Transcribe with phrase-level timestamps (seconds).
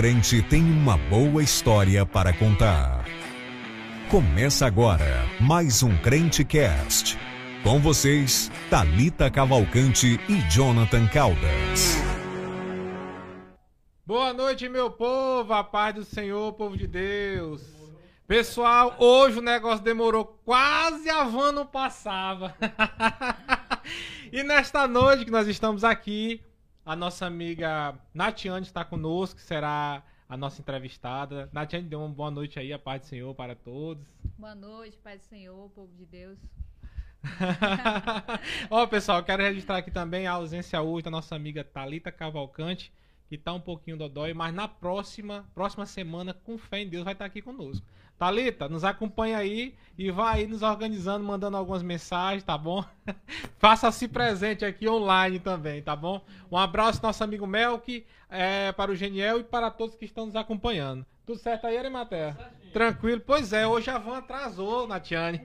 [0.00, 3.04] Crente tem uma boa história para contar.
[4.10, 7.18] Começa agora mais um Crente Cast.
[7.62, 11.98] Com vocês, Talita Cavalcante e Jonathan Caldas.
[14.06, 17.60] Boa noite, meu povo, a paz do Senhor, povo de Deus.
[18.26, 22.56] Pessoal, hoje o negócio demorou quase a van não passava.
[24.32, 26.40] e nesta noite que nós estamos aqui,
[26.84, 31.48] a nossa amiga Natiane está conosco, que será a nossa entrevistada.
[31.52, 34.06] Natiane, dê uma boa noite aí, a paz do Senhor para todos.
[34.38, 36.38] Boa noite, paz do Senhor, povo de Deus.
[38.70, 42.92] Ó, pessoal, quero registrar aqui também a ausência hoje da nossa amiga Talita Cavalcante,
[43.28, 47.12] que está um pouquinho dodói, mas na próxima, próxima semana, com fé em Deus, vai
[47.12, 47.86] estar aqui conosco.
[48.20, 52.84] Thalita, nos acompanha aí e vai aí nos organizando, mandando algumas mensagens, tá bom?
[53.58, 56.22] Faça-se presente aqui online também, tá bom?
[56.52, 60.36] Um abraço nosso amigo Melk, é, para o Geniel e para todos que estão nos
[60.36, 61.06] acompanhando.
[61.24, 62.36] Tudo certo aí, Arimatea?
[62.74, 63.22] Tranquilo?
[63.24, 65.40] Pois é, hoje a van atrasou, Natiane.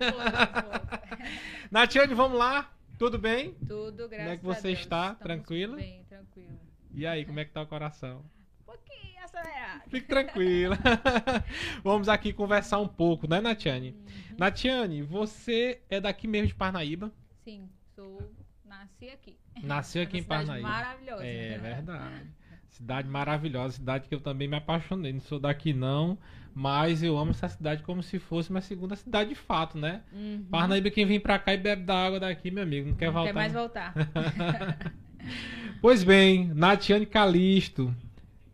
[1.72, 2.70] Natiane, vamos lá?
[3.00, 3.54] Tudo bem?
[3.66, 4.80] Tudo, graças Como é que você a Deus.
[4.80, 5.02] está?
[5.14, 5.78] Estamos Tranquilo?
[5.78, 6.60] Bem, tranquilo.
[6.94, 8.22] E aí, como é que tá o coração?
[9.26, 9.82] Acelerado.
[9.90, 10.78] Fique tranquila.
[11.84, 13.92] Vamos aqui conversar um pouco, né, Natiane?
[13.92, 14.36] Uhum.
[14.38, 17.12] Natiane, você é daqui mesmo de Parnaíba?
[17.44, 18.32] Sim, sou.
[18.64, 19.38] Nasci aqui.
[19.64, 20.68] Nasceu aqui Uma em Parnaíba.
[20.68, 21.26] Maravilhosa.
[21.26, 22.28] É verdade.
[22.70, 25.14] Cidade maravilhosa, cidade que eu também me apaixonei.
[25.14, 26.18] Não sou daqui não,
[26.54, 30.02] mas eu amo essa cidade como se fosse minha segunda cidade de fato, né?
[30.12, 30.46] Uhum.
[30.52, 33.14] Parnaíba, quem vem pra cá e bebe da água daqui, meu amigo, não quer Não
[33.14, 33.28] voltar.
[33.28, 33.94] quer mais voltar.
[35.82, 37.94] Pois bem, Natiane Calisto,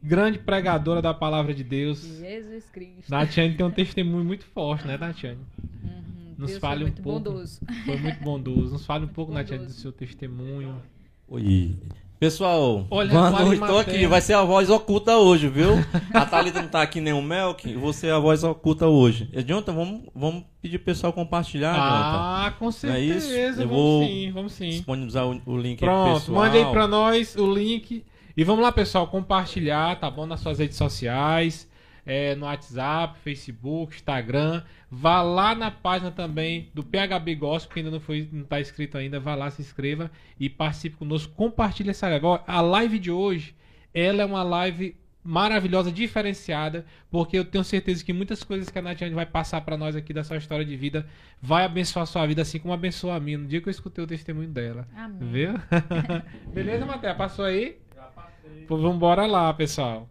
[0.01, 2.01] grande pregadora da palavra de Deus.
[2.19, 3.09] Jesus Cristo.
[3.09, 5.39] Natiane tem um testemunho muito forte, né, Natiane?
[5.83, 6.35] Uhum.
[6.37, 7.19] Nos Deus fale foi um muito pouco.
[7.19, 7.59] bondoso.
[7.85, 8.73] Foi muito bondoso.
[8.73, 9.51] Nos fale um pouco, Bondoso.
[9.51, 10.75] Natiane, do seu testemunho.
[11.27, 11.75] Oi.
[12.19, 14.05] Pessoal, Olha, boa noite, tô aqui.
[14.05, 15.71] Vai ser a voz oculta hoje, viu?
[16.13, 19.27] A Thalita não tá aqui nem o Melk, você é a voz oculta hoje.
[19.33, 21.87] E, Jonathan, vamos, vamos pedir pro pessoal compartilhar, Jonathan.
[22.47, 23.17] Ah, com Não é certeza.
[23.17, 23.33] isso?
[23.61, 24.69] Eu vamos vou sim, vamos sim.
[24.69, 26.37] Disponibilizar o, o link aí pro Pronto, pessoal.
[26.43, 28.05] mande aí pra nós o link.
[28.35, 30.25] E vamos lá, pessoal, compartilhar, tá bom?
[30.25, 31.69] Nas suas redes sociais,
[32.05, 34.63] é, no WhatsApp, Facebook, Instagram.
[34.89, 38.97] Vá lá na página também do PHB Gospel, que ainda não, foi, não tá inscrito
[38.97, 39.19] ainda.
[39.19, 40.09] Vá lá, se inscreva
[40.39, 41.33] e participe conosco.
[41.35, 42.17] Compartilhe essa live.
[42.17, 43.53] Agora, A live de hoje,
[43.93, 48.81] ela é uma live maravilhosa, diferenciada, porque eu tenho certeza que muitas coisas que a
[48.81, 51.05] Natiane vai passar pra nós aqui da sua história de vida
[51.39, 54.03] vai abençoar a sua vida, assim como abençoou a minha no dia que eu escutei
[54.03, 54.87] o testemunho dela.
[54.95, 55.29] Amém.
[55.31, 55.53] Viu?
[56.51, 57.13] Beleza, Matéia?
[57.13, 57.80] Passou aí?
[58.67, 60.09] Vamos embora lá, pessoal.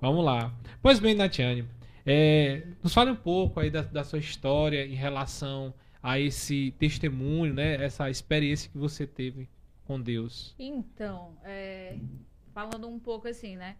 [0.00, 0.52] Vamos lá.
[0.80, 1.66] Pois bem, Natiane,
[2.06, 7.52] é, nos fale um pouco aí da, da sua história em relação a esse testemunho,
[7.52, 7.82] né?
[7.84, 9.48] Essa experiência que você teve
[9.84, 10.54] com Deus.
[10.58, 11.98] Então, é,
[12.54, 13.76] falando um pouco assim, né?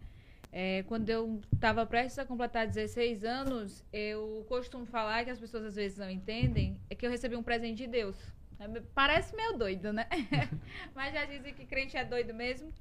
[0.51, 5.63] É, quando eu estava prestes a completar 16 anos, eu costumo falar que as pessoas
[5.65, 8.17] às vezes não entendem, é que eu recebi um presente de Deus.
[8.59, 10.07] É, Parece meio doido, né?
[10.95, 12.73] Mas já dizem que crente é doido mesmo.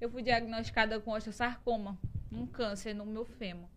[0.00, 1.98] Eu fui diagnosticada com osteosarcoma,
[2.30, 3.68] um câncer no meu fêmur.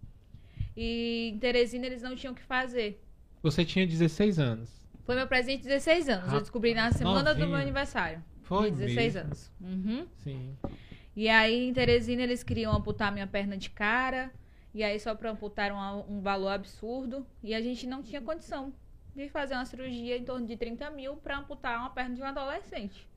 [0.76, 3.04] E em Teresina eles não tinham o que fazer.
[3.42, 4.70] Você tinha 16 anos.
[5.06, 6.34] Foi meu presente de 16 anos.
[6.34, 7.64] Eu descobri na semana do meu Novinha.
[7.64, 8.24] aniversário.
[8.44, 9.20] Foi de 16 mesmo?
[9.22, 9.52] anos.
[9.60, 10.08] Uhum.
[10.18, 10.58] Sim.
[11.16, 14.32] E aí, em Teresina, eles queriam amputar minha perna de cara.
[14.74, 17.26] E aí, só para amputar um, um valor absurdo.
[17.42, 18.74] E a gente não tinha condição
[19.16, 22.26] de fazer uma cirurgia em torno de 30 mil para amputar uma perna de um
[22.26, 23.08] adolescente.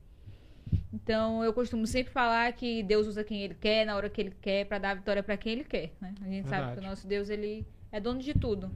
[0.93, 4.33] Então, eu costumo sempre falar que Deus usa quem Ele quer, na hora que Ele
[4.39, 5.91] quer, para dar vitória para quem Ele quer.
[5.99, 6.13] Né?
[6.21, 6.73] A gente sabe Verdade.
[6.73, 8.71] que o nosso Deus, Ele é dono de tudo.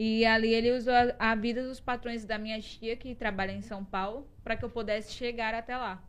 [0.00, 3.60] E ali ele usou a, a vida dos patrões da minha tia, que trabalha em
[3.60, 6.00] São Paulo, para que eu pudesse chegar até lá.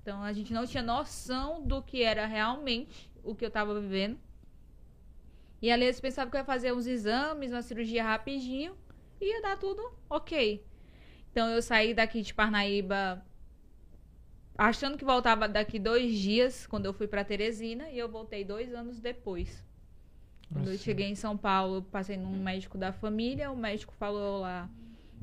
[0.00, 4.18] Então a gente não tinha noção do que era realmente o que eu tava vivendo.
[5.60, 8.78] E ali eles pensavam que eu ia fazer uns exames, uma cirurgia rapidinho,
[9.20, 10.64] e ia dar tudo ok.
[11.30, 13.22] Então eu saí daqui de Parnaíba
[14.56, 18.74] achando que voltava daqui dois dias, quando eu fui para Teresina, e eu voltei dois
[18.74, 19.64] anos depois.
[20.52, 20.84] Quando eu Nossa.
[20.84, 24.68] cheguei em São Paulo, eu passei num médico da família, o médico falou lá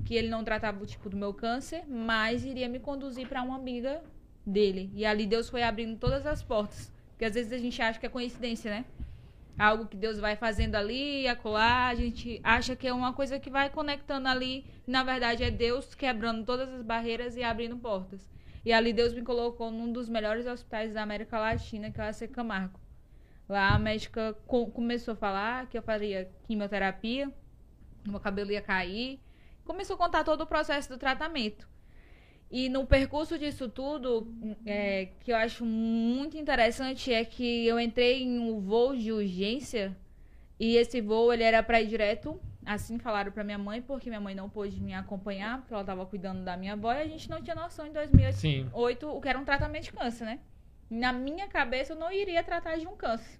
[0.04, 3.56] que ele não tratava o tipo do meu câncer, mas iria me conduzir para uma
[3.56, 4.01] amiga
[4.45, 4.92] dele.
[4.94, 6.92] E ali Deus foi abrindo todas as portas.
[7.12, 8.86] Porque às vezes a gente acha que é coincidência, né?
[9.57, 13.50] Algo que Deus vai fazendo ali, acolá, a gente acha que é uma coisa que
[13.50, 14.66] vai conectando ali.
[14.88, 18.27] Na verdade, é Deus quebrando todas as barreiras e abrindo portas.
[18.66, 22.08] E ali Deus me colocou num dos melhores hospitais da América Latina, que é o
[22.08, 22.80] AC Camargo.
[23.50, 27.31] Lá a médica co- começou a falar que eu faria quimioterapia,
[28.06, 29.19] meu cabelo ia cair.
[29.66, 31.68] Começou a contar todo o processo do tratamento.
[32.52, 34.28] E no percurso disso tudo,
[34.66, 39.96] é, que eu acho muito interessante é que eu entrei em um voo de urgência
[40.60, 42.40] e esse voo ele era para ir direto.
[42.66, 46.06] Assim falaram para minha mãe, porque minha mãe não pôde me acompanhar, porque ela estava
[46.06, 48.69] cuidando da minha avó e a gente não tinha noção em 2008 Sim.
[49.06, 50.40] o que era um tratamento de câncer, né?
[50.90, 53.40] Na minha cabeça eu não iria tratar de um câncer.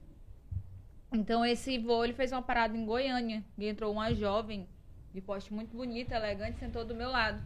[1.12, 4.68] Então esse voo ele fez uma parada em Goiânia e entrou uma jovem
[5.14, 7.44] de porte muito bonita, elegante, sentou do meu lado.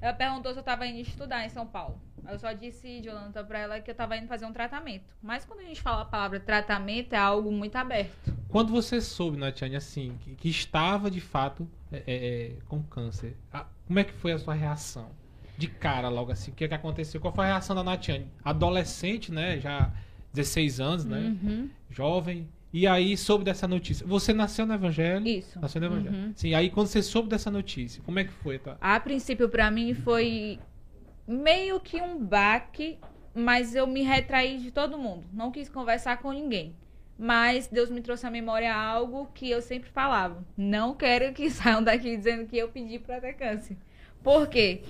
[0.00, 2.00] Ela perguntou se eu estava indo estudar em São Paulo.
[2.28, 5.14] Eu só disse, Jonathan, para ela que eu estava indo fazer um tratamento.
[5.22, 8.36] Mas quando a gente fala a palavra tratamento, é algo muito aberto.
[8.48, 13.66] Quando você soube, Natiane, assim, que, que estava de fato é, é, com câncer, a-
[13.86, 15.08] como é que foi a sua reação?
[15.56, 17.20] De cara, logo assim, o que, é que aconteceu?
[17.20, 18.30] Qual foi a reação da Natiane?
[18.44, 19.58] Adolescente, né?
[19.58, 19.90] Já
[20.32, 21.18] 16 anos, né?
[21.42, 21.70] Uhum.
[21.90, 22.48] Jovem.
[22.72, 24.06] E aí soube dessa notícia.
[24.06, 25.26] Você nasceu no Evangelho?
[25.26, 25.58] Isso.
[25.58, 26.14] Nasceu no Evangelho.
[26.14, 26.32] Uhum.
[26.34, 28.58] Sim, aí quando você soube dessa notícia, como é que foi?
[28.58, 28.76] Tá?
[28.80, 30.58] A princípio, para mim, foi
[31.26, 32.98] meio que um baque,
[33.34, 35.24] mas eu me retraí de todo mundo.
[35.32, 36.74] Não quis conversar com ninguém.
[37.18, 40.44] Mas Deus me trouxe à memória algo que eu sempre falava.
[40.56, 43.76] Não quero que saiam daqui dizendo que eu pedi para ter câncer.
[44.22, 44.82] Por quê?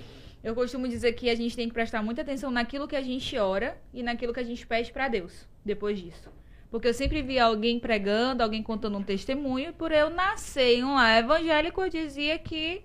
[0.43, 3.37] Eu costumo dizer que a gente tem que prestar muita atenção naquilo que a gente
[3.37, 6.29] ora e naquilo que a gente pede para Deus depois disso.
[6.71, 10.83] Porque eu sempre via alguém pregando, alguém contando um testemunho, e por eu nascer em
[10.83, 12.83] um lar evangélico, eu dizia que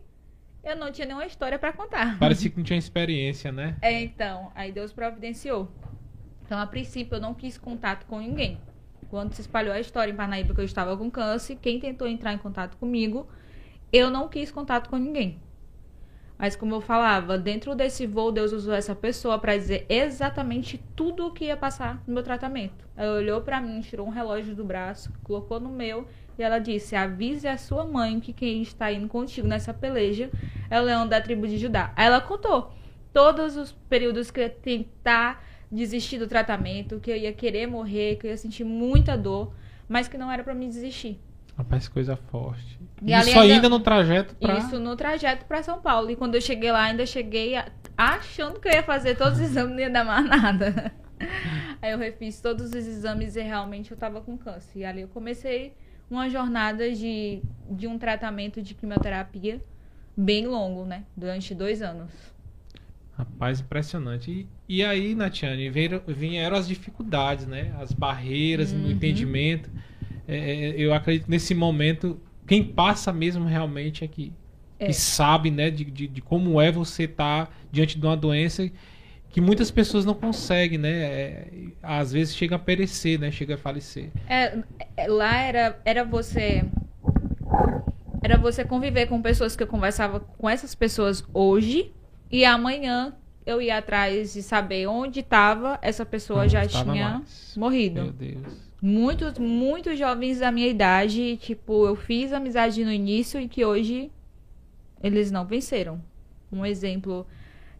[0.63, 2.19] eu não tinha nenhuma história para contar.
[2.19, 3.77] Parecia que não tinha experiência, né?
[3.83, 5.71] É, então, aí Deus providenciou.
[6.45, 8.59] Então, a princípio, eu não quis contato com ninguém.
[9.11, 12.33] Quando se espalhou a história em Parnaíba que eu estava com câncer, quem tentou entrar
[12.33, 13.29] em contato comigo,
[13.93, 15.41] eu não quis contato com ninguém.
[16.37, 21.27] Mas como eu falava, dentro desse voo, Deus usou essa pessoa para dizer exatamente tudo
[21.27, 22.85] o que ia passar no meu tratamento.
[22.97, 26.97] Ela olhou para mim, tirou um relógio do braço, colocou no meu e ela disse:
[26.97, 30.31] "Avise a sua mãe que quem está indo contigo nessa peleja
[30.69, 31.93] é o leão da tribo de Judá".
[31.95, 32.73] Aí ela contou
[33.13, 38.17] todos os períodos que eu ia tentar desistir do tratamento, que eu ia querer morrer,
[38.17, 39.55] que eu ia sentir muita dor,
[39.89, 41.21] mas que não era para me desistir.
[41.57, 42.79] Rapaz, coisa forte.
[43.03, 44.59] E Isso ainda- ainda no trajeto pra.
[44.59, 46.11] Isso no trajeto para São Paulo.
[46.11, 47.55] E quando eu cheguei lá, ainda cheguei
[47.97, 50.93] achando que eu ia fazer todos os exames e não ia dar mais nada.
[51.81, 54.81] Aí eu refiz todos os exames e realmente eu tava com câncer.
[54.81, 55.75] E ali eu comecei
[56.11, 57.41] uma jornada de,
[57.71, 59.61] de um tratamento de quimioterapia
[60.17, 61.05] bem longo, né?
[61.17, 62.11] Durante dois anos.
[63.17, 64.31] Rapaz, impressionante.
[64.69, 67.73] E, e aí, Natiane, vieram, vieram as dificuldades, né?
[67.79, 68.91] As barreiras no Uhum.
[68.91, 69.71] entendimento.
[70.27, 74.33] É, é, eu acredito que nesse momento, quem passa mesmo realmente é que,
[74.79, 74.87] É.
[74.87, 75.71] que sabe, né?
[75.71, 78.71] De, de, de como é você estar diante de uma doença
[79.31, 80.91] que muitas pessoas não conseguem, né?
[80.91, 81.49] É,
[81.83, 83.31] às vezes chega a perecer, né?
[83.31, 84.11] Chega a falecer.
[84.29, 84.59] É,
[84.97, 86.65] é, lá era, era você.
[88.23, 91.93] Era você conviver com pessoas que eu conversava com essas pessoas hoje
[92.31, 93.13] e amanhã
[93.45, 97.55] eu ia atrás de saber onde estava essa pessoa Não já tinha mais.
[97.57, 98.03] morrido.
[98.03, 98.73] Meu Deus.
[98.87, 104.11] Muitos, muitos jovens da minha idade, tipo, eu fiz amizade no início e que hoje
[105.03, 106.03] eles não venceram.
[106.53, 107.27] Um exemplo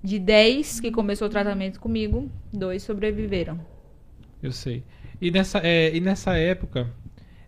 [0.03, 3.61] de 10 que começou o tratamento comigo, dois sobreviveram.
[4.43, 4.83] Eu sei.
[5.21, 6.91] E nessa, é, e nessa época,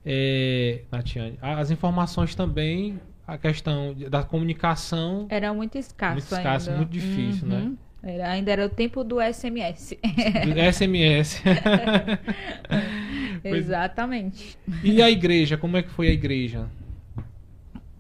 [0.05, 6.83] é, Natiane, as informações também, a questão da comunicação, Era muito escasso Muito escasso, ainda.
[6.83, 7.73] muito difícil, né?
[8.07, 9.99] Era, ainda era o tempo do SMS.
[10.45, 11.43] do SMS.
[13.43, 14.57] Exatamente.
[14.85, 16.69] e a igreja, como é que foi a igreja?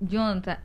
[0.00, 0.58] Jonathan,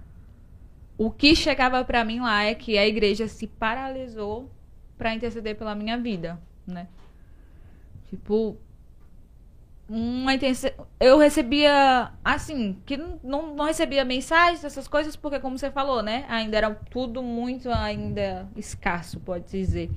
[0.96, 4.48] o que chegava pra mim lá é que a igreja se paralisou
[4.96, 6.86] pra interceder pela minha vida, né?
[8.12, 8.56] Tipo,
[9.94, 10.72] uma intenção.
[11.00, 16.26] Eu recebia, assim, que não, não, recebia mensagens, essas coisas, porque, como você falou, né?
[16.30, 19.92] Ainda era tudo muito ainda escasso, pode dizer.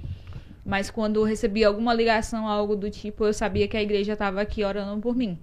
[0.66, 4.40] Mas quando eu recebia alguma ligação, algo do tipo, eu sabia que a igreja estava
[4.40, 5.38] aqui orando por mim.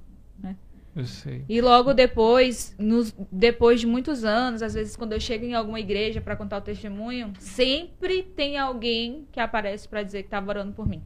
[0.94, 1.46] Eu sei.
[1.48, 5.80] E logo depois, nos, depois de muitos anos, às vezes quando eu chego em alguma
[5.80, 10.74] igreja para contar o testemunho, sempre tem alguém que aparece para dizer que estava orando
[10.74, 11.02] por mim.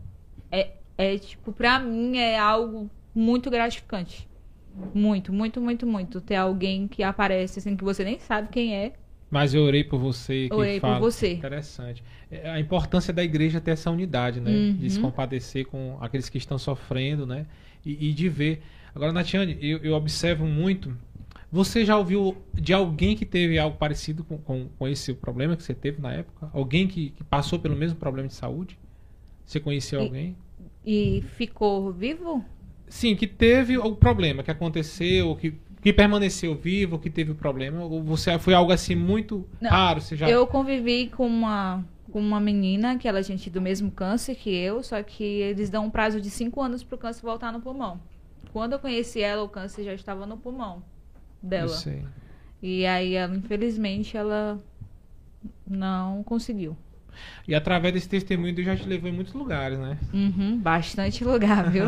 [0.51, 4.27] É, é tipo, pra mim é algo muito gratificante.
[4.93, 6.19] Muito, muito, muito, muito.
[6.21, 8.93] Ter alguém que aparece assim que você nem sabe quem é.
[9.31, 10.47] Mas eu orei por você.
[10.49, 10.99] Que Orei por fala.
[10.99, 11.33] você.
[11.33, 12.03] Interessante.
[12.29, 14.51] É, A importância da igreja ter essa unidade, né?
[14.51, 14.73] Uhum.
[14.77, 17.45] De se compadecer com aqueles que estão sofrendo, né?
[17.85, 18.61] E, e de ver.
[18.93, 20.95] Agora, Natiane, eu, eu observo muito.
[21.51, 25.63] Você já ouviu de alguém que teve algo parecido com, com, com esse problema que
[25.63, 26.49] você teve na época?
[26.53, 28.77] Alguém que, que passou pelo mesmo problema de saúde?
[29.45, 30.37] Você conheceu E- alguém?
[30.85, 32.43] E ficou vivo?
[32.87, 37.83] Sim, que teve o problema que aconteceu, que, que permaneceu vivo, que teve o problema.
[37.83, 40.01] Ou você foi algo assim muito Não, raro?
[40.01, 40.29] Você já...
[40.29, 44.49] Eu convivi com uma com uma menina que ela tinha tido o mesmo câncer que
[44.49, 47.99] eu, só que eles dão um prazo de cinco anos pro câncer voltar no pulmão.
[48.53, 50.81] Quando eu conheci ela, o câncer já estava no pulmão
[51.43, 51.67] Eu dela.
[51.67, 52.05] sei.
[52.61, 54.57] E aí, ela, infelizmente, ela
[55.67, 56.77] não conseguiu.
[57.47, 59.97] E através desse testemunho, Deus já te levou em muitos lugares, né?
[60.13, 61.85] Uhum, bastante lugar, viu?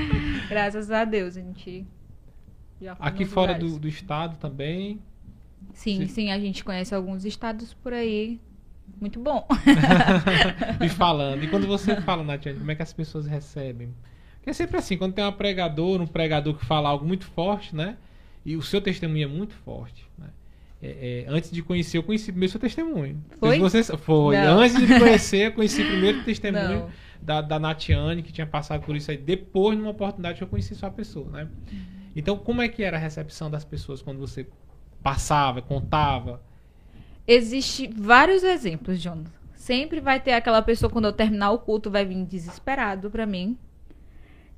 [0.48, 1.86] Graças a Deus, a gente
[2.80, 5.00] já foi Aqui fora do, do estado também.
[5.72, 6.08] Sim, Sim.
[6.08, 8.40] sim, a gente conhece alguns estados por aí.
[9.00, 9.46] Muito bom.
[10.84, 11.44] e falando.
[11.44, 13.94] E quando você fala, Natiane, como é que as pessoas recebem?
[14.36, 17.76] Porque é sempre assim, quando tem uma pregadora, um pregador que fala algo muito forte,
[17.76, 17.96] né?
[18.44, 20.28] E o seu testemunho é muito forte, né?
[20.82, 23.22] É, é, antes de conhecer, eu conheci primeiro seu testemunho.
[23.38, 23.58] Foi?
[23.58, 24.36] Você, foi.
[24.36, 24.60] Não.
[24.60, 26.90] Antes de conhecer, eu conheci primeiro o testemunho Não.
[27.20, 29.18] da, da Natiane, que tinha passado por isso aí.
[29.18, 31.48] Depois, numa oportunidade, que eu conheci sua pessoa, né?
[32.16, 34.46] Então, como é que era a recepção das pessoas quando você
[35.02, 36.42] passava, contava?
[37.26, 39.30] Existem vários exemplos, Jonathan.
[39.54, 43.58] Sempre vai ter aquela pessoa, quando eu terminar o culto, vai vir desesperado pra mim.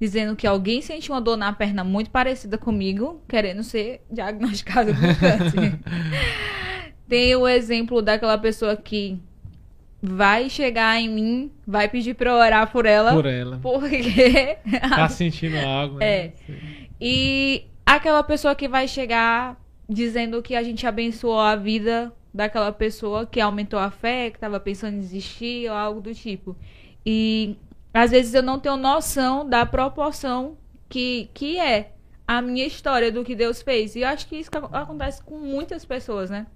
[0.02, 5.00] Dizendo que alguém sentiu uma dor na perna muito parecida comigo, querendo ser diagnosticado com
[5.14, 5.78] câncer.
[7.08, 9.16] Tem o exemplo daquela pessoa que
[10.02, 13.12] vai chegar em mim, vai pedir pra eu orar por ela.
[13.12, 13.60] Por ela.
[13.62, 14.58] Porque
[14.90, 16.04] Tá sentindo algo, né?
[16.04, 16.32] É.
[17.00, 19.56] E aquela pessoa que vai chegar
[19.88, 24.58] dizendo que a gente abençoou a vida daquela pessoa que aumentou a fé, que estava
[24.58, 26.56] pensando em desistir ou algo do tipo.
[27.06, 27.56] E
[27.92, 30.56] às vezes eu não tenho noção da proporção
[30.88, 31.92] que, que é
[32.26, 33.94] a minha história do que Deus fez.
[33.94, 36.46] E eu acho que isso ac- acontece com muitas pessoas, né?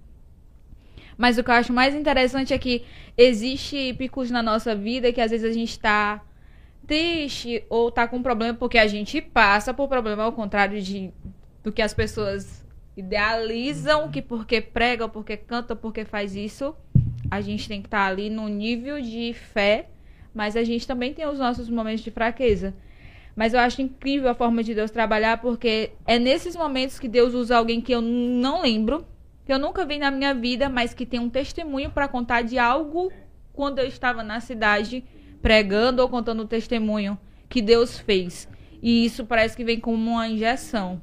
[1.18, 2.84] Mas o que eu acho mais interessante é que
[3.16, 6.22] existe picos na nossa vida que às vezes a gente tá
[6.86, 11.10] triste ou tá com problema porque a gente passa por problema ao contrário de
[11.64, 12.64] do que as pessoas
[12.96, 16.76] idealizam que porque prega, porque canta, porque faz isso,
[17.30, 19.88] a gente tem que estar ali no nível de fé,
[20.36, 22.74] mas a gente também tem os nossos momentos de fraqueza.
[23.34, 27.32] Mas eu acho incrível a forma de Deus trabalhar porque é nesses momentos que Deus
[27.32, 29.06] usa alguém que eu não lembro,
[29.46, 32.58] que eu nunca vi na minha vida, mas que tem um testemunho para contar de
[32.58, 33.10] algo
[33.54, 35.02] quando eu estava na cidade
[35.40, 38.46] pregando ou contando o testemunho que Deus fez.
[38.82, 41.00] E isso parece que vem como uma injeção.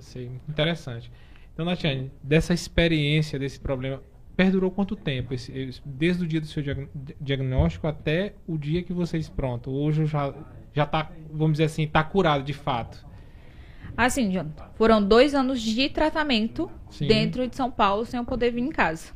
[0.00, 1.12] Sei, interessante.
[1.52, 4.02] Então, Natiane, dessa experiência, desse problema,
[4.36, 5.34] perdurou quanto tempo?
[5.34, 6.88] Esse- desde o dia do seu diag-
[7.20, 10.34] diagnóstico até o dia que vocês, pronto, hoje já,
[10.72, 13.04] já tá, vamos dizer assim, tá curado de fato.
[13.96, 17.06] Assim, Jonathan, foram dois anos de tratamento Sim.
[17.08, 19.12] dentro de São Paulo sem eu poder vir em casa.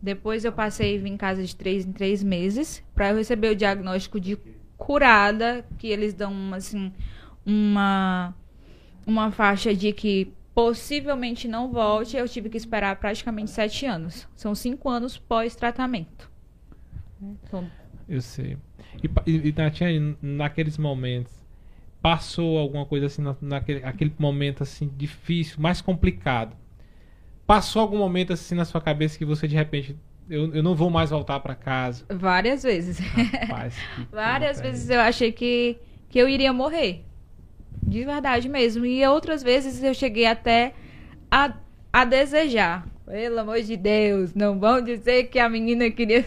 [0.00, 3.50] Depois eu passei a vir em casa de três em três meses para eu receber
[3.50, 4.38] o diagnóstico de
[4.76, 6.92] curada, que eles dão uma, assim
[7.44, 8.34] uma
[9.06, 12.16] uma faixa de que possivelmente não volte.
[12.16, 14.28] Eu tive que esperar praticamente sete anos.
[14.36, 16.30] São cinco anos pós-tratamento.
[17.22, 17.70] Então,
[18.08, 18.58] Eu sei.
[19.26, 19.54] E, e,
[20.20, 21.32] naqueles momentos,
[22.02, 26.54] passou alguma coisa assim, na- naquele aquele momento assim, difícil, mais complicado?
[27.46, 29.96] Passou algum momento assim na sua cabeça que você de repente,
[30.28, 32.04] eu, eu não vou mais voltar para casa?
[32.10, 32.98] várias vezes.
[32.98, 33.74] Rapaz,
[34.12, 37.04] Várias vezes eu achei que, que eu iria morrer.
[37.82, 38.84] De verdade mesmo.
[38.84, 40.74] E outras vezes eu cheguei até
[41.30, 41.54] a,
[41.92, 42.86] a desejar.
[43.06, 46.24] Pelo amor de Deus, não vão dizer que a menina queria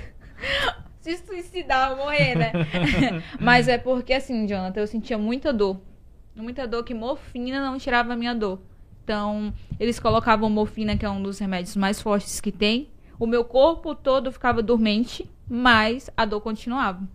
[0.99, 2.51] se suicidar ou morrer, né?
[3.39, 5.79] Mas é porque assim, Jonathan, eu sentia muita dor.
[6.35, 8.59] Muita dor que morfina não tirava a minha dor.
[9.03, 12.89] Então, eles colocavam morfina, que é um dos remédios mais fortes que tem.
[13.19, 17.07] O meu corpo todo ficava dormente, mas a dor continuava.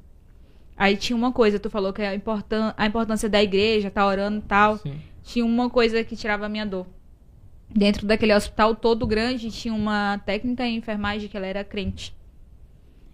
[0.78, 4.06] Aí tinha uma coisa, tu falou que é a, importan a importância da igreja, tá
[4.06, 4.78] orando e tal.
[4.78, 5.00] Sim.
[5.25, 6.87] Tinha uma coisa que tirava a minha dor.
[7.68, 12.16] Dentro daquele hospital todo grande, tinha uma técnica em enfermagem que ela era crente.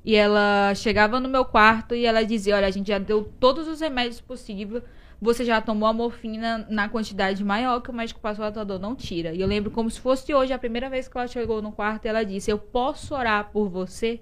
[0.04, 3.66] E ela chegava no meu quarto e ela dizia: Olha, a gente já deu todos
[3.66, 4.82] os remédios possíveis.
[5.18, 8.78] Você já tomou a morfina na quantidade maior que o médico passou a tua dor,
[8.78, 9.32] não tira.
[9.32, 12.04] E eu lembro como se fosse hoje, a primeira vez que ela chegou no quarto,
[12.04, 14.20] ela disse: Eu posso orar por você?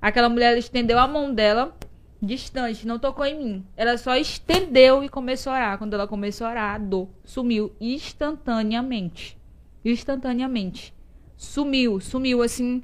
[0.00, 1.76] Aquela mulher ela estendeu a mão dela
[2.22, 3.66] distante, não tocou em mim.
[3.76, 5.78] Ela só estendeu e começou a orar.
[5.78, 9.38] Quando ela começou a orar, a dor sumiu instantaneamente.
[9.84, 10.94] Instantaneamente.
[11.36, 12.82] Sumiu, sumiu assim,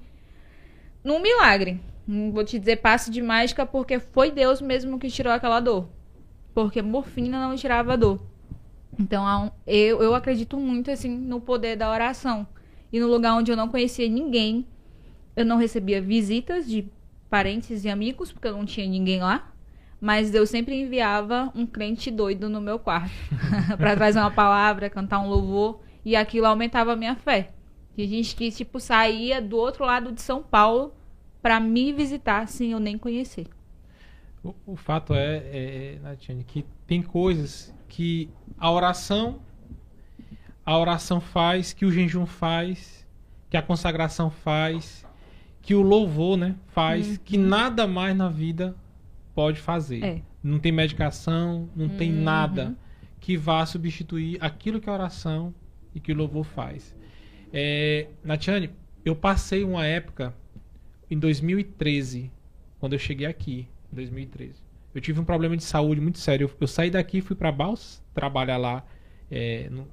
[1.05, 1.81] num milagre.
[2.07, 5.89] Não vou te dizer passe de mágica porque foi Deus mesmo que tirou aquela dor.
[6.55, 8.21] Porque morfina não tirava dor.
[8.99, 12.47] Então eu, eu acredito muito assim no poder da oração.
[12.93, 14.67] E no lugar onde eu não conhecia ninguém,
[15.35, 16.89] eu não recebia visitas de
[17.37, 19.53] parentes e amigos, porque eu não tinha ninguém lá.
[20.01, 23.13] Mas Deus sempre enviava um crente doido no meu quarto
[23.77, 27.51] para trazer uma palavra, cantar um louvor, e aquilo aumentava a minha fé.
[27.95, 30.95] Tinha gente que tipo saía do outro lado de São Paulo
[31.43, 33.47] pra me visitar sem eu nem conhecer.
[34.43, 39.41] O, o fato é, é, Natiane, que tem coisas que a oração,
[40.65, 43.07] a oração faz, que o jejum faz,
[43.51, 45.06] que a consagração faz,
[45.67, 48.77] que o louvor, né, faz, que nada mais na vida
[49.35, 50.03] pode fazer.
[50.05, 50.23] É.
[50.43, 52.23] Não tem medicação, não tem Uhum.
[52.23, 52.77] nada
[53.19, 55.53] que vá substituir aquilo que a oração
[55.93, 56.95] e que o louvor faz.
[57.53, 58.71] É, Natiane,
[59.05, 60.33] eu passei uma época
[61.11, 62.31] em 2013,
[62.79, 64.55] quando eu cheguei aqui, em 2013.
[64.95, 66.45] Eu tive um problema de saúde muito sério.
[66.49, 68.85] Eu, eu saí daqui, fui para Baus, trabalhar lá
[69.29, 69.87] é, num-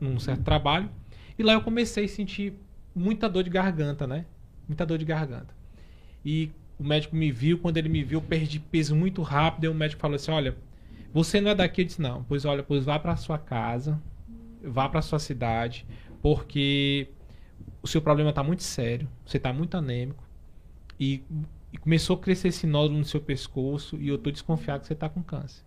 [0.00, 0.90] num certo trabalho,
[1.38, 2.52] e lá eu comecei a sentir
[2.92, 4.26] muita dor de garganta, né?
[4.68, 5.54] Muita dor de garganta.
[6.24, 9.68] E o médico me viu, quando ele me viu, eu perdi peso muito rápido, e
[9.68, 10.56] o médico falou assim: "Olha,
[11.12, 12.22] você não é daqui?" Eu disse: "Não".
[12.24, 14.00] Pois olha, pois vá para sua casa,
[14.62, 15.86] vá para sua cidade,
[16.22, 17.08] porque
[17.82, 20.22] o seu problema está muito sério, você está muito anêmico
[20.98, 21.22] e,
[21.72, 24.92] e começou a crescer esse nódulo no seu pescoço e eu tô desconfiado que você
[24.92, 25.62] está com câncer.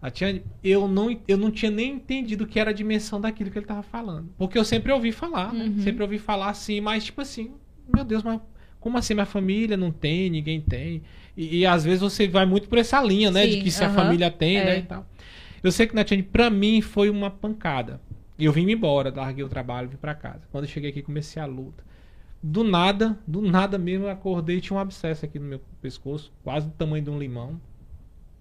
[0.00, 3.50] A Tiane, eu não, eu não tinha nem entendido o que era a dimensão daquilo
[3.50, 4.28] que ele estava falando.
[4.38, 5.64] Porque eu sempre ouvi falar, né?
[5.64, 5.82] Uhum.
[5.82, 7.52] Sempre ouvi falar assim, mas tipo assim,
[7.92, 8.40] meu Deus, mas
[8.80, 11.02] como assim minha família não tem, ninguém tem?
[11.36, 13.46] E, e às vezes você vai muito por essa linha, né?
[13.46, 14.76] de Sim, que se a aham, família tem, né?
[14.76, 14.78] é.
[14.78, 15.06] E tal.
[15.62, 18.00] Eu sei que, Natiane, pra mim foi uma pancada.
[18.38, 20.42] E eu vim embora, larguei o trabalho, vim pra casa.
[20.52, 21.82] Quando eu cheguei aqui, comecei a luta.
[22.40, 26.32] Do nada, do nada mesmo, eu acordei e tinha um abscesso aqui no meu pescoço,
[26.44, 27.60] quase do tamanho de um limão.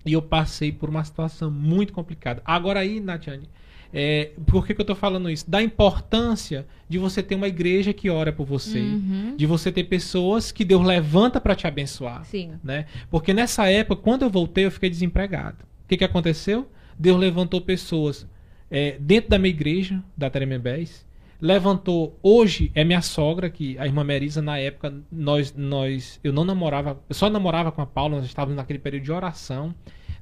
[0.05, 2.41] E eu passei por uma situação muito complicada.
[2.45, 3.49] Agora aí, Natiane,
[3.93, 5.49] é, por que, que eu tô falando isso?
[5.49, 9.35] Da importância de você ter uma igreja que ora por você, Uhum.
[9.35, 12.53] de você ter pessoas que Deus levanta pra te abençoar Sim.
[12.63, 12.85] né?
[13.09, 15.57] Porque nessa época, quando eu voltei, eu fiquei desempregado.
[15.85, 16.69] O que, que aconteceu?
[16.99, 18.27] Deus levantou pessoas
[18.69, 21.05] é, dentro da minha igreja, da Tremembés.
[21.39, 26.43] Levantou, hoje é minha sogra, que a irmã Merisa, na época, nós, nós, eu não
[26.43, 29.73] namorava, eu só namorava com a Paula, nós estávamos naquele período de oração,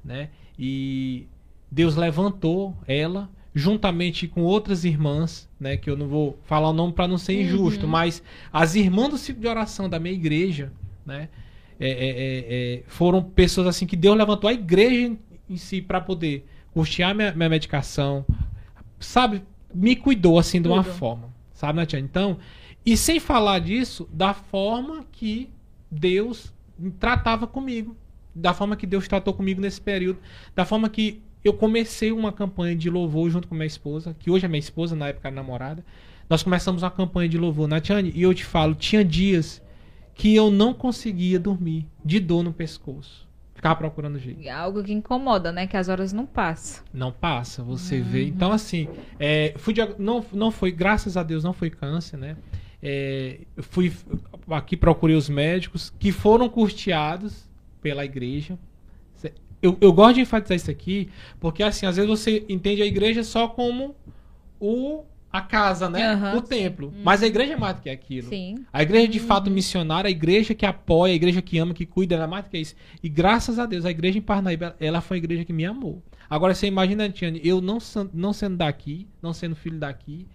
[0.03, 0.27] né?
[0.59, 1.25] E
[1.71, 5.77] Deus levantou ela, juntamente com outras irmãs, né?
[5.77, 9.17] Que eu não vou falar o nome para não ser injusto, mas as irmãs do
[9.17, 10.71] ciclo de oração da minha igreja,
[11.05, 11.29] né?
[11.79, 15.81] é, é, é, é, foram pessoas assim que Deus levantou a igreja em, em si
[15.81, 18.25] para poder custear minha, minha medicação,
[18.99, 19.43] sabe?
[19.73, 20.95] Me cuidou assim de uma Tudo.
[20.95, 22.05] forma, sabe, Natiane?
[22.05, 22.37] Então,
[22.85, 25.49] e sem falar disso, da forma que
[25.89, 26.53] Deus
[26.99, 27.95] tratava comigo,
[28.33, 30.19] da forma que Deus tratou comigo nesse período,
[30.55, 34.45] da forma que eu comecei uma campanha de louvor junto com minha esposa, que hoje
[34.45, 35.85] é minha esposa, na época era namorada.
[36.29, 39.61] Nós começamos uma campanha de louvor, Natiane, e eu te falo, tinha dias
[40.13, 43.25] que eu não conseguia dormir de dor no pescoço.
[43.53, 44.41] Ficava procurando jeito.
[44.43, 45.65] É Algo que incomoda, né?
[45.67, 46.83] Que as horas não passam.
[46.93, 48.03] Não passa, você Uhum.
[48.03, 48.25] vê.
[48.25, 48.87] Então, assim,
[49.19, 52.35] é, fui não, não foi, graças a Deus, não foi câncer, né?
[52.81, 53.91] É, eu fui
[54.49, 57.49] aqui, procurei os médicos que foram custeados
[57.81, 58.57] pela igreja.
[59.65, 63.23] Eu, eu gosto de enfatizar isso aqui, porque assim, às vezes você entende a igreja
[63.23, 63.95] só como
[64.59, 66.07] o, a casa, né?
[66.11, 66.93] Aham, o templo.
[67.03, 68.29] Mas a igreja é mais do que aquilo.
[68.29, 68.55] Sim.
[68.71, 72.15] A igreja de fato missionária, a igreja que apoia, a igreja que ama, que cuida,
[72.15, 72.75] ela é mais do que isso.
[73.03, 76.01] E graças a Deus, a igreja em Parnaíba, ela foi a igreja que me amou.
[76.29, 77.77] Agora você imagina, Tiane, eu não,
[78.13, 80.25] não sendo daqui, não sendo filho daqui,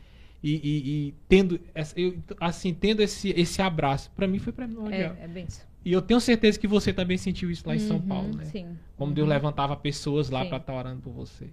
[0.42, 1.60] e, e- e tendo,
[1.96, 5.14] eu, assim, tendo esse, esse abraço, pra mim foi primordial.
[5.20, 5.68] É, é bem isso.
[5.84, 8.44] E eu tenho certeza que você também sentiu isso lá em São Uhum, Paulo, né?
[8.44, 8.66] Sim.
[8.96, 11.46] Como Deus levantava pessoas lá para estar orando por você.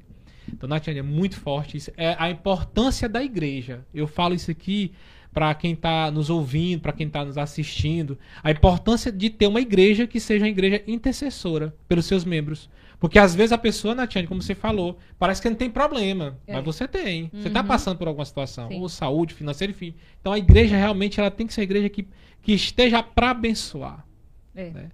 [0.52, 1.92] Então, Natiane, é muito forte isso.
[1.98, 3.86] É a importância da igreja.
[3.94, 4.92] Eu falo isso aqui
[5.34, 8.18] para quem está nos ouvindo, para quem está nos assistindo.
[8.44, 12.70] A importância de ter uma igreja que seja uma igreja intercessora pelos seus membros.
[13.00, 16.38] Porque às vezes a pessoa, Natiane, como você falou, parece que não tem problema.
[16.48, 16.54] É.
[16.54, 17.30] Mas você tem.
[17.34, 17.68] Você está Uhum.
[17.68, 18.70] passando por alguma situação.
[18.70, 18.80] Sim.
[18.82, 19.94] Ou saúde, financeira, enfim.
[20.20, 22.08] Então a igreja realmente ela tem que ser uma igreja que,
[22.42, 24.07] que esteja para abençoar.
[24.58, 24.70] É.
[24.72, 24.90] né?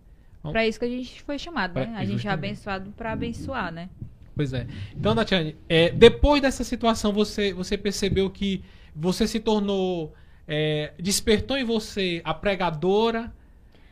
[0.52, 1.95] Pra isso que a gente foi chamado, Pra- né?
[1.97, 3.89] A gente é abençoado pra abençoar, né?
[4.36, 4.67] Pois é.
[4.95, 8.62] Então, Natiane, é, depois dessa situação, você, você percebeu que
[8.95, 10.13] você se tornou.
[10.45, 13.34] é, despertou em você a pregadora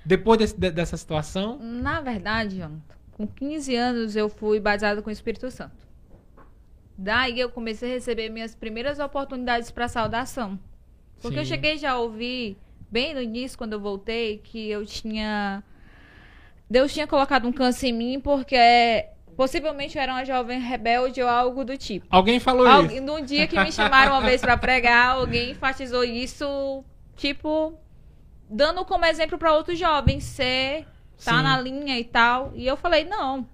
[0.06, 1.58] depois desse- de- dessa situação?
[1.58, 2.82] Na verdade, Jonathan,
[3.14, 5.88] com 15 anos eu fui batizada com o Espírito Santo.
[6.98, 10.60] Daí eu comecei a receber minhas primeiras oportunidades para saudação.
[11.22, 11.52] Porque eu Sim.
[11.52, 12.58] cheguei já a ouvir,
[12.91, 15.63] bem no início, quando eu voltei, que eu tinha.
[16.69, 21.21] Deus tinha colocado um câncer em mim porque é, possivelmente eu era uma jovem rebelde
[21.21, 22.06] ou algo do tipo.
[22.10, 23.01] Alguém falou Algu- isso?
[23.01, 26.84] No dia que me chamaram uma vez pra pregar, alguém enfatizou isso,
[27.15, 27.73] tipo,
[28.49, 30.86] dando como exemplo pra outros jovens, ser,
[31.23, 31.43] tá Sim.
[31.43, 32.51] na linha e tal.
[32.56, 33.45] E eu falei, não.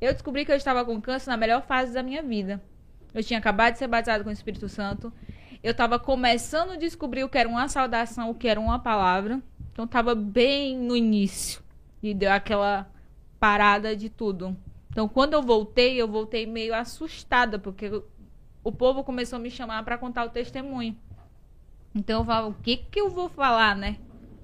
[0.00, 2.60] Eu descobri que eu estava com câncer na melhor fase da minha vida.
[3.12, 5.12] Eu tinha acabado de ser batizado com o Espírito Santo.
[5.64, 9.40] Eu estava começando a descobrir o que era uma saudação, o que era uma palavra.
[9.72, 11.62] Então tava bem no início.
[12.02, 12.86] E deu aquela
[13.40, 14.54] parada de tudo.
[14.90, 17.90] Então quando eu voltei, eu voltei meio assustada, porque
[18.62, 20.94] o- povo começou a me chamar para contar o testemunho.
[21.94, 23.96] Então eu falava, o que que eu vou falar, né?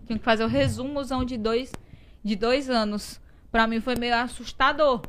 [0.07, 1.71] Tinha que fazer o resumozão de dois,
[2.25, 3.21] de dois anos.
[3.53, 5.03] Pra mim foi meio assustador,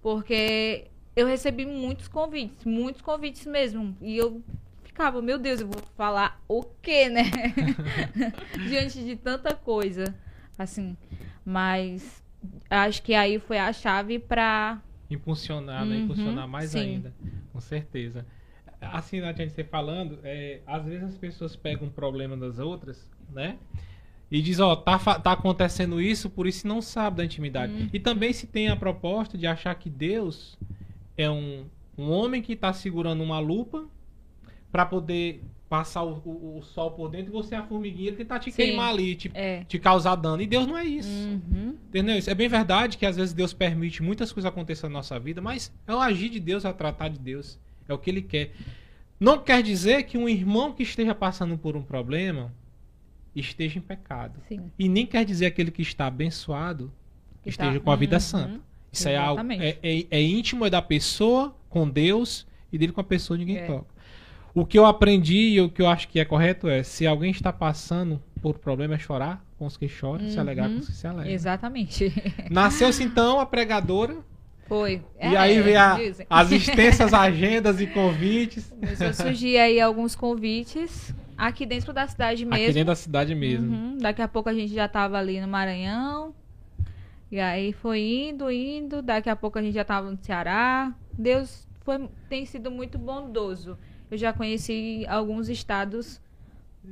[0.00, 3.96] porque eu recebi muitos convites, muitos convites mesmo.
[4.00, 4.40] E eu
[4.98, 7.22] ficava, meu Deus, eu vou falar o quê, né?
[8.68, 10.12] Diante de tanta coisa,
[10.58, 10.96] assim.
[11.44, 12.20] Mas
[12.68, 14.82] acho que aí foi a chave pra.
[15.08, 15.96] Impulsionar, né?
[15.96, 16.80] Uhum, Impulsionar mais sim.
[16.80, 17.14] ainda.
[17.52, 18.26] Com certeza.
[18.80, 23.08] Assim, Nath, a gente falando, é, às vezes as pessoas pegam um problema das outras,
[23.32, 23.56] né?
[24.30, 27.72] E diz, ó, tá, tá acontecendo isso, por isso não sabe da intimidade.
[27.72, 27.90] Uhum.
[27.92, 30.58] E também se tem a proposta de achar que Deus
[31.16, 33.88] é um, um homem que tá segurando uma lupa
[34.70, 38.16] para poder passar o, o- o sol por dentro e você é a formiguinha, ele
[38.16, 38.56] tentar te Sim.
[38.56, 39.64] queimar ali, te, É.
[39.64, 40.40] te causar dano.
[40.40, 41.08] E Deus não é isso.
[41.10, 41.74] Uhum.
[41.88, 42.16] Entendeu?
[42.16, 45.42] Isso é bem verdade que às vezes Deus permite muitas coisas acontecerem na nossa vida,
[45.42, 47.58] mas é o agir de Deus, é o tratar de Deus.
[47.86, 48.52] É o que ele quer.
[49.20, 52.50] Não quer dizer que um irmão que esteja passando por um problema
[53.34, 54.40] esteja em pecado.
[54.48, 54.70] Sim.
[54.78, 56.90] E nem quer dizer aquele que está abençoado
[57.42, 58.20] Que esteja tá- com a vida Uhum.
[58.20, 58.60] santa.
[58.90, 63.00] Isso é, algo, é, é, é íntimo é da pessoa com Deus e dele com
[63.00, 63.66] a pessoa ninguém É.
[63.66, 63.86] toca.
[64.60, 67.30] O que eu aprendi e o que eu acho que é correto é: se alguém
[67.30, 70.80] está passando por problema, é chorar com os que choram, se alegrar com Uhum.
[70.80, 71.32] os que se alegram.
[71.32, 72.12] Exatamente.
[72.50, 74.16] Nasceu-se então a pregadora,
[74.66, 75.02] Foi.
[75.20, 75.98] e É, aí vem a-
[76.30, 82.42] as extensas agendas e convites Começou a surgir aí alguns convites aqui dentro da cidade
[82.44, 82.74] aqui mesmo.
[82.74, 83.72] dentro da cidade mesmo.
[83.74, 83.98] Uhum.
[83.98, 86.34] Daqui a pouco a gente já tava ali no Maranhão.
[87.30, 89.02] E aí foi indo, indo.
[89.02, 90.92] Daqui a pouco a gente já tava no Ceará.
[91.12, 93.76] Deus foi, tem sido muito bondoso.
[94.10, 96.20] Eu já conheci alguns estados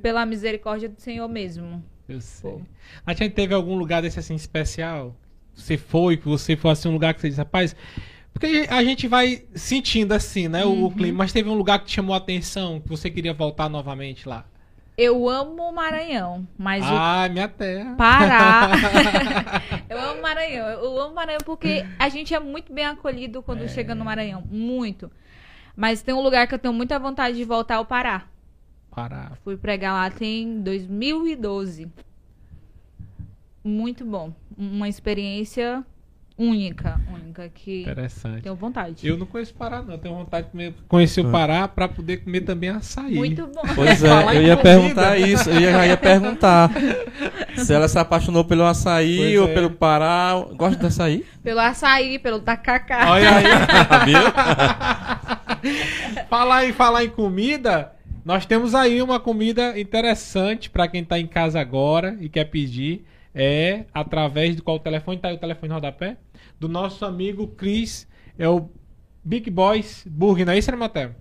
[0.03, 1.83] pela misericórdia do Senhor mesmo.
[2.09, 2.51] Eu sei.
[2.51, 2.61] Pô.
[3.05, 5.15] A gente teve algum lugar desse assim especial?
[5.55, 7.75] Você foi, que você foi assim um lugar que você disse, rapaz.
[8.33, 10.65] Porque a gente vai sentindo assim, né?
[10.65, 10.91] o- O Uhum.
[10.91, 11.19] clima.
[11.19, 14.45] Mas teve um lugar que te chamou a atenção, que você queria voltar novamente lá.
[14.99, 17.95] Eu amo o Maranhão, mas o Ah, minha terra.
[17.97, 18.71] Pará.
[19.89, 20.67] eu amo Maranhão.
[20.69, 23.69] Eu amo Maranhão porque a gente é muito bem acolhido quando É.
[23.69, 24.43] chega no Maranhão.
[24.51, 25.11] Muito.
[25.77, 28.27] Mas tem um lugar que eu tenho muita vontade de voltar ao Pará.
[28.91, 29.33] Pará.
[29.45, 31.93] Fui pregar lá tem 2012.
[33.63, 34.33] Muito bom.
[34.57, 35.85] Uma experiência
[36.39, 37.01] única.
[37.13, 38.43] Única que Interessante.
[38.43, 39.07] tenho vontade.
[39.07, 39.97] Eu não conheço Pará, não.
[39.99, 43.15] Tenho vontade de comer- conhecer o Pará pra poder comer também açaí.
[43.15, 43.63] Muito bom.
[43.75, 44.63] Pois é, eu em ia comida.
[44.63, 46.71] perguntar isso, eu ia, ia perguntar.
[47.57, 49.55] Se ela se apaixonou pelo açaí Pois ou é.
[49.55, 50.33] pelo Pará.
[50.55, 51.25] Gosta de açaí?
[51.43, 53.11] Pelo açaí, pelo tacacá.
[53.11, 53.45] Olha aí.
[54.07, 54.21] Viu?
[56.29, 57.93] falar em falar em comida,
[58.25, 63.05] nós temos aí uma comida interessante para quem tá em casa agora e quer pedir.
[63.39, 66.17] É através do qual o telefone tá aí o telefone rodapé
[66.59, 68.07] do nosso amigo Cris,
[68.39, 68.69] é o
[69.25, 71.13] Big Boys Burger, não é isso, né, Matheus?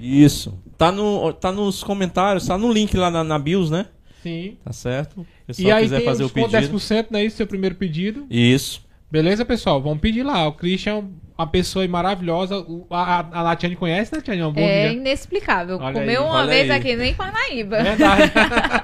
[0.00, 0.58] Isso.
[0.76, 3.86] Tá, no, tá nos comentários, tá no link lá na, na BIOS, né?
[4.22, 4.56] Sim.
[4.64, 5.26] Tá certo?
[5.50, 6.76] Se o E pessoal aí quiser tem fazer o pedido.
[6.76, 8.26] 10%, não é isso, seu primeiro pedido?
[8.30, 8.86] Isso.
[9.10, 9.80] Beleza, pessoal?
[9.80, 10.46] Vamos pedir lá.
[10.46, 11.04] O Christian é
[11.38, 12.56] uma pessoa maravilhosa.
[12.90, 14.40] A, a, a Natiane conhece, Natiane?
[14.40, 14.68] É um hambúrguer.
[14.70, 15.78] É inexplicável.
[15.80, 16.76] Olha Comeu aí, uma olha vez aí.
[16.78, 17.82] aqui nem Parnaíba.
[17.82, 18.32] Verdade.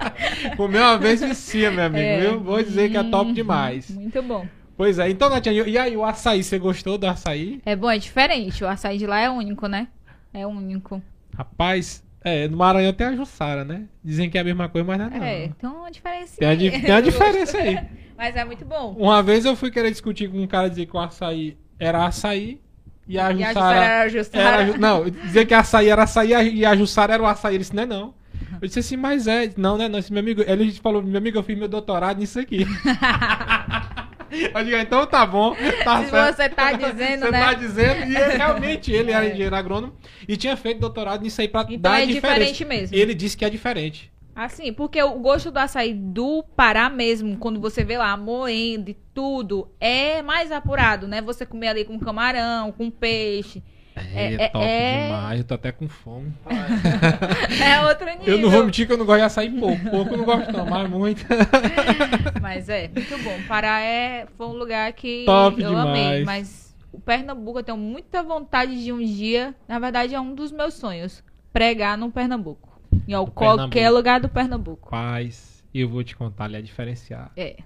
[0.57, 2.21] Comeu uma vez vicia, meu amigo, É.
[2.21, 2.41] viu?
[2.41, 3.91] Vou dizer que é top demais.
[3.91, 4.47] Muito bom.
[4.77, 7.61] Pois é, então, Natiane, e aí, o açaí, você gostou do açaí?
[7.65, 8.65] É bom, é diferente.
[8.65, 9.89] O açaí de lá é único, né?
[10.33, 11.01] É único.
[11.37, 13.85] Rapaz, é, no Maranhão tem a Jussara, né?
[14.03, 15.25] Dizem que é a mesma coisa, mas não é não.
[15.25, 16.37] É, tem uma diferença.
[16.39, 17.79] Tem, a, di- tem a diferença aí.
[18.17, 18.93] Mas é muito bom.
[18.97, 22.61] Uma vez eu fui querer discutir com um cara dizer que o açaí era açaí
[23.09, 23.49] e a E a Jussara...
[23.49, 24.63] Jussara era a Jussara.
[24.71, 27.55] Era não, dizer que açaí era açaí e a- Jussara era o açaí.
[27.57, 28.15] Ele disse, não é não.
[28.63, 29.51] Eu disse assim, mas é.
[29.57, 29.89] Não, né?
[29.89, 30.43] Não, esse meu amigo.
[30.47, 32.65] Ele falou, meu amigo, eu fiz meu doutorado nisso aqui.
[34.31, 35.55] eu digo, então tá bom.
[35.85, 36.37] Tá Se certo.
[36.37, 37.41] você tá dizendo, Você né?
[37.41, 38.05] tá dizendo.
[38.07, 39.29] E ele, realmente ele era É.
[39.31, 39.95] engenheiro agrônomo
[40.29, 42.35] e tinha feito doutorado nisso aí pra Então dar é diferença.
[42.53, 42.97] diferente mesmo.
[42.97, 44.13] Ele disse que é diferente.
[44.37, 48.97] Assim, porque o gosto do açaí do Pará mesmo, quando você vê lá moendo e
[49.15, 51.23] tudo, é mais apurado, né?
[51.23, 53.63] Você comer ali com camarão, com peixe.
[53.97, 55.39] É- é- top é- demais.
[55.41, 56.33] Eu tô até com fome.
[57.65, 58.27] É outro nível.
[58.27, 59.91] Eu não vou mentir que eu não gosto de açaí pouco.
[59.91, 61.25] Pouco eu não gosto não, mas muito.
[62.43, 63.39] Mas é, muito bom.
[63.49, 65.89] Pará é, foi um lugar que Top eu demais.
[65.89, 66.25] amei.
[66.25, 70.53] Mas o Pernambuco eu tenho muita vontade de um dia, na verdade é um dos
[70.53, 72.81] meus sonhos, pregar no Pernambuco.
[73.09, 73.91] Em qualquer Pernambuco.
[73.97, 74.91] lugar do Pernambuco.
[74.91, 77.31] Paz, eu vou te contar, ele é diferenciado.
[77.37, 77.57] É.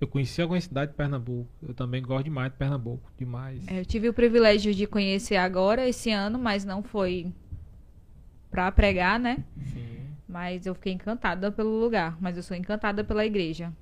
[0.00, 1.48] Eu conheci algumas cidades de Pernambuco.
[1.66, 3.10] Eu também gosto demais de Pernambuco.
[3.18, 3.66] Demais.
[3.66, 7.32] É, Eu tive o privilégio de conhecer agora, esse ano, mas não foi
[8.50, 9.38] pra pregar, né?
[9.72, 9.86] Sim.
[10.28, 12.16] Mas eu fiquei encantada pelo lugar.
[12.20, 13.72] Mas eu sou encantada pela igreja.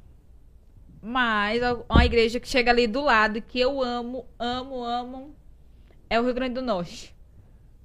[1.02, 5.34] Mas uma igreja que chega ali do lado, que eu amo, amo, amo,
[6.08, 7.14] é o Rio Grande do Norte.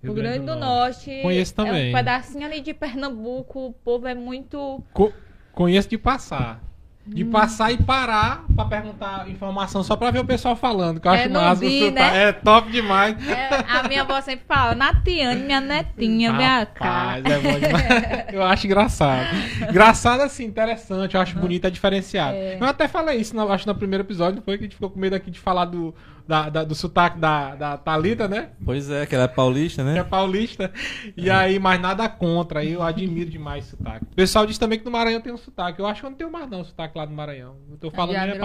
[0.02, 1.22] Rio Grande do Norte.
[1.22, 1.89] Conheço É também.
[1.89, 3.68] um pedacinho ali de Pernambuco.
[3.68, 4.82] O povo é muito.
[4.94, 5.12] Co-
[5.52, 6.63] conheço de passar.
[7.10, 7.32] De Hum.
[7.32, 11.00] passar e parar pra perguntar informação só pra ver o pessoal falando.
[11.00, 11.60] Que eu É, acho não massa.
[11.60, 12.26] vi, né?
[12.30, 13.15] É top demais.
[13.28, 16.32] É, a minha avó sempre fala, Natiane, minha netinha,
[16.67, 16.86] cá.
[16.86, 18.26] Rapaz, é bom demais.
[18.34, 19.28] Eu acho engraçado.
[19.69, 22.36] Engraçado assim, interessante, eu acho bonito, é diferenciado.
[22.38, 22.58] É.
[22.60, 25.15] Eu até falei isso, acho no primeiro episódio, foi que a gente ficou com medo
[25.15, 25.93] aqui de falar do,
[26.30, 28.52] da, da- do sotaque da, da Thalita, né?
[28.63, 30.04] Pois é, que ela é paulista, Que é né?
[30.04, 30.72] paulista.
[31.18, 32.63] E aí, mas nada contra.
[32.63, 34.06] Eu admiro demais esse sotaque.
[34.06, 35.80] O pessoal diz também que no Maranhão tem um sotaque.
[35.80, 37.56] Eu acho que eu não tenho mais não sotaque lá do Maranhão.
[37.72, 38.39] Eu tô falando Já já é.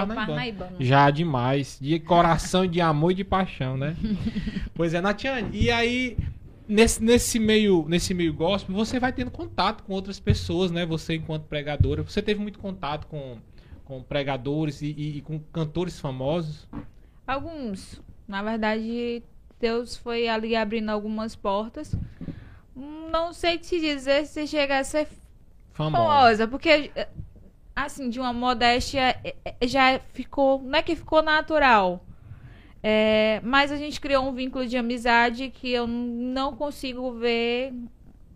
[0.80, 1.78] Já demais.
[1.78, 3.94] De coração, de amor e de paixão, né?
[4.74, 5.50] pois é, Natiane.
[5.52, 6.16] E aí,
[6.66, 10.86] nesse, nesse, meio, nesse meio gospel, você vai tendo contato com outras pessoas, né?
[10.86, 12.02] Você, enquanto pregadora.
[12.02, 13.36] Você teve muito contato com,
[13.84, 16.66] com pregadores e, e- e com cantores famosos.
[17.26, 18.00] Alguns.
[18.28, 19.22] Na verdade,
[19.60, 21.94] Deus foi ali abrindo algumas portas.
[22.74, 25.06] Não sei te dizer se chega a ser
[25.72, 25.98] Famosos.
[26.06, 26.90] famosa, porque,
[27.74, 30.60] assim, de uma modéstia eh, eh, já ficou.
[30.62, 32.04] Não é que ficou natural.
[32.82, 37.72] É, mas a gente criou um vínculo de amizade que eu não consigo ver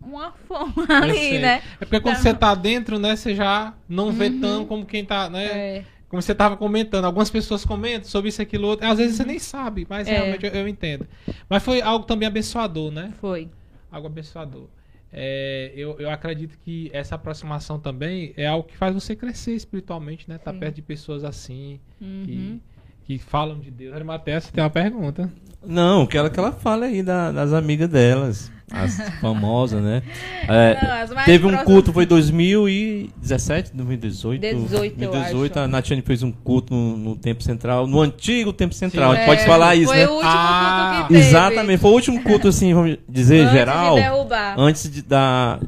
[0.01, 0.73] uma fama
[1.03, 1.61] ali, né?
[1.79, 2.21] É porque quando Tá.
[2.21, 5.45] você tá dentro, né, você já não vê tão como quem tá, né?
[5.77, 5.85] É.
[6.09, 8.85] Como você tava comentando, algumas pessoas comentam sobre isso, aquilo, outro.
[8.87, 10.11] Às vezes você nem sabe, mas É.
[10.17, 11.07] realmente eu, eu entendo.
[11.47, 13.13] Mas foi algo também abençoador, né?
[13.21, 13.47] Foi.
[13.91, 14.65] Algo abençoador.
[15.11, 20.25] É, eu, eu acredito que essa aproximação também é algo que faz você crescer espiritualmente,
[20.29, 20.37] né?
[20.37, 20.59] Tá Sim.
[20.59, 22.23] perto de pessoas assim, Uhum.
[22.25, 22.61] que,
[23.05, 23.93] que falam de Deus.
[23.95, 25.31] Arimatea, você tem uma pergunta.
[25.65, 30.01] Não, quero que ela fale aí da- das amigas delas, as famosas, né?
[30.51, 34.41] É, Não, as mais teve um próximas- culto, foi 2017, 2018?
[34.41, 35.65] 18, eu 2018, acho.
[35.65, 39.23] a Natiane fez um culto no, no Tempo Central, no antigo Tempo Central, a gente
[39.23, 40.07] É, pode falar isso, foi né?
[40.07, 41.27] o último Ah, culto que teve.
[41.29, 44.55] Exatamente, foi o último culto, assim, vamos dizer, Antes geral, derrubar.
[44.59, 45.59] antes de, da,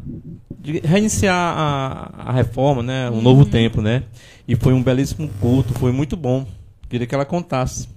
[0.59, 3.09] de reiniciar a, a reforma, né?
[3.11, 4.03] Um novo tempo, né?
[4.47, 6.45] E foi um belíssimo culto, foi muito bom.
[6.89, 7.87] Queria que ela contasse.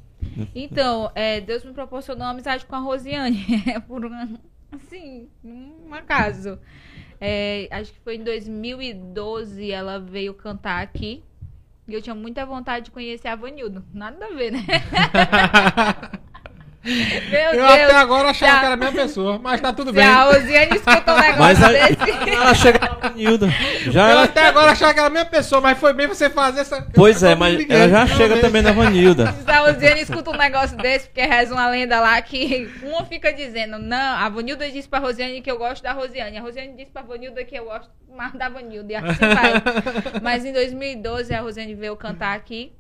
[0.54, 3.44] Então, é, Deus me proporcionou uma amizade com a Rosiane.
[3.88, 4.36] Por um,
[4.74, 6.58] assim, um acaso.
[7.20, 11.22] É, acho que foi em 2012 ela veio cantar aqui.
[11.86, 13.84] E eu tinha muita vontade de conhecer a Vanildo.
[13.92, 14.60] Nada a ver, né?
[16.84, 17.70] Meu eu Deus.
[17.70, 20.04] até agora achava Já- que era a mesma pessoa, mas tá tudo Se bem.
[20.04, 22.30] a Rosiane escuta um negócio Mas a- desse.
[22.30, 23.48] ela chega na Nilda.
[23.90, 26.28] Já Eu ela, até agora achava que era a mesma pessoa, mas foi bem você
[26.28, 26.86] fazer essa.
[26.94, 29.32] pois eu é, mas liguei, ela já chega também na Vanilda.
[29.32, 33.32] Se a Rosiane escuta um negócio desse, porque reza uma lenda lá que uma fica
[33.32, 36.36] dizendo, não, a Vanilda disse pra Rosiane que eu gosto da Rosiane.
[36.36, 38.92] A Rosiane disse pra Vanilda que eu gosto mais da Vanilda.
[38.92, 39.52] E assim vai.
[40.22, 42.72] Mas em 2012 a Rosiane veio cantar aqui.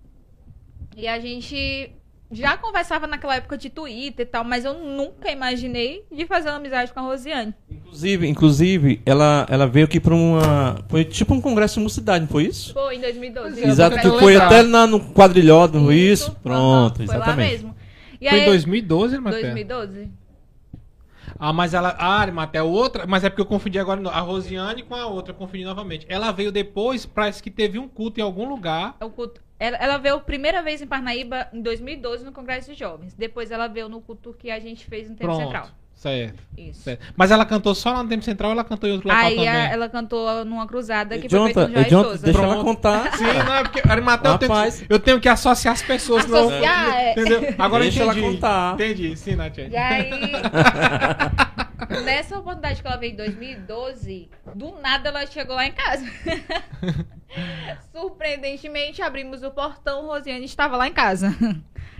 [0.96, 1.90] E a gente
[2.34, 6.56] já conversava naquela época de Twitter e tal, mas eu nunca imaginei de fazer uma
[6.56, 7.54] amizade com a Rosiane.
[7.70, 10.76] Inclusive, inclusive ela, ela veio aqui pra uma.
[10.88, 12.72] Foi tipo um congresso de mocidade, não foi isso?
[12.72, 13.62] Foi em 2012.
[13.62, 16.30] É, Exato, eu que foi até na, no quadrilhódromo, isso?
[16.30, 17.50] Aham, Pronto, foi lá exatamente.
[17.50, 17.76] mesmo.
[18.20, 19.42] E Foi aí, em 2012, Matheus?
[19.42, 20.10] 2012?
[21.38, 21.94] Ah, mas ela.
[21.98, 23.06] Ah, Maté, outra.
[23.06, 26.06] Mas é porque eu confundi agora a Rosiane com a outra, confundi novamente.
[26.08, 28.96] Ela veio depois, parece que teve um culto em algum lugar.
[29.00, 32.72] É o culto- Ela, ela veio a primeira vez em Parnaíba em 2012 no Congresso
[32.72, 33.14] de Jovens.
[33.14, 35.42] Depois ela veio no culto que a gente fez no Tempo Pronto.
[35.44, 35.68] Central.
[35.94, 36.82] Certo, Isso.
[36.82, 37.06] certo.
[37.16, 39.36] Mas ela cantou só lá no Tempo Central ou ela cantou em outro local Aí
[39.36, 39.48] também?
[39.48, 42.24] a- ela cantou numa cruzada que foi Jonathan, feita no Jonathan, Souza.
[42.26, 42.64] deixa ela Pronto.
[42.66, 43.12] contar.
[43.16, 43.82] Sim, não, é porque.
[43.88, 46.24] Arimaté, eu, tenho que- eu tenho que associar as pessoas.
[46.26, 47.12] Associar, é.
[47.12, 47.54] Entendeu?
[47.58, 48.34] Agora Deixa eu ela entendi.
[48.34, 48.74] contar.
[48.74, 49.56] Entendi, sim, Nath.
[49.56, 50.10] E aí,
[52.04, 56.04] nessa oportunidade que ela veio em 2012, do nada ela chegou lá em casa.
[57.92, 61.34] Surpreendentemente, abrimos o portão, Rosiane estava lá em casa.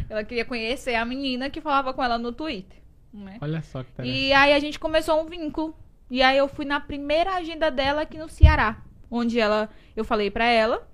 [0.08, 2.78] Ela queria conhecer a menina que falava com ela no Twitter.
[3.14, 3.38] Né?
[3.40, 4.18] Olha só que interessante.
[4.18, 5.76] E aí a gente começou um vínculo.
[6.10, 8.82] E aí eu fui na primeira agenda dela aqui no Ceará.
[9.10, 9.70] Onde ela.
[9.94, 10.86] Eu falei pra ela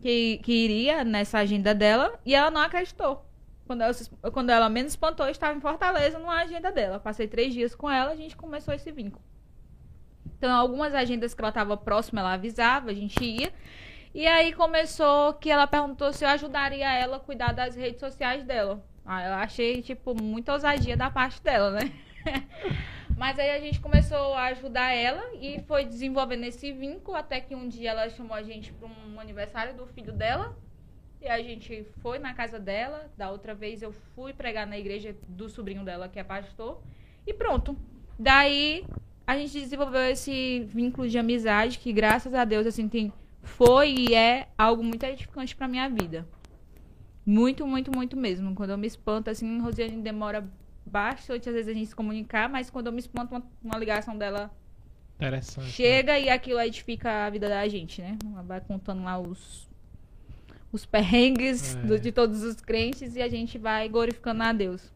[0.00, 3.26] que, que iria nessa agenda dela e ela não acreditou.
[3.66, 3.92] Quando ela,
[4.32, 7.00] quando ela menos espantou, eu estava em Fortaleza numa agenda dela.
[7.00, 9.24] Passei três dias com ela, a gente começou esse vínculo.
[10.38, 13.52] Então, algumas agendas que ela estava próxima, ela avisava, a gente ia.
[14.14, 18.44] E aí começou que ela perguntou se eu ajudaria ela a cuidar das redes sociais
[18.44, 18.84] dela.
[19.06, 21.92] Ah, eu achei, tipo, muita ousadia da parte dela, né?
[23.16, 27.54] Mas aí a gente começou a ajudar ela e foi desenvolvendo esse vínculo até que
[27.54, 30.54] um dia ela chamou a gente para um aniversário do filho dela.
[31.20, 33.10] E a gente foi na casa dela.
[33.16, 36.82] Da outra vez eu fui pregar na igreja do sobrinho dela, que é pastor.
[37.26, 37.76] E pronto.
[38.18, 38.84] Daí
[39.26, 44.14] a gente desenvolveu esse vínculo de amizade que, graças a Deus, assim, tem, foi e
[44.14, 46.26] é algo muito edificante pra minha vida.
[47.26, 48.54] Muito, muito, muito mesmo.
[48.54, 50.48] Quando eu me espanto, assim, Rosiane demora
[50.86, 54.16] bastante, às vezes, a gente se comunicar, mas quando eu me espanto, uma, uma ligação
[54.16, 54.48] dela
[55.16, 55.64] Interessante.
[55.66, 55.70] né?
[55.72, 58.16] chega e aquilo edifica a vida da gente, né?
[58.32, 59.68] Ela vai contando lá os,
[60.72, 61.80] os perrengues É.
[61.86, 64.92] do- de todos os crentes e a gente vai glorificando a Deus.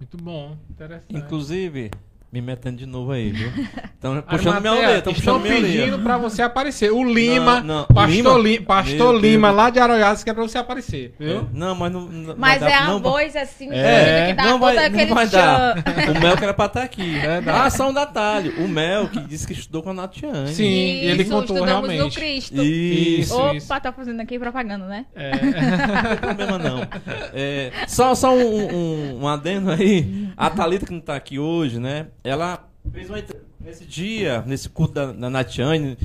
[0.00, 0.56] Muito bom.
[0.70, 1.16] Interessante.
[1.16, 1.90] Inclusive,
[2.32, 3.50] me metendo de novo aí, viu?
[4.00, 6.90] Estão puxando minha orelha, estão estão puxando minha pedindo pra você aparecer.
[6.90, 8.38] O Lima, Não, não, Pastor, Lima?
[8.38, 9.56] Li- Pastor Meu Lima, Deus.
[9.58, 11.46] lá de Arroiadas, que é pra você aparecer, viu?
[11.52, 12.00] Não, mas não.
[12.06, 15.14] não Mas vai é dar- a voz assim, É, que dá não vai, aquele não
[15.14, 15.74] vai dar.
[16.16, 17.12] O Mel que era pra estar aqui.
[17.18, 17.58] Verdade.
[17.66, 18.54] Ah, só um detalhe.
[18.58, 20.48] O Mel que disse que estudou com a Natiane.
[20.48, 22.16] Sim, e ele Isso, contou estudamos no realmente.
[22.18, 22.54] Cristo.
[22.54, 23.20] Isso.
[23.20, 23.68] Isso, Opa, isso.
[23.68, 25.04] tá fazendo aqui propaganda, né?
[25.14, 25.30] É.
[26.00, 26.88] Não tem problema não.
[27.34, 30.28] É, só só um, um, um adendo aí.
[30.38, 32.06] A Thalita que não tá aqui hoje, né?
[32.22, 33.18] Ela fez uma
[33.60, 35.98] Nesse dia, nesse culto da, da Natiane,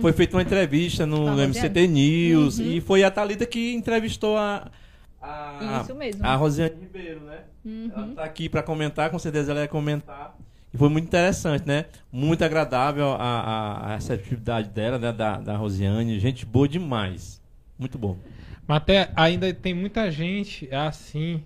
[0.00, 1.40] foi feita uma entrevista no, no?
[1.40, 4.68] MCT News e foi a Thalita que entrevistou a,
[5.22, 6.26] a, Isso mesmo.
[6.26, 7.38] a Rosiane Ribeiro, né?
[7.64, 8.14] Ela Uhum.
[8.14, 10.36] tá aqui para comentar, com certeza ela ia comentar.
[10.74, 11.86] E foi muito interessante, né?
[12.12, 15.12] Muito agradável a, a, a receptividade dela, né?
[15.12, 16.18] Da, da Rosiane.
[16.18, 17.40] Gente boa demais.
[17.78, 18.16] Muito bom.
[18.66, 21.42] Mas até ainda tem muita gente assim,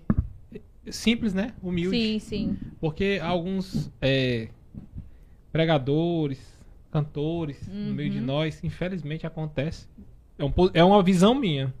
[0.91, 1.53] simples, né?
[1.63, 1.97] Humilde.
[1.97, 2.57] Sim, sim.
[2.79, 4.49] Porque alguns é,
[5.51, 6.39] pregadores,
[6.91, 8.25] cantores no meio de Uhum.
[8.25, 9.87] nós, infelizmente acontece.
[10.37, 11.73] É, um é uma visão minha.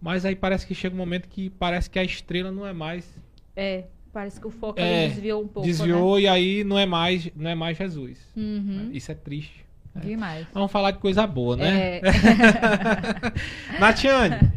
[0.00, 3.08] Mas aí parece que chega um momento que parece que a estrela não é mais.
[3.54, 7.30] É, parece que o foco É, desviou um pouco, desviou e aí não é mais,
[7.36, 8.18] não é mais Jesus.
[8.34, 8.42] né?
[8.42, 8.90] Uhum.
[8.92, 9.62] Isso é triste.
[9.94, 10.46] Demais.
[10.54, 11.98] Vamos falar de coisa boa, né?
[11.98, 12.00] É.
[13.78, 14.50] Natiane.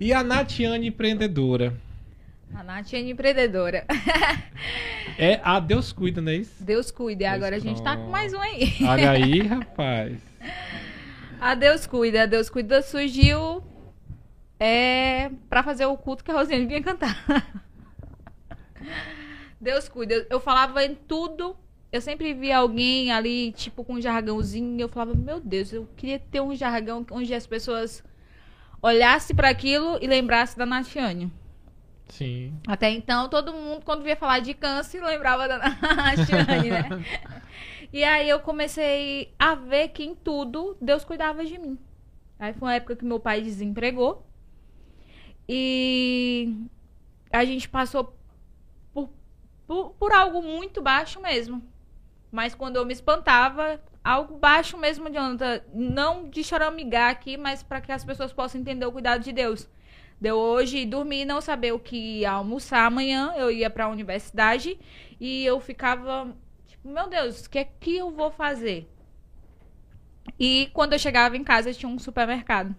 [0.00, 1.72] E a Natiane empreendedora?
[2.54, 3.86] A Nath é empreendedora.
[5.18, 6.62] É a Deus cuida, não é isso?
[6.62, 7.24] Deus cuida.
[7.24, 8.74] E agora a gente tá com mais um aí.
[8.82, 10.18] Olha aí, rapaz.
[11.40, 12.22] A Deus cuida.
[12.22, 13.62] A Deus cuida surgiu
[14.60, 17.24] é, pra fazer o culto que a Rosiane vinha cantar.
[19.60, 20.26] Deus cuida.
[20.30, 21.56] Eu falava em tudo.
[21.90, 24.80] Eu sempre via alguém ali, tipo, com um jargãozinho.
[24.80, 28.02] Eu falava, meu Deus, eu queria ter um jargão onde as pessoas
[28.80, 31.30] olhassem pra aquilo e lembrassem da Natiane.
[32.12, 32.60] Sim.
[32.66, 35.56] Até então, todo mundo, quando via falar de câncer, lembrava da
[35.96, 36.88] Natiane, né?
[37.90, 41.78] e aí eu comecei a ver que em tudo Deus cuidava de mim.
[42.38, 44.26] Aí foi uma época que meu pai desempregou.
[45.48, 46.54] E
[47.32, 48.14] a gente passou
[48.92, 49.08] por,
[49.66, 51.62] por, por algo muito baixo mesmo.
[52.30, 55.64] Mas quando eu me espantava, algo baixo mesmo adianta.
[55.72, 59.66] Não de choramingar aqui, mas para que as pessoas possam entender o cuidado de Deus.
[60.22, 63.34] Deu hoje dormir não saber o que ia almoçar amanhã.
[63.36, 64.78] Eu ia para a universidade
[65.20, 66.32] e eu ficava
[66.64, 68.88] tipo, meu Deus, o que é que eu vou fazer?
[70.38, 72.72] E quando eu chegava em casa tinha um supermercado.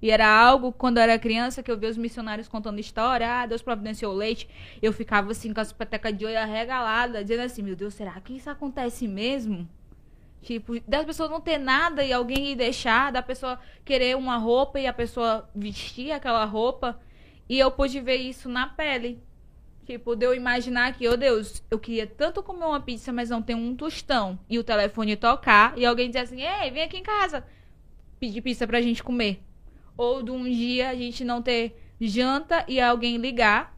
[0.00, 3.46] E era algo, quando eu era criança, que eu via os missionários contando história, ah,
[3.46, 4.48] Deus providenciou leite.
[4.80, 8.36] Eu ficava assim com as petecas de olho arregalada, dizendo assim, meu Deus, será que
[8.36, 9.68] isso acontece mesmo?
[10.44, 14.78] Tipo, das pessoas não ter nada e alguém ir deixar, da pessoa querer uma roupa
[14.78, 17.00] e a pessoa vestir aquela roupa.
[17.48, 19.18] E eu pude ver isso na pele.
[19.86, 23.40] Tipo, de eu imaginar que, oh Deus, eu queria tanto comer uma pizza, mas não
[23.40, 24.38] tem um tostão.
[24.48, 27.44] E o telefone tocar e alguém dizer assim, ei, vem aqui em casa
[28.20, 29.42] pedir pizza pra gente comer.
[29.96, 33.73] Ou de um dia a gente não ter janta e alguém ligar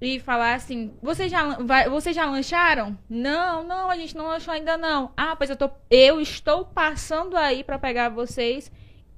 [0.00, 2.98] e falar assim: vocês já, vai, vocês já lancharam?
[3.08, 5.12] Não, não, a gente não lanchou ainda não.
[5.16, 8.70] Ah, pois eu, tô, eu estou passando aí pra pegar vocês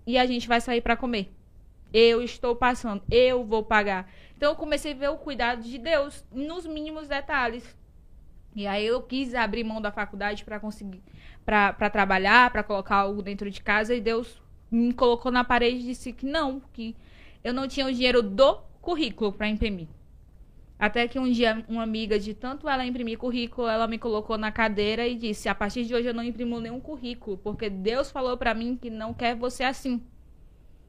[0.07, 1.33] e a gente vai sair pra comer.
[1.93, 4.11] Eu estou passando, eu vou pagar.
[4.37, 7.77] Então eu comecei a ver o cuidado de Deus nos mínimos detalhes.
[8.55, 11.03] E aí eu quis abrir mão da faculdade para conseguir
[11.45, 15.83] para trabalhar, para colocar algo dentro de casa e Deus me colocou na parede e
[15.83, 16.95] disse que não, que
[17.43, 19.89] eu não tinha o dinheiro do currículo para imprimir.
[20.81, 24.51] Até que um dia uma amiga de tanto ela imprimir currículo, ela me colocou na
[24.51, 28.35] cadeira e disse: "A partir de hoje eu não imprimo nenhum currículo, porque Deus falou
[28.39, 30.03] para mim que não quer você assim.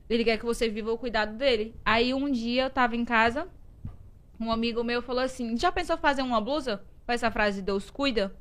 [0.10, 1.76] Ele quer que você viva o cuidado dele".
[1.84, 3.50] Aí um dia eu tava em casa,
[4.40, 8.34] um amigo meu falou assim: "Já pensou fazer uma blusa com essa frase Deus cuida?"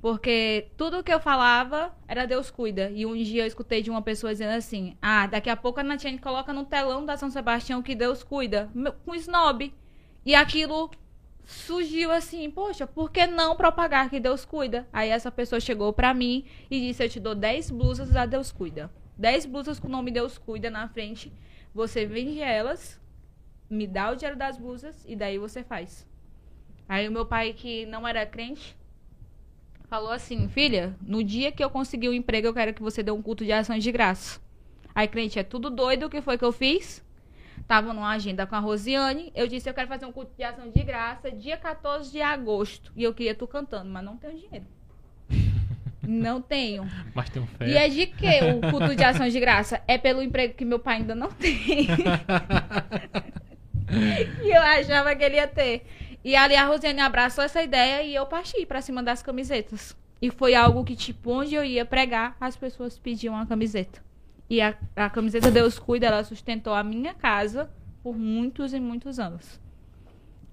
[0.00, 2.88] Porque tudo que eu falava era Deus cuida.
[2.90, 5.82] E um dia eu escutei de uma pessoa dizendo assim: Ah, daqui a pouco a
[5.82, 8.70] Natiane coloca no telão da São Sebastião que Deus cuida.
[9.04, 9.74] Com snob.
[10.24, 10.90] E aquilo
[11.44, 14.86] surgiu assim: Poxa, por que não propagar que Deus cuida?
[14.92, 18.52] Aí essa pessoa chegou pra mim e disse: Eu te dou 10 blusas da Deus
[18.52, 18.90] cuida.
[19.16, 21.32] 10 blusas com o nome Deus cuida na frente.
[21.74, 23.00] Você vende elas,
[23.68, 26.06] me dá o dinheiro das blusas e daí você faz.
[26.88, 28.76] Aí o meu pai, que não era crente,
[29.88, 33.10] falou assim: Filha, no dia que eu conseguir o emprego, eu quero que você dê
[33.10, 34.40] um culto de ações de graça.
[34.94, 36.06] Aí, crente, é tudo doido.
[36.06, 37.04] O que foi que eu fiz?
[37.68, 39.30] Tava numa agenda com a Rosiane.
[39.36, 42.90] Eu disse: Eu quero fazer um culto de ação de graça dia 14 de agosto.
[42.96, 44.64] E eu queria tu cantando, mas não tenho dinheiro.
[46.10, 46.88] Não tenho.
[47.14, 47.68] Mas tem um fé.
[47.68, 49.82] E é de que o culto de ação de graça?
[49.86, 51.86] É pelo emprego que meu pai ainda não tem.
[54.42, 55.84] e eu achava que ele ia ter.
[56.24, 59.94] E ali a Rosiane abraçou essa ideia e eu parti pra cima das camisetas.
[60.22, 64.00] E foi algo que, tipo, onde eu ia pregar, as pessoas pediam a camiseta.
[64.50, 67.70] E a, a camiseta Deus Cuida, ela sustentou a minha casa
[68.02, 69.60] por muitos e muitos anos.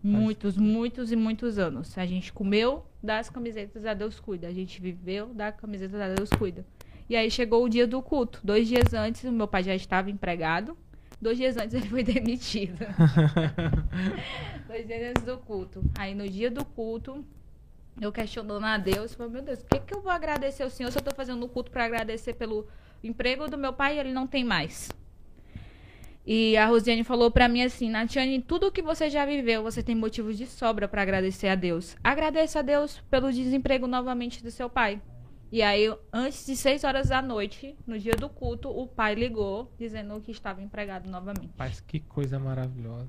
[0.04, 1.98] Muitos, muitos e muitos anos.
[1.98, 4.48] A gente comeu das camisetas a Deus Cuida.
[4.48, 6.66] A gente viveu da camiseta da Deus Cuida.
[7.10, 8.40] E aí chegou o dia do culto.
[8.44, 10.78] Dois dias antes, o meu pai já estava empregado.
[11.22, 12.86] Dois dias antes ele foi demitido.
[14.68, 15.84] Dois dias antes do culto.
[15.98, 17.26] Aí no dia do culto,
[18.00, 20.92] eu questionando a Deus, falei, meu Deus, o que, que eu vou agradecer ao Senhor
[20.92, 22.68] se eu estou fazendo o culto para agradecer pelo
[23.04, 24.90] emprego do meu pai ele não tem mais?
[26.28, 29.96] E a Rosiane falou para mim assim, Natiane, tudo que você já viveu, você tem
[29.96, 31.96] motivos de sobra para agradecer a Deus.
[32.04, 35.00] Agradeça a Deus pelo desemprego novamente do seu pai.
[35.52, 39.72] E aí, antes de seis horas da noite, no dia do culto, o pai ligou
[39.78, 41.52] dizendo que estava empregado novamente.
[41.52, 43.08] Rapaz, que coisa maravilhosa.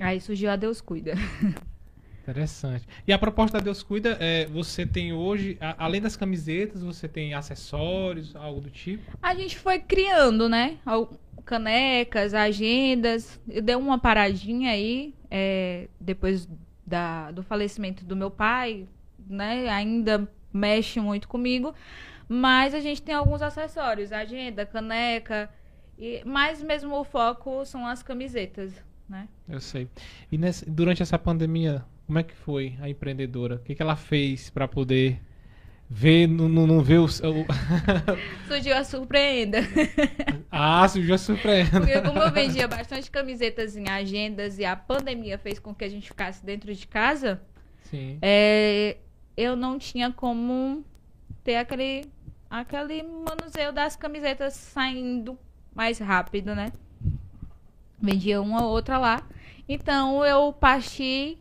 [0.00, 1.12] Aí surgiu a Deus Cuida.
[2.26, 2.84] Interessante.
[3.06, 7.06] E a proposta da Deus Cuida, é, você tem hoje, a- além das camisetas, você
[7.06, 9.04] tem acessórios, algo do tipo?
[9.22, 10.78] A gente foi criando, né?
[11.44, 13.40] Canecas, agendas.
[13.48, 16.48] Eu dei uma paradinha aí, é, depois
[16.84, 18.88] da, do falecimento do meu pai,
[19.28, 19.68] né?
[19.68, 21.72] Ainda mexe muito comigo.
[22.28, 25.48] Mas a gente tem alguns acessórios, agenda, caneca.
[25.96, 28.72] E, mas mesmo o foco são as camisetas,
[29.08, 29.28] né?
[29.48, 29.88] Eu sei.
[30.32, 33.56] E nessa- durante essa pandemia, como é que foi a empreendedora?
[33.56, 35.20] O que, que ela fez para poder
[35.90, 37.08] ver, não, não, ver o.
[38.46, 39.58] Surgiu a surpreenda.
[40.50, 41.80] Ah, surgiu a surpresa.
[41.80, 45.88] Porque como eu vendia bastante camisetas em agendas e a pandemia fez com que a
[45.88, 47.42] gente ficasse dentro de casa,
[47.82, 48.18] Sim.
[48.22, 48.96] é,
[49.36, 50.84] eu não tinha como
[51.44, 52.04] ter aquele,
[52.48, 55.36] aquele manuseio das camisetas saindo
[55.74, 56.72] mais rápido, né?
[58.00, 59.22] Vendia uma ou outra lá.
[59.68, 61.38] Então eu parti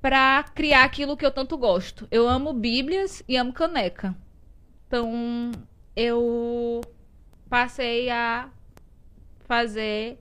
[0.00, 2.08] pra criar aquilo que eu tanto gosto.
[2.10, 4.16] Eu amo bíblias e amo caneca.
[4.86, 5.52] Então
[5.94, 6.80] eu
[7.48, 8.48] passei a
[9.46, 10.18] fazer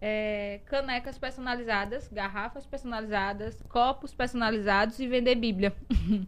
[0.00, 5.74] é, canecas personalizadas, garrafas personalizadas, copos personalizados e vender Bíblia.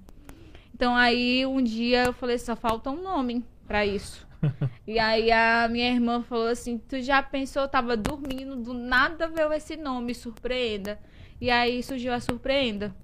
[0.75, 4.27] então aí um dia eu falei, só falta um nome pra isso.
[4.87, 9.29] e aí a minha irmã falou assim, tu já pensou, eu tava dormindo, do nada
[9.29, 10.99] veio esse nome, surpreenda.
[11.43, 12.95] E aí surgiu a surpreenda.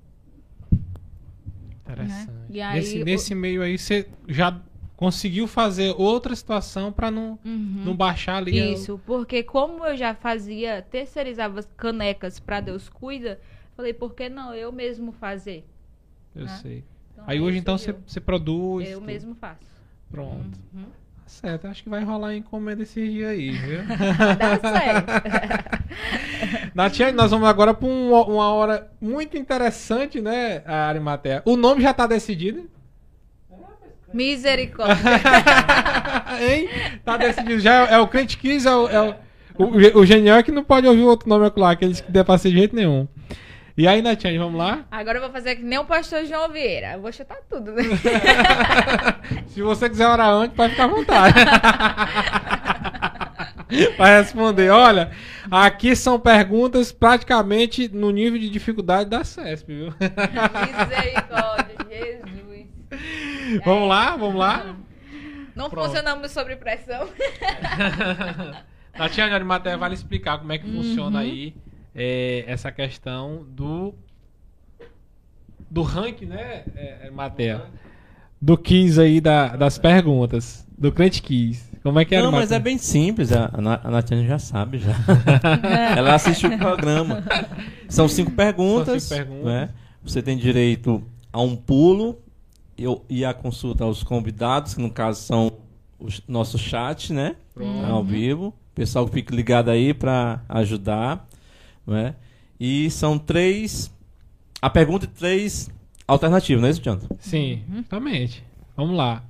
[1.83, 2.31] Interessante.
[2.31, 2.47] Né?
[2.51, 4.61] E aí, nesse, o- nesse meio aí, você já
[4.97, 7.83] conseguiu fazer outra situação para não, Uhum.
[7.85, 8.75] não baixar ali.
[8.75, 13.41] Isso, porque como eu já fazia, terceirizava as canecas pra Deus Cuida,
[13.77, 15.65] falei, por que não eu mesmo fazer?
[16.33, 16.59] Eu né?
[16.63, 16.85] sei.
[17.13, 18.89] Então, Aí hoje então você, produz.
[18.89, 19.07] Eu tudo.
[19.07, 19.67] mesmo faço.
[20.13, 20.59] Pronto.
[20.73, 20.85] Uhum.
[21.29, 23.81] Certo, acho que vai rolar encomenda esses dias aí, viu?
[24.39, 25.13] Dá certo.
[26.75, 31.43] Natiane, nós vamos agora para uma hora muito interessante, né, Arimatea?
[31.45, 32.69] O nome já tá decidido?
[34.13, 34.97] Misericórdia.
[36.41, 36.69] hein?
[37.05, 37.61] Tá decidido.
[37.61, 39.15] Já é, é o Crente Kiss, é o, é o,
[39.65, 42.39] o, o Genial é que não pode ouvir outro nome lá, aqueles que der pra
[42.39, 43.07] ser de jeito nenhum.
[43.79, 44.85] E aí, Natiane, vamos lá?
[44.91, 46.95] Agora eu vou fazer que nem o pastor João Vieira.
[46.95, 47.85] Eu vou chutar tudo, né?
[49.47, 51.35] Se você quiser orar antes, pode ficar à vontade.
[53.97, 54.71] Vai responder.
[54.71, 55.13] Olha,
[55.49, 59.95] aqui são perguntas praticamente no nível de dificuldade da CESP, viu?
[60.01, 62.67] Misericórdia, Jesus.
[63.65, 64.75] vamos lá, vamos lá.
[65.55, 65.87] Não Pronto.
[65.87, 67.09] funcionamos sobre pressão.
[68.93, 71.55] Tatiana Arimatea vai lhe explicar como é que funciona aí
[71.99, 73.93] é, essa questão do
[75.71, 77.67] do ranking, né, é, Arimatea?
[78.41, 80.67] Do quiz aí da- das perguntas.
[80.79, 81.69] Do crente quiz.
[81.83, 83.33] Como é que é, Não, mas é bem simples.
[83.33, 84.93] A, a Na- a Natiane já sabe já.
[85.97, 87.25] Ela assiste o programa.
[87.89, 89.03] São cinco perguntas.
[89.03, 89.45] São cinco perguntas.
[89.53, 89.71] né?
[90.03, 92.19] Você tem direito a um pulo
[92.77, 95.53] eu, e a consulta aos convidados, que no caso são
[95.99, 97.35] o nosso chat, né?
[97.53, 97.85] Pronto.
[97.87, 98.55] Ao vivo.
[98.75, 101.28] Pessoal que fique ligado aí para ajudar.
[101.89, 102.15] Né?
[102.61, 103.91] E são três.
[104.61, 105.71] A pergunta e três
[106.07, 107.09] alternativas, não é isso, Jonathan?
[107.19, 108.45] Sim, justamente.
[108.77, 109.23] Vamos lá.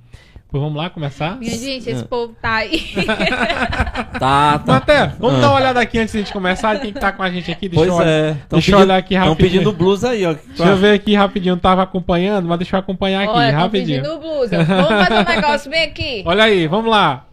[0.51, 1.37] Pois vamos lá começar?
[1.37, 2.07] Minha gente, esse Ah.
[2.07, 2.81] povo tá aí.
[4.19, 4.63] Tá, tá.
[4.65, 5.41] Matheus, vamos Ah.
[5.41, 6.79] dar uma olhada aqui antes de a gente começar.
[6.79, 7.69] Quem que tá com a gente aqui?
[7.69, 8.09] Deixa Pois eu olhar.
[8.09, 8.37] é.
[8.49, 9.51] deixa eu olhar aqui Estão rapidinho.
[9.51, 10.33] pedindo blues aí, ó.
[10.33, 11.53] Deixa eu ver aqui rapidinho.
[11.55, 14.01] Não tava acompanhando, mas deixa eu acompanhar aqui Olha, rapidinho.
[14.01, 14.63] pedindo blusa.
[14.63, 16.23] Vamos fazer um negócio bem aqui.
[16.25, 17.27] Olha aí, vamos lá.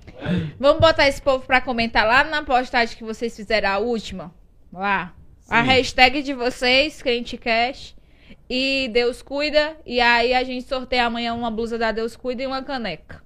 [0.60, 4.30] Vamos botar esse povo pra comentar lá na postagem que vocês fizeram a última.
[4.76, 5.14] Lá.
[5.48, 5.68] A Sim.
[5.68, 7.96] hashtag de vocês, CrenteCast.
[8.48, 9.76] E Deus cuida.
[9.86, 13.22] E aí a gente sorteia amanhã uma blusa da Deus cuida e uma caneca.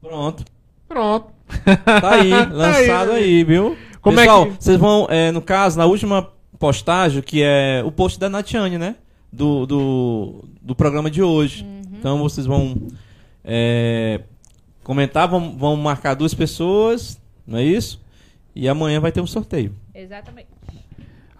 [0.00, 0.44] Pronto.
[0.86, 1.32] Pronto.
[1.84, 3.18] Tá aí, lançado né?
[3.18, 3.76] aí, viu?
[4.00, 7.90] Como é Pessoal, que- vocês vão, é, no caso, na última postagem, que é o
[7.90, 8.96] post da Natiane, né?
[9.32, 11.64] Do, do, do programa de hoje.
[11.64, 11.82] Uhum.
[11.98, 12.86] Então vocês vão
[13.42, 14.20] é,
[14.84, 18.00] comentar, vão, vão marcar duas pessoas, não é isso?
[18.54, 19.74] E amanhã vai ter um sorteio.
[19.92, 20.48] Exatamente.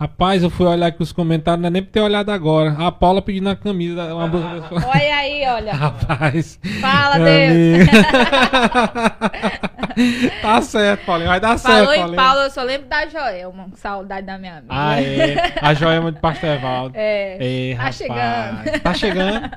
[0.04, 2.76] Rapaz, eu fui olhar aqui os comentários, não é nem pra ter olhado agora.
[2.78, 4.62] A Paula pedindo a camisa, uma blusa.
[4.70, 5.72] Olha aí, olha.
[5.76, 6.60] Rapaz.
[6.78, 7.88] Fala, Deus.
[10.42, 11.30] tá certo, Paulinho.
[11.30, 12.16] Vai dar certo, Falou em Paulinho.
[12.16, 13.66] Paulo, eu só lembro da Joelma.
[13.76, 14.66] Saudade da minha amiga.
[14.68, 15.54] Ah, é.
[15.62, 16.92] A Joelma de Pastevaldo.
[16.96, 17.38] É.
[17.40, 17.96] É, Tá rapaz.
[17.96, 18.80] chegando.
[18.82, 19.50] Tá chegando.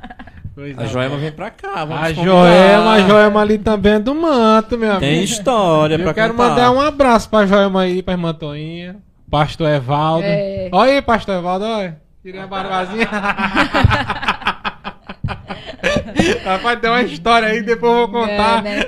[0.55, 0.87] Pois A é.
[0.87, 2.23] Joelma vem pra cá, vamos A convidar.
[2.23, 5.01] Joelma, a Joelma ali também é do manto, meu amigo.
[5.01, 6.49] Tem história pra Eu quero contar.
[6.51, 8.95] mandar um abraço pra Joelma aí, pra irmã Toinha,
[9.30, 10.25] pastor Evaldo.
[10.25, 10.69] É.
[10.71, 12.01] Olha aí, pastor Evaldo, olha.
[12.21, 13.07] Tirei a barbazinha.
[16.43, 18.65] Rapaz, tem uma história aí, depois eu vou contar.
[18.65, 18.84] É, né?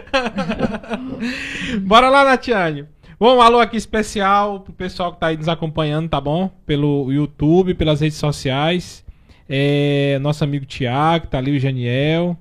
[1.82, 2.86] Bora lá, Natiane.
[3.20, 6.50] Bom, um alô aqui especial pro pessoal que tá aí nos acompanhando, tá bom?
[6.66, 9.06] Pelo YouTube, pelas redes sociais.
[9.48, 12.38] É, nosso amigo Tiago, tá ali o Janiel.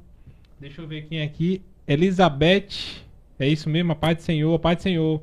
[0.61, 1.63] Deixa eu ver quem é aqui.
[1.87, 3.03] Elizabeth.
[3.41, 5.23] É isso mesmo, a paz do Senhor, a paz do Senhor.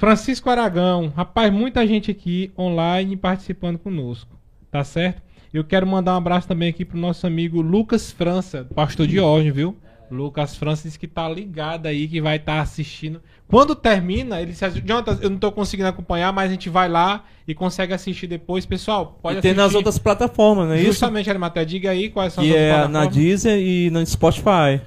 [0.00, 1.12] Francisco Aragão.
[1.14, 4.34] Rapaz, muita gente aqui online participando conosco.
[4.70, 5.20] Tá certo?
[5.52, 9.50] Eu quero mandar um abraço também aqui pro nosso amigo Lucas França, pastor de hoje,
[9.50, 9.76] viu?
[10.10, 13.20] Lucas França disse que tá ligado aí, que vai estar assistindo.
[13.46, 17.24] Quando termina, ele disse, Jonathan, eu não tô conseguindo acompanhar, mas a gente vai lá
[17.46, 18.64] e consegue assistir depois.
[18.64, 20.92] Pessoal, pode E tem nas outras plataformas, não é isso?
[20.92, 23.14] Justamente, Arimatea, diga aí quais são Que as outras é na plataformas.
[23.14, 24.80] Deezer e no Spotify.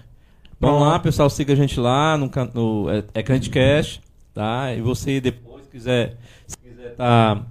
[0.59, 4.01] Vamos lá, pessoal, siga a gente lá no, no é, é Crantcast,
[4.33, 4.73] tá?
[4.73, 6.17] E você depois quiser,
[6.47, 7.45] se quiser estar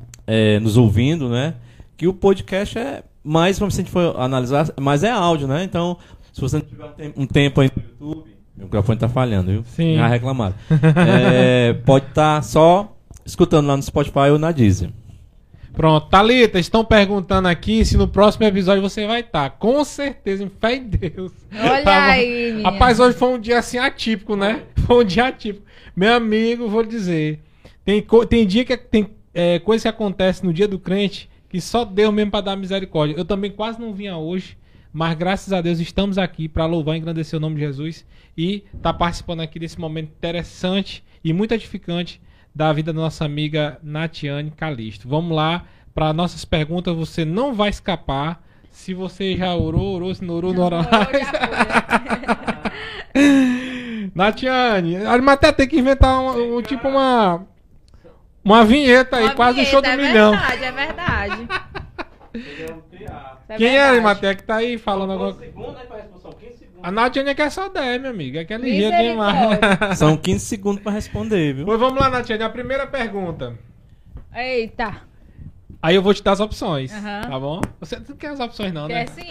[0.61, 1.55] nos ouvindo, né?
[1.97, 5.62] Que o podcast é mais, como se a gente for analisar, mas é áudio, né?
[5.64, 5.97] Então,
[6.33, 9.51] se você não tiver um, tem- um tempo aí no YouTube, meu microfone tá falhando,
[9.53, 9.64] viu?
[9.64, 9.97] Sim.
[9.97, 10.55] Já reclamaram.
[10.97, 14.91] É, pode estar só escutando lá no Spotify ou na Deezer.
[15.74, 19.50] Pronto, Thalita, estão perguntando aqui se no próximo episódio você vai estar.
[19.50, 21.32] Com certeza, em fé em Deus.
[21.52, 22.70] Olha Tá aí, minha.
[22.70, 24.62] Rapaz, hoje foi um dia assim atípico, né?
[24.86, 25.64] Foi um dia atípico.
[25.94, 27.38] Meu amigo, vou dizer.
[27.84, 31.60] Tem, co- tem dia que tem é, coisa que acontece no dia do crente que
[31.60, 33.14] só Deus mesmo para dar misericórdia.
[33.16, 34.56] Eu também quase não vinha hoje,
[34.92, 38.04] mas graças a Deus estamos aqui para louvar e engrandecer o nome de Jesus
[38.36, 42.20] e tá participando aqui desse momento interessante e muito edificante
[42.55, 45.09] da vida da nossa amiga Natiane Calisto.
[45.09, 48.42] Vamos lá para nossas perguntas, você não vai escapar.
[48.70, 50.80] Se você já orou, orou, se não orou, não orou.
[54.14, 57.46] Natiane, a até tem que inventar um, um- tipo uma
[58.44, 60.30] uma vinheta aí, Uma quase o vinheta, show do é milhão.
[60.32, 61.48] verdade, é verdade.
[63.48, 63.90] É Quem é, verdade.
[63.94, 65.36] Arimatea, que tá aí falando agora?
[66.83, 68.39] A Natiane é que é só 10, meu amigo.
[68.39, 69.59] É que é ligeiro demais.
[69.99, 71.64] São 15 segundos para responder, viu?
[71.64, 72.43] Pois vamos lá, Natiane.
[72.43, 73.57] A primeira pergunta.
[74.35, 75.03] Eita.
[75.80, 77.22] Aí eu vou te dar as opções, Aham.
[77.28, 77.61] tá bom?
[77.80, 79.07] Você não quer as opções não, Quer né?
[79.07, 79.26] sim?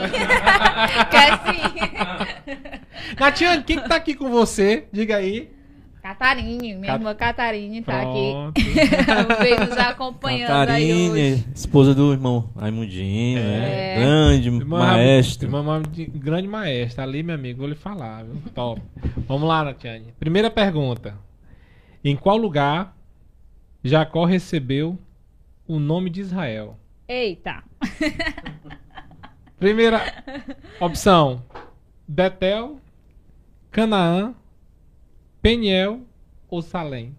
[1.09, 3.15] Quer sim?
[3.17, 4.85] Natiane, quem que tá aqui com você?
[4.91, 5.49] Diga aí.
[6.01, 8.53] Catarine, minha Cat- irmã Catarine tá Pronto.
[8.57, 9.43] aqui.
[9.43, 11.45] Veio nos acompanhando aí Catarine, hoje.
[11.53, 13.93] esposa do irmão Raimundinho, né?
[13.93, 13.99] É.
[13.99, 15.47] Grande Irmã- maestro.
[15.47, 17.03] irmã de- grande maestra.
[17.03, 18.35] Ali, meu amigo, vou lhe falar, viu?
[18.55, 18.81] Top.
[19.27, 20.13] Vamos lá, Natiane.
[20.19, 21.15] Primeira pergunta.
[22.03, 22.97] Em qual lugar
[23.83, 24.97] Jacó recebeu
[25.67, 26.77] o nome de Israel?
[27.07, 27.63] Eita.
[29.59, 30.01] Primeira
[30.79, 31.43] opção:
[32.07, 32.79] Betel,
[33.69, 34.33] Canaã,
[35.41, 36.01] Peniel
[36.49, 37.15] ou Salém?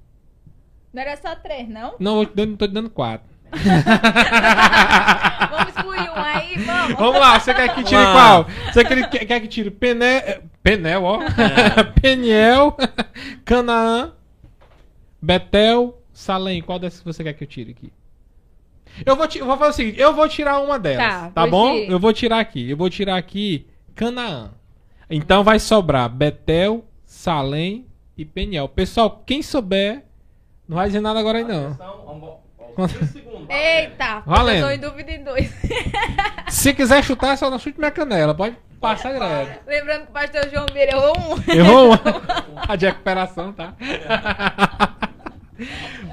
[0.92, 1.94] Não era só três, não?
[1.98, 3.30] Não, eu dando- tô te dando quatro.
[5.50, 6.96] Vamos excluir um aí, vamos.
[6.96, 8.46] Vamos lá, você quer que tire qual?
[8.72, 11.18] Você quer, quer, quer que tire Pené, Penel, ó.
[12.00, 12.76] Peniel,
[13.44, 14.12] Canaã,
[15.20, 16.62] Betel, Salém.
[16.62, 17.92] Qual dessas você quer que eu tire aqui?
[19.04, 21.72] Eu vou, eu vou fazer o seguinte, eu vou tirar uma delas, Tá, tá, bom?
[21.74, 21.90] tire.
[21.92, 24.50] Eu vou tirar aqui, eu vou tirar aqui Canaã.
[25.10, 27.86] Então vai sobrar Betel, Salém
[28.16, 28.68] e Peniel.
[28.68, 30.04] Pessoal, quem souber,
[30.68, 31.76] não vai dizer nada agora aí não.
[33.48, 34.20] Eita.
[34.26, 34.58] Valendo.
[34.58, 35.52] Eu tô em dúvida em dois.
[36.48, 38.56] Se quiser chutar, é só não chute minha canela, pode?
[38.82, 39.64] passa direto.
[39.66, 41.52] Lembrando que o pastor João Vieira errou um.
[41.52, 42.00] Errou uma.
[42.68, 43.74] A de recuperação, tá?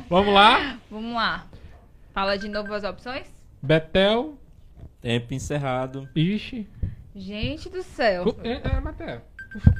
[0.07, 0.77] Vamos lá.
[0.89, 1.47] Vamos lá.
[2.13, 3.25] Fala de novo as opções?
[3.61, 4.37] Betel.
[5.01, 6.07] Tempo encerrado.
[6.15, 6.67] Ixi.
[7.15, 8.35] Gente do céu.
[8.43, 9.21] É, é, Betel.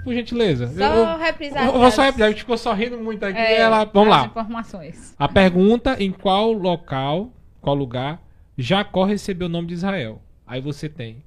[0.03, 0.67] Por, gentileza.
[0.67, 1.65] Só Eu- eu- reprisar.
[1.65, 2.28] eu vou só reprisar.
[2.28, 3.38] A gente ficou só rindo muito aqui.
[3.38, 3.86] é, ela...
[3.86, 4.26] Vamos lá.
[4.26, 5.13] informações.
[5.17, 8.20] A pergunta em qual local, qual lugar,
[8.57, 10.22] Jacó recebeu o nome de Israel.
[10.47, 11.24] Aí você tem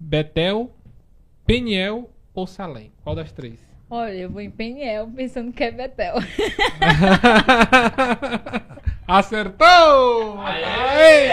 [0.00, 0.72] Betel,
[1.46, 2.90] Peniel ou Salém.
[3.02, 3.62] Qual das três?
[3.90, 6.14] Olha, eu vou em Peniel pensando que é Betel.
[9.06, 10.40] Acertou!
[10.40, 11.28] Aê!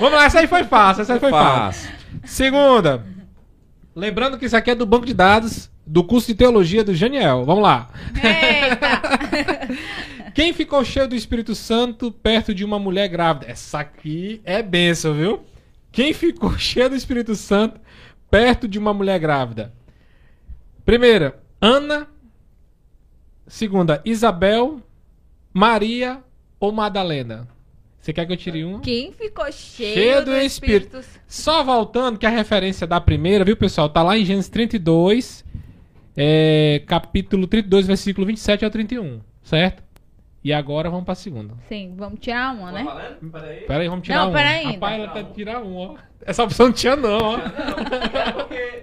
[0.00, 1.92] Vamos lá, essa aí foi fácil, essa aí foi fácil.
[2.24, 3.04] Segunda.
[3.94, 7.44] Lembrando que isso aqui é do banco de dados do curso de teologia do Janiel.
[7.44, 7.90] Vamos lá.
[8.16, 9.02] Eita!
[10.34, 13.46] Quem ficou cheio do Espírito Santo perto de uma mulher grávida?
[13.46, 15.44] Essa aqui é benção, viu?
[15.92, 17.80] Quem ficou cheio do Espírito Santo
[18.28, 19.72] perto de uma mulher grávida?
[20.84, 22.08] Primeira, Ana.
[23.46, 24.80] Segunda, Isabel,
[25.52, 26.20] Maria
[26.58, 27.46] ou Madalena?
[28.04, 28.80] Você quer que eu tire um?
[28.80, 33.56] Quem ficou cheio, Cheio do, do Espírito, Só voltando, que a referência da primeira, viu,
[33.56, 33.88] pessoal?
[33.88, 35.42] Tá lá em Gênesis 32,
[36.14, 39.82] é, capítulo 32, versículo 27 ao 31, certo?
[40.44, 41.54] E agora vamos pra segunda.
[41.66, 42.84] Sim, vamos tirar uma, né?
[43.32, 43.60] Peraí.
[43.62, 44.32] Pera aí, vamos tirar Não, um.
[44.34, 44.64] pera aí.
[44.66, 45.94] Rapaz, ela que tirar um, ó.
[46.26, 47.36] Essa opção não tinha não, ó.
[47.38, 48.82] É porque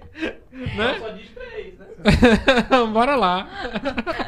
[0.51, 0.99] Né?
[0.99, 1.80] só diz três, né?
[2.93, 3.47] Bora lá.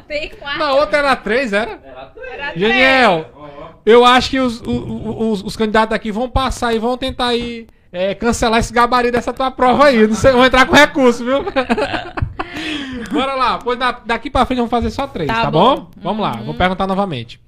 [0.07, 0.59] Tem quatro.
[0.59, 1.71] Na outra era três, era?
[1.83, 2.33] Era três.
[2.33, 2.59] Era três.
[2.59, 7.27] Geniel, eu acho que os, o- os, os candidatos aqui vão passar e vão tentar
[7.27, 10.07] aí é, cancelar esse gabarito dessa tua prova aí.
[10.07, 11.43] Não sei, vão entrar com recurso, viu?
[13.11, 13.57] Bora lá.
[13.59, 15.75] Pois da- daqui pra frente vamos fazer só três, tá, Tá bom?
[15.75, 15.89] bom.
[15.97, 17.39] Vamos lá, vou perguntar novamente.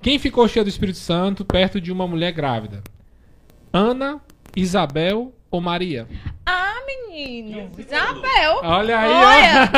[0.00, 2.82] Quem ficou cheio do Espírito Santo perto de uma mulher grávida?
[3.72, 4.20] Ana,
[4.56, 6.06] Isabel ou Maria?
[6.44, 7.70] Ah, menino.
[7.78, 8.60] Isabel.
[8.62, 9.70] Olha aí, Olha.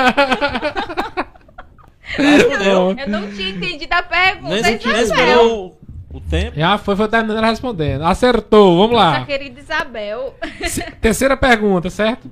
[2.78, 2.90] ó.
[3.00, 4.60] Eu não tinha entendido a pergunta.
[4.62, 5.76] Nem, Isabel.
[6.12, 6.58] o, tempo.
[6.58, 8.02] Já foi, foi terminando ela respondendo.
[8.04, 9.24] Acertou, vamos Nossa lá.
[9.26, 10.34] querida Isabel.
[10.66, 12.30] Se- Terceira pergunta, certo?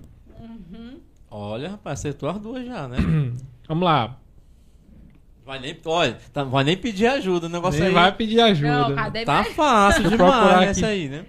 [1.31, 2.99] Olha, rapaz, acertou as duas já, né?
[3.67, 4.17] Vamos lá.
[5.47, 7.47] Vai nem, olha, tá- vai nem pedir ajuda.
[7.47, 8.89] O negócio Nem aí vai pedir ajuda.
[8.91, 11.25] Não, cadê tá minha- fácil demais essa aí, né?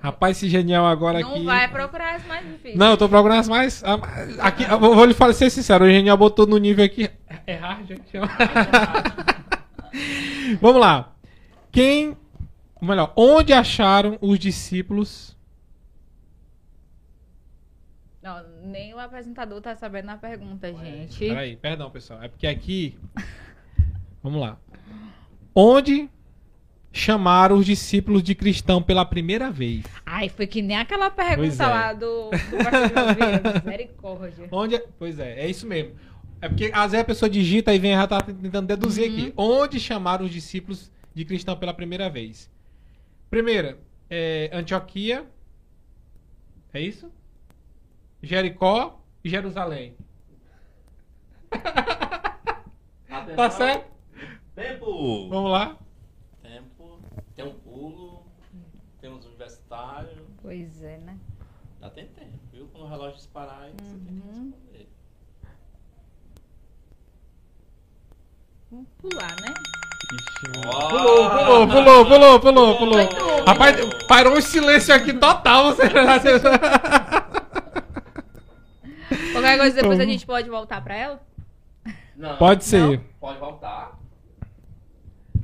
[0.00, 1.44] Rapaz, esse genial agora Não aqui.
[1.44, 2.76] vai procurar as mais difíceis.
[2.76, 3.82] Não, eu tô procurando as mais.
[4.40, 7.10] Aqui, eu vou vou lhe falar, ser sincero, o genial botou no nível aqui.
[7.46, 8.12] É hard, gente.
[10.60, 11.12] Vamos lá.
[11.72, 12.16] Quem.
[12.80, 15.36] Melhor, onde acharam os discípulos?
[18.22, 21.18] Não, nem o apresentador tá sabendo a pergunta, gente.
[21.18, 22.22] Peraí, perdão, pessoal.
[22.22, 22.96] É porque aqui.
[24.22, 24.58] Vamos lá.
[25.54, 26.08] Onde
[26.98, 29.84] chamaram os discípulos de cristão pela primeira vez?
[30.04, 31.66] Ai, foi que nem aquela pergunta é.
[31.66, 33.64] lá do, do.
[33.64, 34.48] Misericórdia.
[34.50, 35.92] Onde é- Pois é, é isso mesmo.
[36.40, 39.32] É porque às vezes a pessoa digita e vem já tá tentando deduzir aqui.
[39.36, 42.50] Onde chamaram os discípulos de cristão pela primeira vez?
[43.30, 43.78] Primeira,
[44.08, 45.26] é Antioquia.
[46.72, 47.10] É isso?
[48.22, 49.94] Jericó e Jerusalém.
[53.36, 53.86] Tá certo?
[54.54, 55.28] Tempo!
[55.28, 55.76] Vamos lá.
[57.38, 58.26] Tem um pulo.
[59.00, 60.26] Temos universitário.
[60.42, 61.16] Pois é, né?
[61.80, 62.66] Já tem tempo, viu?
[62.72, 64.52] Quando o relógio disparar, aí você tem que Uhum.
[64.56, 64.88] responder.
[68.72, 69.54] Vamos pular, né?
[70.14, 70.50] Ixi.
[70.90, 73.44] Pulou, pulou, pulou, pulou, pulou, pulou.
[73.46, 73.76] Rapaz,
[74.08, 75.76] parou um silêncio aqui total.
[75.76, 75.82] Você...
[79.32, 81.22] Qualquer coisa depois a gente pode voltar pra ela?
[82.16, 82.98] Não, Pode ser.
[83.20, 83.96] Pode voltar.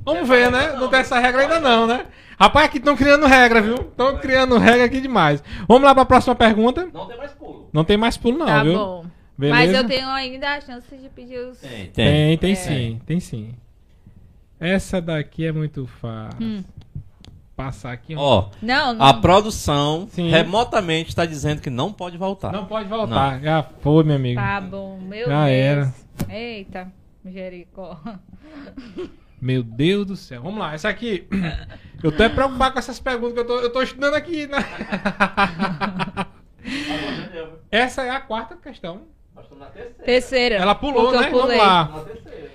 [0.05, 0.73] Vamos ver, né?
[0.73, 2.05] Não tem essa regra ainda não, né?
[2.39, 3.75] Rapaz, aqui estão criando regra, viu?
[3.75, 5.43] Estão criando regra aqui demais.
[5.67, 6.87] Vamos lá para a próxima pergunta.
[6.93, 7.69] Não tem mais pulo.
[7.73, 8.73] Não tem mais pulo não, tá viu?
[8.77, 9.05] bom.
[9.37, 9.57] Beleza?
[9.59, 11.57] Mas eu tenho ainda a chance de pedir os.
[11.59, 12.55] Tem, Tem, tem É.
[12.55, 13.53] sim, tem sim.
[14.59, 16.37] Essa daqui é muito fácil.
[16.41, 16.63] Hum.
[17.55, 18.15] Passar aqui.
[18.15, 19.05] um- Ó, Não, não.
[19.05, 20.29] a produção Sim.
[20.29, 22.51] remotamente está dizendo que não pode voltar.
[22.51, 23.39] Não pode voltar.
[23.41, 24.39] Já foi, meu amigo.
[24.41, 25.57] Tá bom, meu Já Deus.
[25.57, 25.93] era.
[26.29, 26.91] Eita,
[27.25, 27.97] Jericó.
[29.45, 30.41] Meu Deus do céu.
[30.41, 31.27] Vamos lá, essa aqui.
[32.01, 34.57] Eu tô é preocupado com essas perguntas que eu tô, eu tô estudando aqui, né?
[37.71, 39.07] Essa é a quarta questão.
[39.33, 40.03] Nós estamos na terceira.
[40.03, 40.55] Terceira.
[40.55, 41.31] Ela pulou, né?
[41.31, 41.87] Vamos lá.
[41.87, 42.51] Na terceira.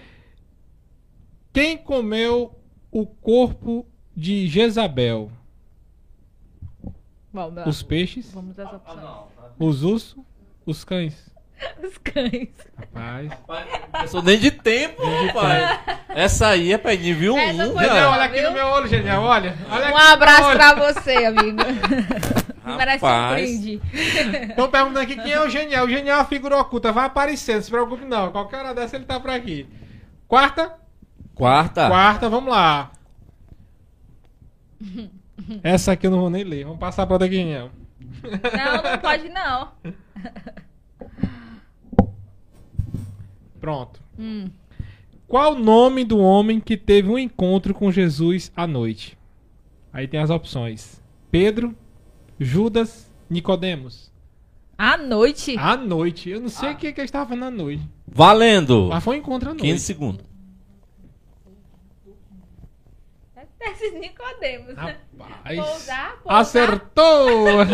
[1.52, 2.56] Quem comeu
[2.92, 5.32] o corpo de Jezabel?
[7.32, 7.64] Lá.
[7.66, 9.02] Os peixes, Vamos às Ah, opções.
[9.58, 10.24] os ursos,
[10.64, 11.29] os cães.
[11.82, 12.48] Os cães.
[12.76, 13.28] Rapaz.
[13.30, 15.80] Rapaz, Não sou nem de tempo, rapaz.
[16.08, 17.38] Essa aí é pra nível 1.
[17.38, 18.08] Essa foi Genial, boa.
[18.10, 18.48] olha aqui viu?
[18.50, 19.56] no meu olho, Genial, olha.
[19.70, 21.58] olha Um abraço pra você, amigo.
[22.76, 23.80] Merece um brinde.
[24.48, 25.86] Estão perguntando aqui quem é o Genial.
[25.86, 28.30] O Genial é uma figura oculta, vai aparecendo, não se preocupe não.
[28.32, 29.66] Qualquer hora dessa ele tá por aqui.
[30.28, 30.74] Quarta?
[31.34, 31.88] Quarta.
[31.88, 32.90] Quarta, vamos lá.
[35.62, 36.64] Essa aqui eu não vou nem ler.
[36.64, 37.70] Vamos passar pra outra Genial.
[38.22, 39.72] Não, não pode não.
[43.60, 44.00] Pronto.
[44.18, 44.46] Hum.
[45.26, 49.16] Qual o nome do homem que teve um encontro com Jesus à noite?
[49.92, 51.00] Aí tem as opções:
[51.30, 51.74] Pedro,
[52.38, 54.10] Judas, Nicodemos.
[54.76, 55.56] À noite?
[55.58, 56.30] À noite.
[56.30, 57.86] Eu não sei o que, que ele estava fazendo à noite.
[58.08, 58.88] Valendo.
[58.88, 59.66] Mas foi um encontro à noite.
[59.66, 60.29] 15 segundos.
[63.72, 64.96] Esses Nicodemos, né?
[65.18, 65.56] Rapaz.
[65.58, 66.40] Pousar, pousar.
[66.40, 67.64] Acertou!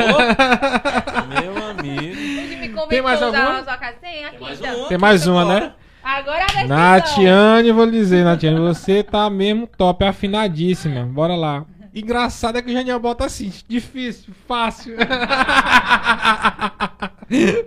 [1.29, 2.17] Meu amigo.
[2.17, 3.59] Pude me convencer Tem mais a usar alguma?
[3.61, 3.97] a sua casa?
[4.01, 4.79] Tem, aqui mais então.
[4.79, 4.89] uma.
[4.89, 5.73] Tem mais uma, né?
[6.03, 6.69] Agora a decisão.
[6.69, 11.05] Natiane, vou lhe dizer, Natiane, você tá mesmo top, afinadíssima.
[11.05, 11.65] Bora lá.
[11.95, 14.95] Engraçado é que o Genial bota assim, difícil, fácil.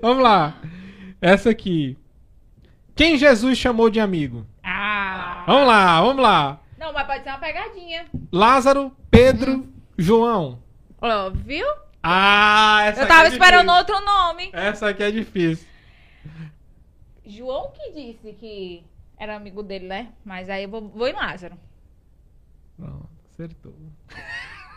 [0.01, 0.53] Vamos lá.
[1.19, 1.97] Essa aqui.
[2.95, 4.45] Quem Jesus chamou de amigo?
[4.63, 5.43] Ah.
[5.47, 6.59] Vamos lá, vamos lá.
[6.79, 8.05] Não, mas pode ser uma pegadinha.
[8.31, 9.67] Lázaro, Pedro,
[9.97, 10.63] João.
[11.01, 11.67] Ó, viu?
[12.01, 13.95] Ah, essa Eu aqui tava é esperando difícil.
[13.95, 14.49] outro nome.
[14.53, 15.67] Essa aqui é difícil.
[17.25, 18.83] João que disse que
[19.17, 20.07] era amigo dele, né?
[20.23, 21.57] Mas aí eu vou, vou em Lázaro.
[22.77, 23.75] Pronto, acertou.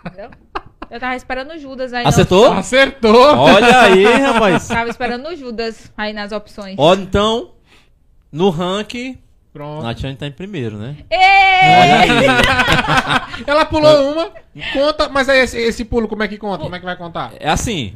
[0.04, 0.30] Entendeu?
[0.90, 2.04] Eu tava esperando o Judas aí.
[2.04, 2.52] Acertou?
[2.52, 3.36] Acertou!
[3.38, 4.66] Olha aí, rapaz.
[4.66, 6.74] Tava esperando o Judas aí nas opções.
[6.78, 7.54] Ó, então,
[8.30, 9.22] no ranking,
[9.52, 9.86] Pronto.
[9.86, 10.96] a Tiane tá em primeiro, né?
[11.10, 11.16] Ê!
[11.16, 13.44] Olha aí.
[13.46, 14.30] Ela pulou uma,
[14.72, 16.62] conta, mas aí esse, esse pulo, como é que conta?
[16.62, 17.32] Como é que vai contar?
[17.38, 17.94] É assim.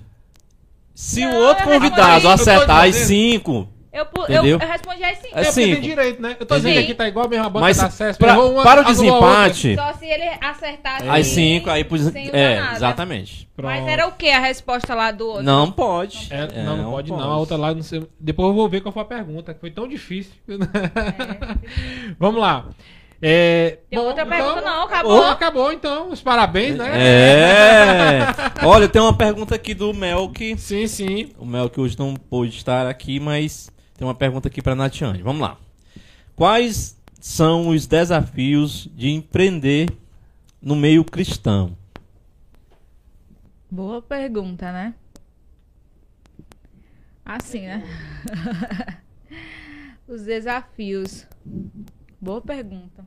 [0.95, 5.29] Se Não, o outro eu convidado acertar as cinco, Eu, eu, eu respondi assim.
[5.29, 5.73] É É porque cinco.
[5.73, 6.37] tem direito, né?
[6.39, 8.19] Eu tô dizendo que aqui tá igual a mesma banca mas da CESP.
[8.23, 11.09] pra- uma, para o desempate, Só se ele acertasse.
[11.09, 12.77] as cinco, aí pus, sem usar É, nada.
[12.77, 13.49] exatamente.
[13.57, 13.91] Mas Pronto.
[13.91, 15.43] era o que a resposta lá do outro?
[15.43, 16.29] Não pode.
[16.31, 17.21] É, não, não pode, não.
[17.33, 18.07] A outra lá, não sei.
[18.21, 20.33] Depois eu vou ver qual foi a pergunta, que foi tão difícil.
[22.19, 22.67] Vamos lá.
[23.21, 25.25] É, Tem outra pergunta, não, Acabou, acabou.
[25.25, 26.11] acabou então.
[26.11, 26.91] Os parabéns, né?
[26.95, 28.21] É.
[28.65, 30.55] Olha, tem uma pergunta aqui do Melk.
[30.59, 31.31] Sim, sim.
[31.39, 35.23] O Melk hoje não pôde estar aqui, mas tem uma pergunta aqui para Natiane.
[35.23, 35.59] Vamos lá.
[36.35, 39.91] Quais são os desafios de empreender
[40.61, 41.77] no meio cristão?
[43.71, 44.95] Boa pergunta, né?
[47.25, 47.83] Assim, né?
[50.07, 51.27] Os desafios.
[52.21, 53.05] Boa pergunta.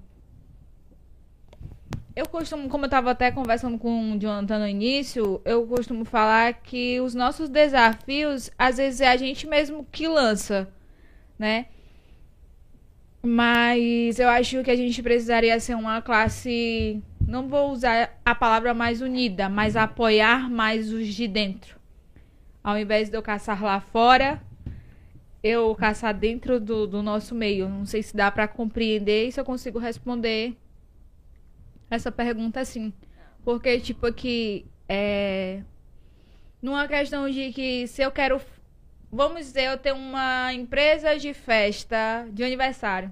[2.13, 6.53] Eu costumo, como eu tava até conversando com o Jonathan no início, eu costumo falar
[6.55, 10.67] que os nossos desafios, às vezes é a gente mesmo que lança,
[11.39, 11.67] né?
[13.23, 17.01] Mas eu acho que a gente precisaria ser uma classe.
[17.25, 21.79] Não vou usar a palavra mais unida, mas apoiar mais os de dentro.
[22.63, 24.41] Ao invés de eu caçar lá fora,
[25.43, 27.67] eu caçar dentro do, do nosso meio.
[27.69, 30.55] Não sei se dá para compreender e se eu consigo responder
[31.89, 32.93] essa pergunta assim.
[33.43, 35.61] Porque, tipo, aqui, é.
[36.61, 38.41] Numa questão de que se eu quero.
[39.11, 43.11] Vamos dizer, eu tenho uma empresa de festa de aniversário.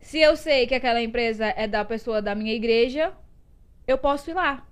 [0.00, 3.12] Se eu sei que aquela empresa é da pessoa da minha igreja,
[3.86, 4.66] eu posso ir lá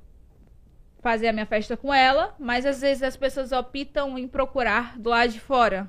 [1.00, 5.08] fazer a minha festa com ela, mas às vezes as pessoas optam em procurar do
[5.08, 5.88] lado de fora.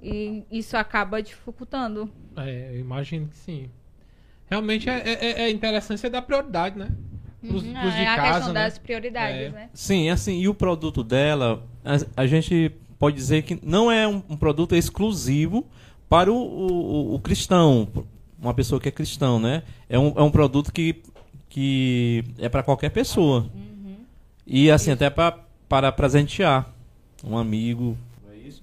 [0.00, 2.10] E isso acaba dificultando.
[2.36, 3.68] É, eu imagino que sim.
[4.48, 6.88] Realmente é, é, é interessante você dar prioridade, né?
[7.46, 8.60] Pros, Uhum, pros de é a casa, questão né?
[8.64, 9.48] das prioridades, É.
[9.50, 9.70] né?
[9.74, 14.22] Sim, assim, e o produto dela, a, a gente pode dizer que não é um,
[14.28, 15.66] um produto exclusivo
[16.08, 17.86] para o, o- o cristão,
[18.40, 19.62] uma pessoa que é cristão, né?
[19.88, 20.96] É um, é um produto que,
[21.48, 23.46] que é para qualquer pessoa.
[24.46, 25.38] E assim, até pra,
[25.68, 26.72] para presentear
[27.22, 27.96] um amigo.
[28.32, 28.62] é isso?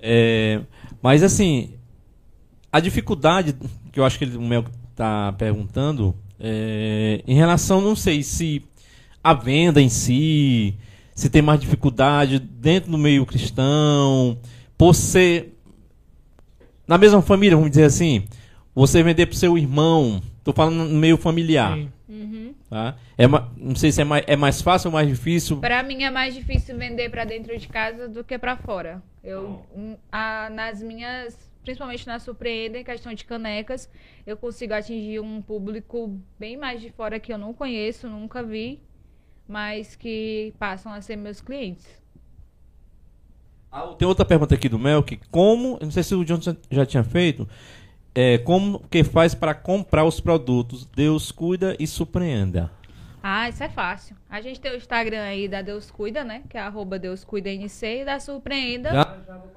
[0.00, 0.60] É,
[1.02, 1.70] mas assim,
[2.70, 3.54] a dificuldade
[3.92, 8.62] que eu acho que ele- o Mel está perguntando, é, em relação, não sei se
[9.24, 10.74] a venda em si,
[11.16, 14.38] se tem mais dificuldade dentro do meio cristão,
[14.78, 15.58] por ser
[16.86, 18.24] na mesma família, vamos dizer assim,
[18.74, 21.76] você vender pro seu irmão, tô falando no meio familiar.
[22.08, 22.54] Uhum.
[22.70, 22.94] tá?
[23.18, 25.56] É, não sei se é mais, é mais fácil ou mais difícil.
[25.56, 29.02] Pra mim é mais difícil vender pra dentro de casa do que pra fora.
[29.24, 29.62] Eu
[30.12, 33.90] a- nas minhas, principalmente na Surpreenda, em questão de canecas,
[34.24, 38.78] eu consigo atingir um público bem mais de fora que eu não conheço, nunca vi,
[39.48, 41.86] mas que passam a ser meus clientes.
[43.98, 46.86] Tem outra pergunta aqui do Mel, que como, não sei se o John já- já
[46.86, 47.46] tinha feito,
[48.14, 50.86] é, como que faz para comprar os produtos?
[50.86, 52.70] Deus cuida e surpreenda.
[53.22, 54.16] Ah, isso é fácil.
[54.30, 56.44] A gente tem o Instagram aí da Deus Cuida, né?
[56.48, 58.90] Que é arroba Deus Cuida NC e da Surpreenda.
[58.92, 59.48] Já, já, vou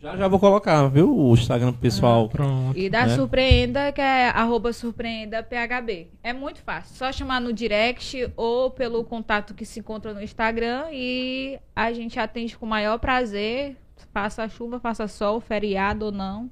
[0.00, 1.16] já, já vou colocar, viu?
[1.16, 2.28] O Instagram pro pessoal.
[2.28, 2.78] Pronto.
[2.78, 3.14] E da né?
[3.14, 6.08] Surpreenda, que é arroba Surpreenda PHB.
[6.22, 6.94] É muito fácil.
[6.94, 12.18] Só chamar no direct ou pelo contato que se encontra no Instagram e a gente
[12.18, 13.76] atende com o maior prazer.
[14.12, 16.50] Faça chuva, faça sol, feriado ou não.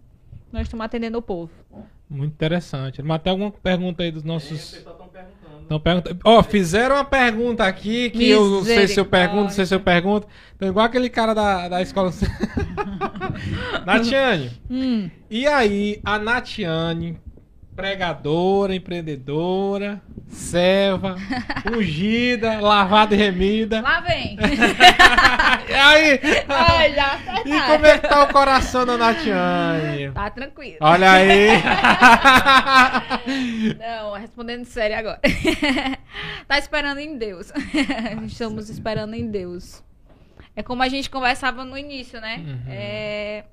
[0.53, 1.53] Nós estamos atendendo o povo.
[2.09, 3.03] Muito interessante.
[3.03, 4.73] Mas tem alguma pergunta aí dos nossos.
[4.73, 5.35] perguntando.
[5.65, 6.17] Então, pergunta...
[6.25, 9.75] Ó, fizeram uma pergunta aqui que eu não sei se eu pergunto, não sei se
[9.75, 10.27] eu pergunto.
[10.55, 12.11] Então, igual aquele cara da, da escola.
[13.87, 17.19] Natiane, Hum, e aí a Natiane,
[17.77, 21.17] pregadora, empreendedora, serva,
[21.77, 23.81] ungida, lavada e remida.
[23.81, 24.37] lá vem.
[25.69, 26.21] e aí?
[26.49, 30.13] Ai, já E como é que tá o coração da Natiane?
[30.13, 30.77] Tá tranquilo.
[30.81, 31.49] Olha aí.
[33.79, 35.21] Não, respondendo sério agora.
[36.47, 37.53] tá esperando em Deus.
[38.25, 39.83] Estamos esperando em Deus.
[40.57, 42.37] É como a gente conversava no início, né?
[42.47, 42.63] Uhum.
[42.73, 43.45] É...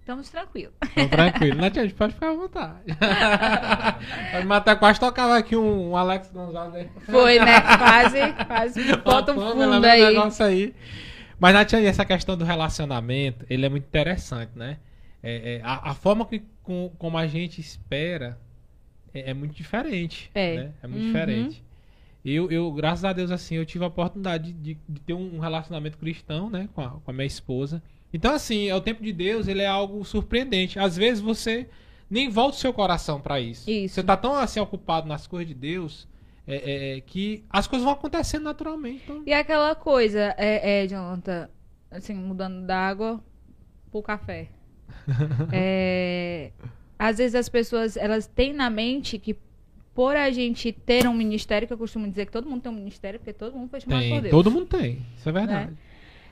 [0.00, 0.74] Estamos tranquilos.
[0.96, 1.60] Então, tranquilo.
[1.60, 2.82] Natiane, pode ficar à vontade.
[4.32, 7.04] Pode matar, quase tocava aqui um, um Alex Gonzalez aí.
[7.06, 7.60] Foi, né?
[7.60, 10.02] Quase, quase bota um fundo fama, aí.
[10.04, 10.74] negócio aí.
[11.38, 14.78] Mas, Natiane, essa questão do relacionamento, ele é muito interessante, né?
[15.22, 18.36] É, é, a, a forma que, com, como a gente espera
[19.14, 20.30] é, é muito diferente.
[20.34, 20.56] É.
[20.56, 20.70] né?
[20.82, 21.12] É muito Uhum.
[21.12, 21.64] diferente.
[22.24, 25.98] Eu, eu, graças a Deus, assim, eu tive a oportunidade de, de ter um relacionamento
[25.98, 26.68] cristão, né?
[26.74, 27.82] Com a, com a minha esposa.
[28.12, 30.78] Então, assim, é o tempo de Deus, ele é algo surpreendente.
[30.78, 31.68] Às vezes você
[32.08, 33.68] nem volta o seu coração pra isso.
[33.68, 33.94] Isso.
[33.94, 36.06] Você tá tão, assim, ocupado nas coisas de Deus
[36.46, 39.02] é, é, é, que as coisas vão acontecendo naturalmente.
[39.04, 41.48] Então, E aquela coisa, é, é, Jonathan,
[41.90, 43.22] assim, mudando da água
[43.90, 44.48] pro café.
[45.52, 46.52] É,
[46.98, 49.36] às vezes as pessoas, elas têm na mente que
[49.94, 52.74] por a gente ter um ministério, que eu costumo dizer que todo mundo tem um
[52.74, 54.30] ministério, porque todo mundo foi chamado por tem, Deus.
[54.30, 55.04] todo mundo tem.
[55.16, 55.72] Isso é verdade.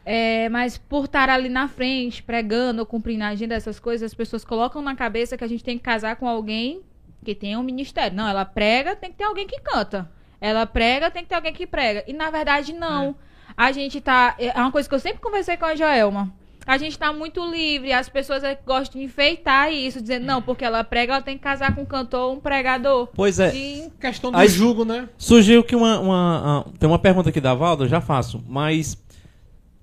[0.04, 4.14] É, mas por estar ali na frente, pregando ou cumprindo a agenda dessas coisas, as
[4.14, 6.80] pessoas colocam na cabeça que a gente tem que casar com alguém
[7.22, 8.16] que tenha um ministério.
[8.16, 10.10] Não, ela prega, tem que ter alguém que canta.
[10.40, 12.02] Ela prega, tem que ter alguém que prega.
[12.06, 13.14] E na verdade, não.
[13.54, 14.34] A gente tá.
[14.38, 16.32] É uma coisa que eu sempre conversei com a Joelma.
[16.66, 20.64] A gente tá muito livre, as pessoas é gostam de enfeitar isso, dizendo, não, porque
[20.64, 23.08] ela prega, ela tem que casar com um cantor ou um pregador.
[23.14, 23.54] Pois é.
[23.54, 25.08] E Questão do Aí- jugo, né?
[25.18, 28.42] Surgiu que uma, uma- a- Tem uma pergunta aqui da Valda, eu já faço.
[28.48, 28.96] Mas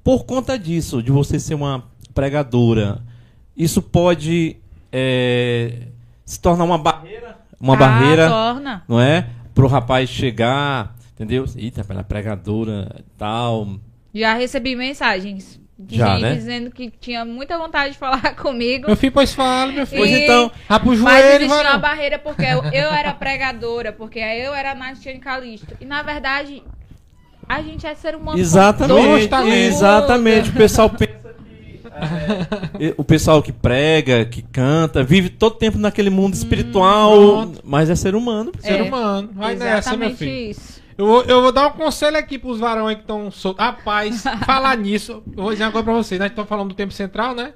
[0.04, 3.02] por conta disso, de você ser uma pregadora,
[3.56, 4.58] isso pode
[4.92, 5.88] é,
[6.26, 7.38] se tornar uma barreira?
[7.60, 8.84] Uma Ah, barreira, torna.
[8.88, 9.28] não é?
[9.54, 11.44] Pro rapaz chegar, entendeu?
[11.56, 13.68] Eita, ela é pregadora e tal.
[14.14, 15.60] Já recebi mensagens
[15.90, 16.34] Já, gente né?
[16.36, 18.88] dizendo que tinha muita vontade de falar comigo.
[18.88, 20.02] Meu filho, pois fala, meu filho.
[20.02, 21.80] Pois E- então, Rapa o Mas joelho, existia uma varão.
[21.80, 24.76] barreira porque eu, eu era pregadora, porque eu era
[25.20, 25.68] Calisto.
[25.80, 26.64] E na verdade,
[27.48, 28.40] a gente é ser humano.
[28.40, 29.56] Exatamente, Justamente.
[29.68, 30.50] exatamente.
[30.50, 31.14] O pessoal pensa
[32.78, 37.62] que é, o pessoal que prega, que canta, vive todo tempo naquele mundo espiritual, pronto.
[37.64, 38.52] mas é ser humano.
[38.60, 38.84] Ser É.
[38.84, 39.30] humano.
[39.34, 40.52] Vai nessa, meu Exatamente filho.
[40.52, 40.77] isso.
[40.98, 43.64] Eu vou, eu vou dar um conselho aqui pros varões que estão soltos.
[43.64, 46.20] Rapaz, falar nisso, eu vou dizer uma coisa pra vocês.
[46.20, 47.54] Nós estamos falando do tempo central, né?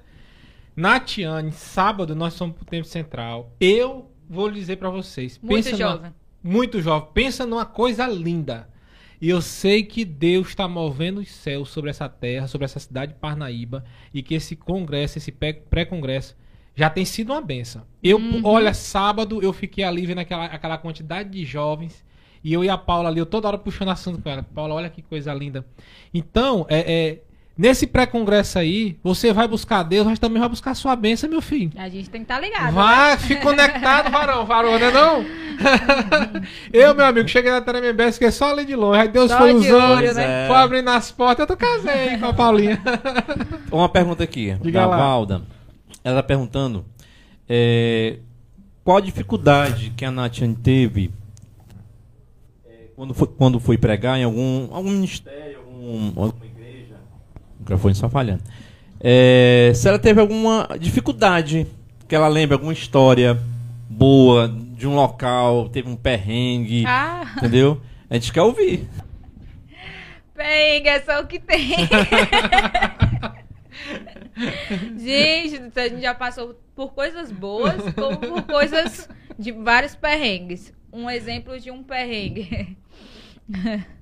[0.75, 3.51] Natiane, sábado nós somos pro tempo central.
[3.59, 5.39] Eu vou dizer pra vocês.
[5.41, 6.13] Muito numa- jovem.
[6.43, 7.09] muito jovem.
[7.13, 8.69] Pensa numa coisa linda.
[9.19, 13.13] E eu sei que Deus está movendo os céus sobre essa terra, sobre essa cidade
[13.13, 13.83] de Parnaíba,
[14.13, 16.35] e que esse congresso, esse pré- pré-congresso,
[16.75, 17.83] já tem sido uma benção.
[18.01, 22.03] Eu, olha, sábado eu fiquei ali vendo aquela, aquela quantidade de jovens,
[22.43, 24.43] e eu e a Paula ali, eu toda hora puxando assunto com ela.
[24.43, 25.65] Paula, olha que coisa linda.
[26.13, 27.19] Então, é, é,
[27.57, 31.41] nesse pré-congresso aí, você vai buscar Deus, mas também vai buscar a sua bênção, meu
[31.41, 31.71] filho.
[31.75, 32.73] A gente tem que estar ligado.
[32.73, 35.23] Vai, fica conectado, varão, varão, né não?
[36.73, 39.01] eu, meu amigo, cheguei na Tremembé, fiquei só ali de longe.
[39.01, 40.47] Aí Deus Só foi de usando, olho, né?
[40.47, 41.39] foi abrindo as portas.
[41.39, 42.81] Eu tô casei com a Paulinha.
[43.71, 44.97] Uma pergunta aqui, Diga da lá.
[44.97, 45.43] Valda.
[46.03, 46.83] Ela tá perguntando
[47.47, 48.17] é,
[48.83, 51.20] qual a dificuldade que a Natiane teve é,
[53.01, 56.97] quando, foi, quando foi pregar em algum, algum ministério, algum, alguma igreja.
[57.57, 58.43] O microfone só falhando.
[58.99, 61.65] É, se ela teve alguma dificuldade,
[62.07, 63.41] que ela lembra alguma história
[63.89, 67.81] boa de um local, teve um perrengue, Ah, entendeu?
[68.07, 68.87] A gente quer ouvir.
[70.35, 71.77] pega, é só o que tem.
[74.99, 80.71] gente, a gente já passou por coisas boas, como por coisas de vários perrengues.
[80.93, 82.77] Um exemplo de um perrengue.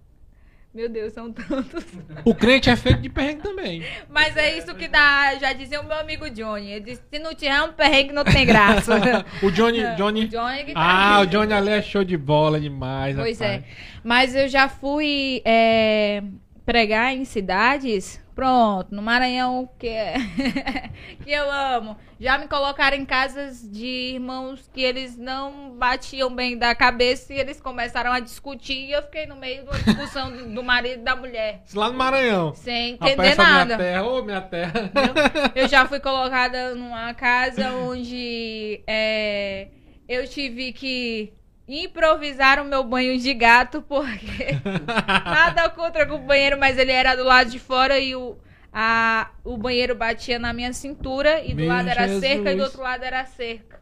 [0.71, 1.83] Meu Deus, são tantos.
[2.23, 3.83] O crente é feito de perrengue também.
[4.07, 6.71] Mas é isso que dá, já dizia o meu amigo Johnny.
[6.71, 9.25] Ele disse, se não tiver um perrengue, não tem graça.
[9.41, 9.79] o Johnny.
[9.89, 10.27] O Johnny...
[10.27, 13.15] Johnny que tá Ah, o Johnny ali é show de bola demais.
[13.15, 13.63] Pois rapaz.
[13.63, 13.65] é.
[14.03, 16.21] Mas eu já fui é,
[16.63, 18.21] pregar em cidades.
[18.39, 20.15] Pronto, no Maranhão, que, é,
[21.21, 21.97] que eu amo.
[22.17, 27.37] Já me colocaram em casas de irmãos que eles não batiam bem da cabeça e
[27.37, 28.85] eles começaram a discutir.
[28.85, 31.63] E eu fiquei no meio de uma discussão do, do marido e da mulher.
[31.73, 32.53] Lá no Maranhão.
[32.53, 33.77] Sem entender essa minha nada.
[33.77, 34.89] terra, ô minha terra.
[35.53, 39.67] Eu já fui colocada numa casa onde é,
[40.07, 41.33] eu tive que
[41.70, 44.57] improvisar o meu banho de gato, porque
[45.24, 48.36] nada contra com o banheiro, mas ele era do lado de fora e o,
[48.74, 52.22] a, o banheiro batia na minha cintura e do Meu lado era Jesus.
[52.22, 53.80] cerca e do outro lado era cerca.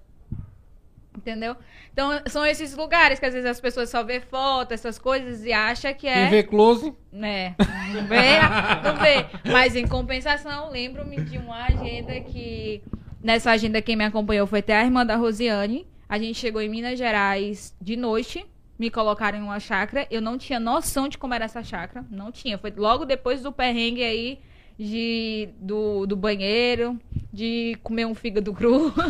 [1.16, 1.56] Entendeu?
[1.92, 5.52] Então, são esses lugares que às vezes as pessoas só vê foto, essas coisas, e
[5.52, 6.14] acham que é.
[6.14, 6.94] Quem vê close.
[7.14, 7.56] É,
[7.92, 8.40] não vê,
[8.84, 9.26] não vê.
[9.52, 12.84] Mas em compensação, lembro-me de uma agenda que.
[13.22, 15.88] Nessa agenda, quem me acompanhou foi até a irmã da Rosiane.
[16.10, 18.45] A gente chegou em Minas Gerais de noite.
[18.80, 20.08] Me colocaram em uma chácara.
[20.12, 22.05] Eu não tinha noção de como era essa chácara.
[22.12, 22.58] Não tinha.
[22.58, 24.39] Foi logo depois do perrengue aí
[24.78, 26.99] de, do, do banheiro,
[27.34, 28.93] de comer um fígado cru.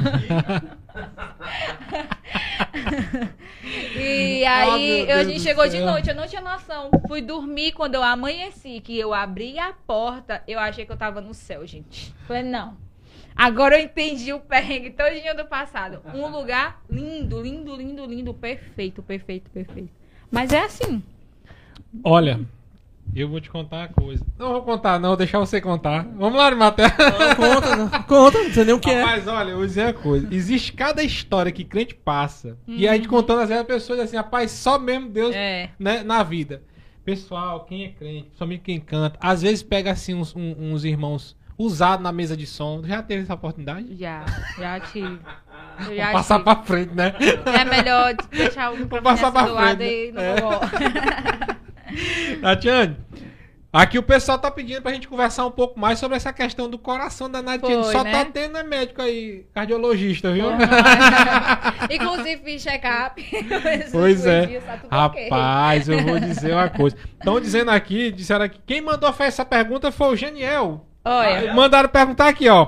[3.99, 6.89] e aí eu- a gente chegou de noite, eu não tinha noção.
[7.07, 11.19] Fui dormir quando eu amanheci, que eu abri a porta, eu achei que eu tava
[11.21, 12.13] no céu, gente.
[12.27, 12.77] Falei, não.
[13.37, 16.01] Agora eu entendi o perrengue todinho do passado.
[16.13, 19.89] Um lugar lindo, lindo, lindo, lindo, perfeito, perfeito, perfeito.
[20.31, 21.03] Mas é assim.
[22.03, 22.39] Olha,
[23.15, 24.25] eu vou te contar uma coisa.
[24.37, 26.03] Não vou contar, não, vou deixar você contar.
[26.15, 26.89] Vamos lá, Matheus.
[26.97, 27.89] Não, conta, não.
[28.03, 29.01] Conta, não sei nem o que é.
[29.01, 30.27] Rapaz, olha, eu vou dizer uma coisa.
[30.31, 32.57] Existe cada história que crente passa.
[32.67, 35.69] E a gente contando às vezes as pessoas assim, rapaz, só mesmo Deus É.
[35.79, 36.63] né, na vida.
[37.05, 42.03] Pessoal, quem é crente, principalmente quem canta, às vezes pega assim uns, uns irmãos usados
[42.03, 42.83] na mesa de som.
[42.85, 43.95] Já teve essa oportunidade?
[43.97, 44.23] Já,
[44.57, 45.19] já tive.
[45.95, 46.43] Já passar tive.
[46.43, 47.13] pra frente, né?
[47.45, 50.35] É melhor deixar o Vou passar assim pra do lado frente, e não né?
[50.41, 50.59] vou.
[52.41, 52.97] Tatiane,
[53.71, 56.77] aqui o pessoal tá pedindo pra gente conversar um pouco mais sobre essa questão do
[56.77, 57.83] coração da Natiane.
[57.83, 58.11] Foi, Só né?
[58.11, 60.47] tá tendo é médico aí, cardiologista, viu?
[61.89, 63.23] Inclusive fiz check-up.
[63.91, 64.45] Pois é.
[64.45, 64.79] dias, tá.
[64.89, 66.95] Rapaz, eu vou dizer uma coisa.
[67.17, 70.85] Estão dizendo aqui, disseram aqui, quem mandou fazer essa pergunta foi o Geniel.
[71.07, 71.53] Olha.
[71.53, 72.67] Mandaram perguntar aqui, ó.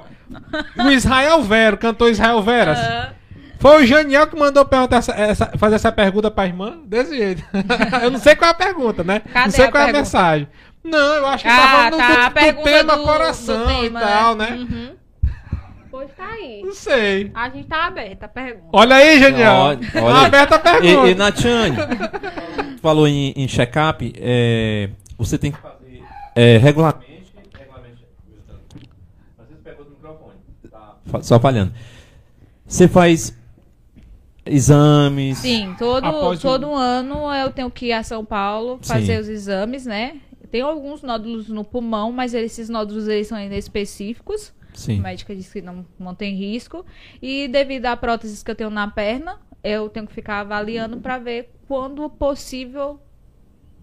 [0.78, 2.78] O Israel Vero, cantor Israel Veras.
[2.80, 3.14] ah,
[3.60, 6.78] Foi o Janiel que mandou perguntar essa- essa- fazer essa pergunta pra irmã?
[6.86, 7.44] Desse jeito.
[8.04, 9.20] eu não sei qual é a pergunta, né?
[9.20, 10.48] Cadê não sei qual é a mensagem.
[10.84, 12.08] Não, eu acho que tá Ah, falando tá.
[12.08, 14.50] do, do pergunta tema do, coração do tema, e tal, né?
[14.52, 14.96] Uhum.
[15.92, 16.62] Pois tá aí.
[16.64, 17.32] Não sei.
[17.34, 18.70] A gente tá aberta a pergunta.
[18.72, 19.52] Olha aí, Janiel.
[19.54, 20.26] Olha, Tá olha.
[20.28, 21.08] aberta a pergunta.
[21.08, 21.76] E, e Natiane,
[22.82, 26.02] falou em, em check-up, é, você tem que fazer
[26.36, 27.34] é, regularmente
[29.38, 30.34] Às vezes pegou no microfone.
[30.72, 31.74] Tá fa- só falhando.
[32.66, 33.36] Você faz
[34.46, 35.38] exames.
[35.40, 39.22] Sim, todo, Após o- todo ano eu tenho que ir a São Paulo fazer Sim.
[39.22, 40.18] os exames, né?
[40.52, 44.52] Tem alguns nódulos no pulmão, mas esses nódulos eles são ainda específicos.
[44.74, 45.00] Sim.
[45.00, 46.86] A médica disse que não, não tem risco.
[47.22, 51.18] E devido à prótese que eu tenho na perna, eu tenho que ficar avaliando para
[51.20, 53.00] ver quando possível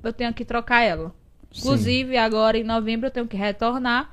[0.02, 1.14] eu tenho que trocar ela.
[1.52, 1.60] Sim.
[1.60, 4.10] Inclusive, agora em novembro eu tenho que retornar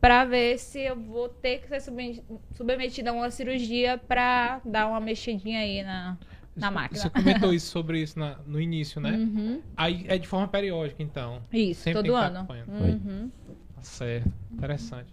[0.00, 2.22] para ver se eu vou ter que ser subme-
[2.54, 6.16] submetida a uma cirurgia para dar uma mexidinha aí na,
[6.54, 7.00] na máquina.
[7.00, 9.12] Você comentou isso sobre isso na- no início, né?
[9.12, 9.62] Uhum.
[9.76, 11.42] Aí é de forma periódica, então.
[11.52, 12.46] Isso, Sempre todo ano.
[12.68, 13.30] Uhum.
[13.74, 14.32] Tá certo.
[14.52, 15.12] Interessante.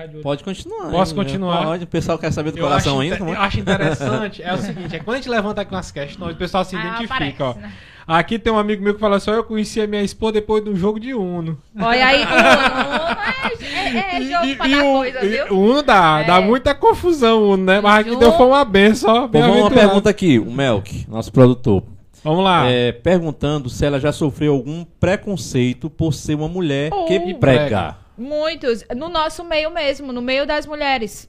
[0.00, 0.22] Ficar de olho.
[0.22, 0.90] Pode continuar.
[0.90, 1.16] Posso hein?
[1.16, 1.64] continuar?
[1.64, 1.84] Pode.
[1.84, 3.14] O pessoal quer saber do Eu coração acho, ainda.
[3.14, 3.36] inte- como é?
[3.36, 6.36] eu acho interessante, é o seguinte, é quando a gente levanta aqui umas questões, o
[6.38, 7.50] pessoal se Ah, identifica, ó.
[7.50, 7.72] aparece, né?
[8.08, 10.64] Aqui tem um amigo meu que falou assim, ó, eu conheci a minha esposa depois
[10.64, 11.56] de um jogo de Uno.
[11.80, 15.46] Olha aí, Uno é, é, é jogo pra dar o, coisa, e viu?
[15.54, 16.24] o Uno dá, É.
[16.26, 17.80] dá muita confusão, o Uno, né?
[17.80, 19.28] Mas aqui deu foi uma benção, ó.
[19.28, 20.38] Bom, vamos uma pergunta aqui.
[20.40, 21.84] O Melk, nosso produtor.
[22.24, 22.66] Vamos lá.
[22.68, 27.38] É, perguntando se ela já sofreu algum preconceito por ser uma mulher Oh, que prega.
[27.38, 27.96] prega.
[28.20, 28.84] Muitos.
[28.94, 31.26] No nosso meio mesmo, no meio das mulheres.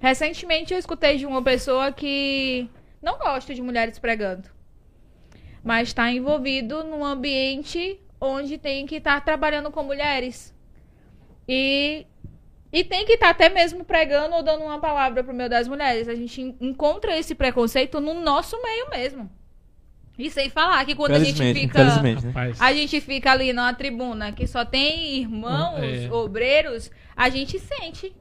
[0.00, 2.66] Recentemente eu escutei de uma pessoa que
[3.02, 4.48] não gosta de mulheres pregando.
[5.62, 10.54] Mas está envolvido num ambiente onde tem que estar trabalhando com mulheres.
[11.46, 12.06] E,
[12.72, 16.08] e tem que estar até mesmo pregando ou dando uma palavra pro meio das mulheres.
[16.08, 19.30] A gente en- encontra esse preconceito no nosso meio mesmo.
[20.20, 21.84] E sem falar que quando a gente fica.
[22.02, 22.14] né?
[22.58, 26.12] A gente fica ali numa tribuna que só tem irmãos, É.
[26.12, 28.12] obreiros, a gente sente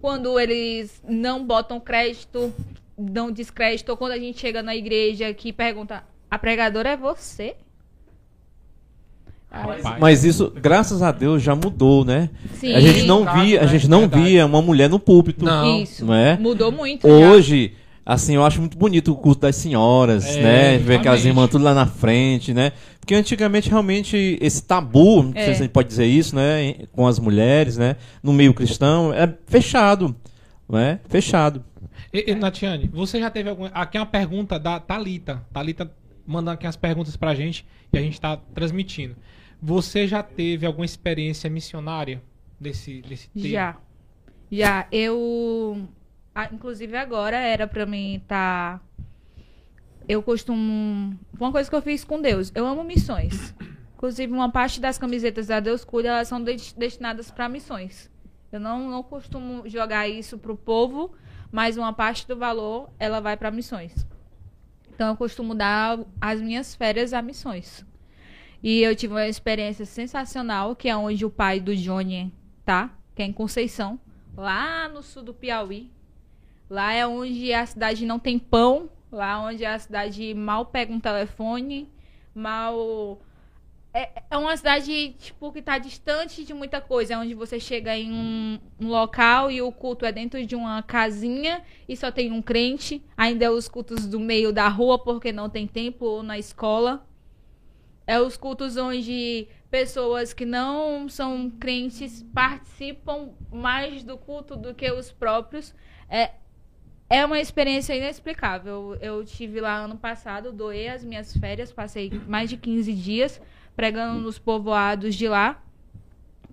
[0.00, 2.52] quando eles não botam crédito,
[2.98, 7.54] dão descrédito, ou quando a gente chega na igreja que pergunta: a pregadora é você?
[9.48, 9.98] Pai.
[9.98, 12.28] Mas isso, graças a Deus, já mudou, né?
[12.54, 12.74] Sim.
[12.74, 14.24] A gente não via, a gente não Verdade.
[14.24, 15.80] via uma mulher no púlpito, Não.
[15.82, 16.04] Isso.
[16.04, 16.36] não é?
[16.36, 17.08] Mudou muito.
[17.08, 17.72] já.
[18.08, 20.78] Assim, eu acho muito bonito o culto das senhoras, É, né?
[20.78, 22.70] Ver aquelas irmãs tudo lá na frente, né?
[23.00, 25.44] Porque antigamente, realmente, esse tabu, não sei É.
[25.46, 26.74] se a gente pode dizer isso, né?
[26.92, 27.96] Com as mulheres, né?
[28.22, 30.14] No meio cristão, é fechado,
[30.68, 31.00] não é?
[31.08, 31.64] Fechado.
[32.12, 33.68] E, e, Natiane, você já teve alguma.
[33.74, 35.44] Aqui é uma pergunta da Thalita.
[35.52, 35.90] Thalita
[36.24, 39.16] mandando aqui as perguntas pra gente e a gente tá transmitindo.
[39.60, 42.22] Você já teve alguma experiência missionária
[42.60, 43.48] desse, desse tempo?
[43.48, 43.76] Já.
[44.50, 44.86] Já.
[44.92, 45.88] Eu.
[46.36, 48.82] Ah, inclusive agora era pra mim estar.
[50.06, 51.18] Eu costumo.
[51.40, 52.52] Uma coisa que eu fiz com Deus.
[52.54, 53.54] Eu amo missões.
[53.94, 58.10] Inclusive, uma parte das camisetas da Deus Cuida, elas são de- destinadas para missões.
[58.52, 61.12] Eu não, não costumo jogar isso pro povo,
[61.50, 64.06] mas uma parte do valor, ela vai para missões.
[64.94, 67.84] Então, eu costumo dar as minhas férias a missões.
[68.62, 72.30] E eu tive uma experiência sensacional, que é onde o pai do Johnny
[72.64, 73.98] tá, que é em Conceição,
[74.36, 75.90] lá no sul do Piauí.
[76.68, 81.00] Lá é onde a cidade não tem pão, lá onde a cidade mal pega um
[81.00, 81.88] telefone,
[82.34, 83.20] mal
[83.96, 87.96] é, é uma cidade tipo que tá distante de muita coisa, é onde você chega
[87.96, 92.30] em um, um local e o culto é dentro de uma casinha e só tem
[92.30, 96.22] um crente, ainda é os cultos do meio da rua porque não tem templo ou
[96.22, 97.06] na escola.
[98.06, 104.92] É os cultos onde pessoas que não são crentes participam mais do culto do que
[104.92, 105.74] os próprios.
[106.08, 106.32] É,
[107.08, 108.96] é uma experiência inexplicável.
[109.00, 113.40] Eu tive lá ano passado, doei as minhas férias, passei mais de 15 dias
[113.76, 115.62] pregando nos povoados de lá,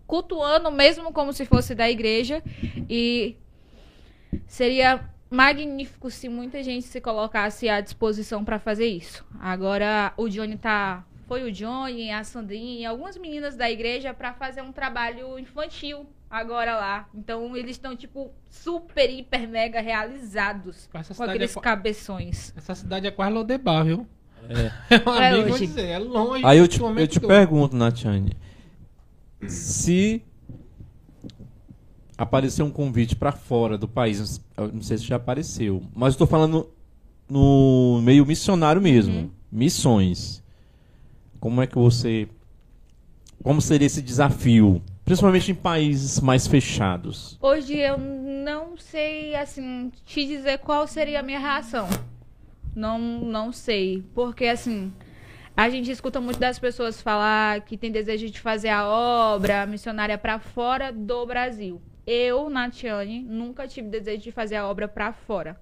[0.05, 2.43] cultuando mesmo como se fosse da igreja.
[2.89, 3.37] E
[4.45, 9.25] seria magnífico se muita gente se colocasse à disposição para fazer isso.
[9.39, 11.05] Agora o Johnny tá.
[11.25, 16.75] Foi o Johnny, a Sandrinha algumas meninas da igreja para fazer um trabalho infantil agora
[16.75, 17.07] lá.
[17.13, 22.51] Então eles estão, tipo, super, hiper, mega realizados Essa com é, aqueles qua- cabeções.
[22.57, 24.07] essa cidade é quase Lodebar, viu?
[24.49, 24.71] É.
[25.05, 26.45] É um É amigo dizer, é longe.
[26.45, 28.33] Aí eu te, eu te pergunto, Natiane,
[29.47, 30.21] se
[32.17, 34.41] aparecer um convite pra fora do país,
[34.73, 36.69] não sei se já apareceu, mas eu tô falando
[37.29, 39.29] no meio missionário mesmo, Uhum.
[39.51, 40.43] missões.
[41.39, 42.27] Como é que você
[43.43, 47.37] como seria esse desafio, principalmente em países mais fechados?
[47.41, 51.87] Hoje eu não sei, assim, te dizer qual seria a minha reação.
[52.75, 54.03] Não, não sei.
[54.13, 54.91] Porque, assim,
[55.55, 60.17] a gente escuta muito das pessoas falar que tem desejo de fazer a obra missionária
[60.17, 61.81] para fora do Brasil.
[62.05, 65.59] Eu, Natiane, nunca tive desejo de fazer a obra para fora.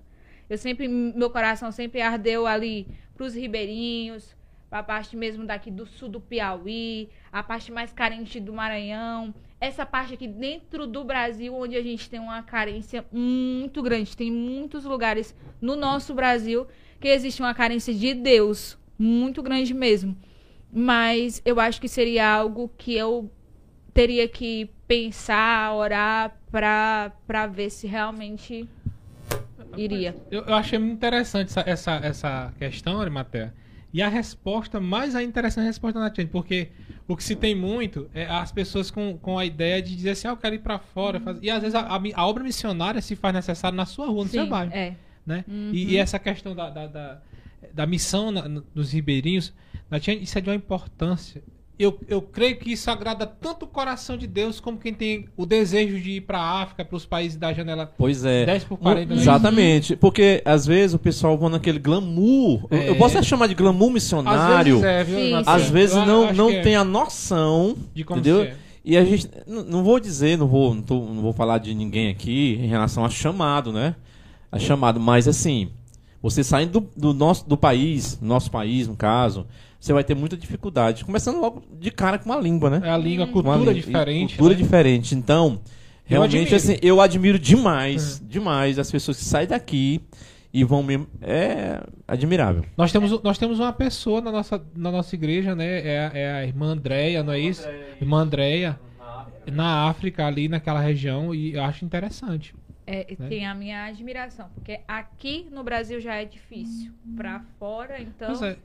[0.49, 4.35] Eu sempre, meu coração sempre ardeu ali pros ribeirinhos,
[4.71, 9.85] a parte mesmo daqui do sul do Piauí, a parte mais carente do Maranhão, essa
[9.85, 14.15] parte aqui dentro do Brasil, onde a gente tem uma carência muito grande.
[14.15, 16.65] Tem muitos lugares no nosso Brasil
[16.99, 20.17] que existe uma carência de Deus, muito grande mesmo.
[20.71, 23.29] Mas eu acho que seria algo que eu
[23.93, 28.67] teria que pensar, orar pra, pra ver se realmente
[29.75, 30.15] iria.
[30.29, 33.53] Eu, eu achei muito interessante essa, essa, essa questão, Arimatea.
[33.93, 36.69] E a resposta, mais a interessante resposta da Natiane, porque
[37.07, 40.27] o que se tem muito é as pessoas com, com a ideia de dizer assim,
[40.27, 41.19] ah, eu quero ir pra fora.
[41.19, 44.23] fazer- E às vezes a, a a obra missionária se faz necessária na sua rua,
[44.23, 44.71] no seu Sim, bairro.
[44.73, 44.95] é.
[45.25, 45.43] né?
[45.47, 47.21] E, e essa questão da, da, da,
[47.73, 49.53] da missão na- no- dos ribeirinhos,
[49.89, 51.43] Natiane, isso é de uma importância.
[51.79, 55.47] Eu, eu creio que isso agrada tanto o coração de Deus como quem tem o
[55.47, 58.45] desejo de ir para a África, para os países da janela Pois é.
[58.45, 59.95] 10 por 40 No- Exatamente.
[59.95, 62.67] Porque às vezes o pessoal vai naquele glamour.
[62.69, 62.89] Eu- É.
[62.89, 64.79] Eu posso até chamar de glamour Às missionário.
[64.79, 65.17] vezes é, viu?
[65.19, 65.43] Sim?
[65.45, 67.75] Às vezes Eu não, não é tem a noção.
[67.95, 68.43] de como entendeu?
[68.43, 68.55] é.
[68.85, 69.27] E a gente.
[69.47, 73.03] Não vou dizer, não vou, não, tô- não vou falar de ninguém aqui em relação
[73.05, 73.95] a chamado, né?
[74.51, 75.69] A chamado, mas assim,
[76.21, 79.45] você saindo do, do nosso do país, nosso país, no caso,
[79.81, 81.03] você vai ter muita dificuldade.
[81.03, 82.81] Começando logo de cara com uma língua, né?
[82.85, 84.35] É a língua, a Uma cultura língua- diferente.
[84.37, 84.61] Cultura né?
[84.61, 85.15] diferente.
[85.15, 85.59] Então,
[86.07, 86.55] Eu realmente, admiro.
[86.55, 89.99] assim, eu admiro demais, demais as pessoas que saem daqui
[90.53, 91.07] e vão mesmo.
[91.21, 92.63] É admirável.
[92.77, 95.79] Nós temos, nós temos uma pessoa na nossa, na nossa igreja, né?
[95.87, 97.67] É, a- é a irmã Andréia, não é isso?
[97.99, 98.79] Irmã Andréia,
[99.51, 102.53] na África, ali naquela região, e eu acho interessante.
[102.91, 103.27] É, Né?
[103.29, 106.91] tem a minha admiração, porque aqui no Brasil já é difícil.
[107.15, 108.33] Pra fora, então.
[108.45, 108.57] É.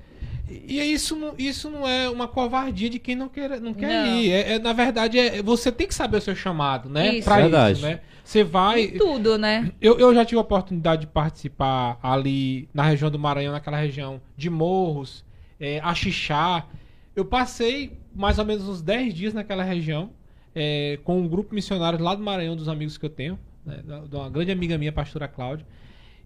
[0.49, 4.17] E isso não, isso não é uma covardia de quem não quer, não quer Não.
[4.17, 4.31] ir.
[4.31, 7.17] É, é, na verdade, é, você tem que saber o seu chamado, né?
[7.17, 7.25] Isso.
[7.25, 7.79] Pra Verdade.
[7.79, 8.01] isso, né?
[8.23, 8.81] Você vai.
[8.83, 9.73] em tudo, né?
[9.81, 14.21] Eu, eu já tive a oportunidade de participar ali na região do Maranhão, naquela região
[14.37, 15.25] de Morros,
[15.61, 16.67] é, Axixá.
[17.15, 20.11] eu passei mais ou menos uns 10 dias naquela região,
[20.55, 24.17] é, com um grupo missionário lá do Maranhão, dos amigos que eu tenho, né, de
[24.17, 25.67] uma grande amiga minha, a pastora Cláudia.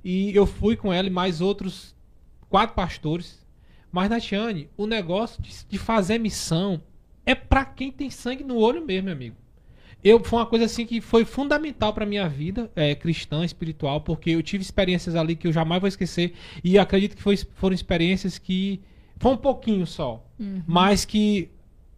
[0.04, 1.94] E eu fui com ela e mais outros
[2.48, 3.44] quatro pastores.
[3.90, 6.80] Mas, Natiane, o negócio de, de fazer missão
[7.26, 9.36] é pra quem tem sangue no olho mesmo, meu amigo.
[10.02, 14.30] Eu, foi uma coisa assim que foi fundamental pra minha vida é, cristã, espiritual, porque
[14.30, 16.32] eu tive experiências ali que eu jamais vou esquecer.
[16.64, 18.80] E acredito que foi- foram experiências que.
[19.18, 20.24] Foi um pouquinho só.
[20.66, 21.50] Mas que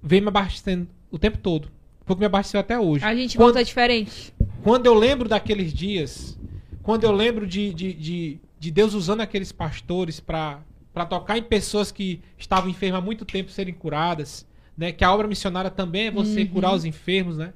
[0.02, 1.68] vem me abastecendo o tempo todo.
[2.04, 3.04] Foi o que me abasteceu até hoje.
[3.04, 4.31] A gente Quando- volta diferente.
[4.62, 6.38] Quando eu lembro daqueles dias,
[6.82, 10.60] quando eu lembro de, de, de, de Deus usando aqueles pastores para
[11.08, 14.92] tocar em pessoas que estavam enfermas há muito tempo serem curadas, né?
[14.92, 17.52] Que a obra missionária também é você curar os enfermos, né?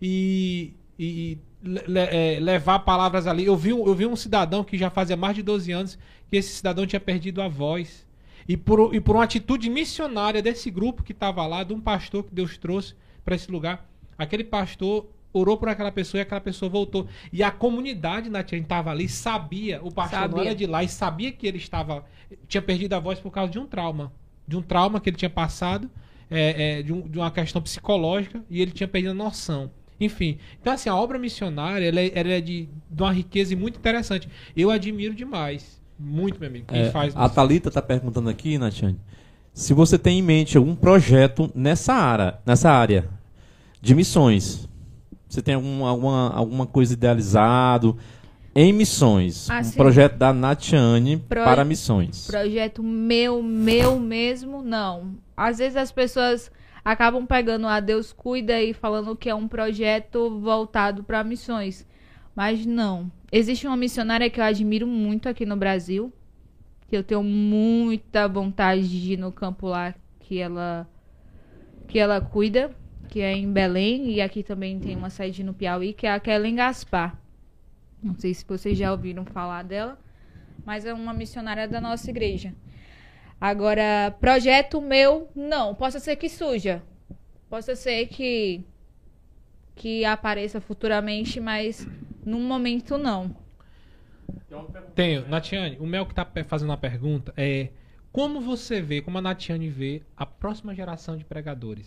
[0.00, 3.44] E, e le- é, levar palavras ali.
[3.44, 5.98] Eu vi, um- eu vi um cidadão que já fazia mais de 12 anos
[6.30, 8.06] que esse cidadão tinha perdido a voz.
[8.46, 12.24] E por, e por uma atitude missionária desse grupo que estava lá, de um pastor
[12.24, 12.94] que Deus trouxe
[13.24, 17.06] para esse lugar, aquele pastor orou por aquela pessoa e aquela pessoa voltou.
[17.32, 20.44] E a comunidade Natiane estava ali, sabia, o pastor não Sabia.
[20.46, 22.04] era de lá e sabia que ele estava
[22.46, 24.12] tinha perdido a voz por causa de um trauma,
[24.46, 25.90] de um trauma que ele tinha passado,
[26.30, 29.70] é, é, de, um- de uma questão psicológica e ele tinha perdido a noção.
[30.00, 33.78] Enfim, então assim, a obra missionária ela é, ela é de, de uma riqueza muito
[33.78, 34.28] interessante.
[34.56, 38.98] Eu admiro demais, muito, meu amigo, quem É, faz a Thalita tá perguntando aqui, Natiane,
[39.52, 43.08] se você tem em mente algum projeto nessa área, nessa área
[43.80, 44.67] de missões.
[45.28, 47.96] Você tem algum, alguma, alguma coisa idealizado
[48.54, 49.48] em missões?
[49.50, 49.76] Um sim.
[49.76, 52.26] projeto da Natiane Pro- para missões.
[52.26, 55.16] Projeto meu, meu mesmo, não.
[55.36, 56.50] Às vezes as pessoas
[56.84, 61.86] acabam pegando a Deus cuida e falando que é um projeto voltado para missões.
[62.34, 63.10] Mas não.
[63.30, 66.10] Existe uma missionária que eu admiro muito aqui no Brasil,
[66.88, 70.88] que eu tenho muita vontade de ir no campo lá que ela
[71.86, 72.70] que ela cuida,
[73.08, 76.20] que é em Belém e aqui também tem uma sede no Piauí, que é a
[76.20, 77.18] Kellen Gaspar.
[78.02, 79.98] Não sei se vocês já ouviram falar dela,
[80.64, 82.54] mas é uma missionária da nossa igreja.
[83.40, 85.74] Agora, projeto meu, não.
[85.74, 86.82] Possa ser que suja.
[87.48, 88.64] Possa ser que
[89.74, 91.86] que apareça futuramente, mas
[92.26, 93.34] no momento não.
[94.94, 95.26] Tenho.
[95.28, 97.68] Natiane, o Mel que tá pe- fazendo a pergunta é
[98.12, 101.86] como você vê, como a Natiane vê a próxima geração de pregadores?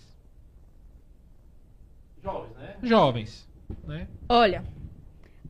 [2.23, 2.75] Jovens, né?
[2.83, 3.49] Jovens,
[3.83, 4.07] né?
[4.29, 4.63] Olha,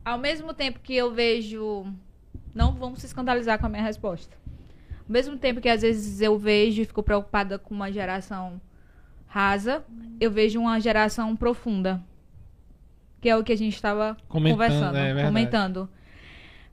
[0.04, 1.86] ao mesmo tempo que eu vejo.
[2.54, 4.36] Não vamos se escandalizar com a minha resposta.
[5.00, 8.60] Ao mesmo tempo que às vezes eu vejo e fico preocupada com uma geração
[9.26, 9.82] rasa,
[10.20, 12.02] eu vejo uma geração profunda.
[13.20, 15.88] Que é o que a gente estava Comentando, conversando, é comentando.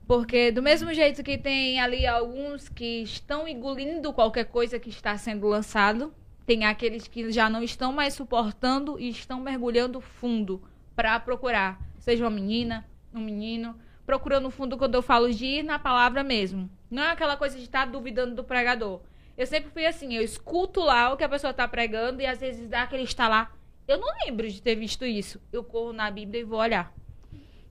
[0.06, 5.16] Porque do mesmo jeito que tem ali alguns que estão engolindo qualquer coisa que está
[5.16, 6.12] sendo lançado,
[6.50, 10.60] tem aqueles que já não estão mais suportando e estão mergulhando fundo
[10.96, 15.78] para procurar, seja uma menina, um menino, procurando fundo quando eu falo de ir na
[15.78, 16.68] palavra mesmo.
[16.90, 19.00] Não é aquela coisa de estar duvidando do pregador.
[19.38, 22.40] Eu sempre fui assim, eu escuto lá o que a pessoa está pregando e às
[22.40, 23.56] vezes dá aquele estalar.
[23.86, 25.40] Eu não lembro de ter visto isso.
[25.52, 26.92] Eu corro na Bíblia e vou olhar.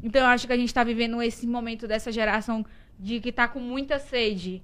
[0.01, 2.65] Então eu acho que a gente está vivendo esse momento dessa geração
[2.97, 4.64] de que tá com muita sede.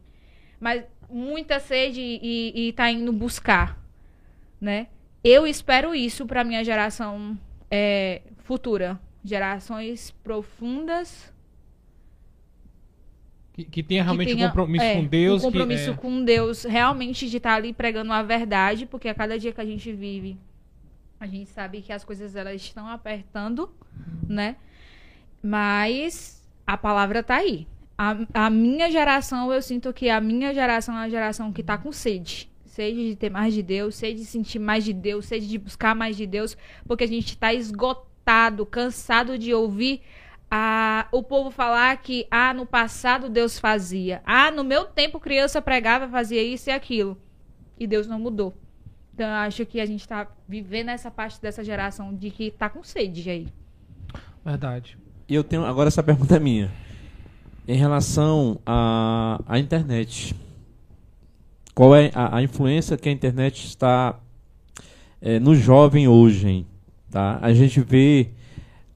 [0.57, 3.84] Mas muita sede e, e tá indo buscar,
[4.59, 4.87] né?
[5.23, 7.37] Eu espero isso para minha geração
[7.69, 8.99] é, futura.
[9.23, 11.33] Gerações profundas.
[13.53, 15.43] Que, que tenha que realmente tenha, um compromisso é, com Deus.
[15.43, 19.15] Um compromisso que, é, com Deus, realmente de estar ali pregando a verdade, porque a
[19.15, 20.37] cada dia que a gente vive,
[21.19, 23.73] a gente sabe que as coisas elas estão apertando,
[24.27, 24.57] né?
[25.41, 27.67] Mas a palavra tá aí.
[27.97, 31.77] A, a minha geração, eu sinto que a minha geração é a geração que tá
[31.77, 32.49] com sede.
[32.75, 35.95] Sede de ter mais de Deus, sede de sentir mais de Deus, sede de buscar
[35.95, 40.01] mais de Deus, porque a gente tá esgotado, cansado de ouvir
[40.51, 44.21] a, o povo falar que, ah, no passado Deus fazia.
[44.25, 47.17] Ah, no meu tempo criança pregava, fazia isso e aquilo.
[47.79, 48.53] E Deus não mudou.
[49.13, 52.67] Então eu acho que a gente tá vivendo essa parte dessa geração de que tá
[52.67, 53.47] com sede aí.
[54.43, 54.97] Verdade.
[55.29, 56.69] E eu tenho agora essa pergunta é minha.
[57.65, 60.35] Em relação à à internet.
[61.75, 64.17] Qual é a, a influência que a internet está
[65.21, 66.47] eh, no jovem hoje?
[66.47, 66.65] hein?
[67.11, 67.37] Tá?
[67.41, 68.29] A gente vê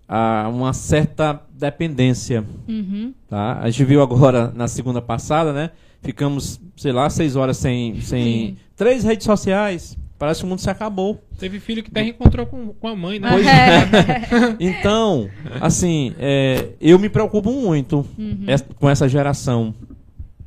[0.08, 2.44] ah, uma certa dependência.
[2.68, 3.14] Uhum.
[3.28, 3.60] Tá?
[3.62, 5.72] A gente viu agora na segunda passada, né?
[6.02, 8.58] Ficamos, sei lá, seis horas sem, sem Sim.
[8.76, 9.98] três redes sociais.
[10.18, 11.22] Parece que o mundo se acabou.
[11.38, 13.30] Teve filho que até reencontrou com, com a mãe, né?
[13.32, 14.56] Pois É.
[14.60, 15.30] Então,
[15.62, 18.46] assim, é, eu me preocupo muito Uhum.
[18.78, 19.74] com essa geração.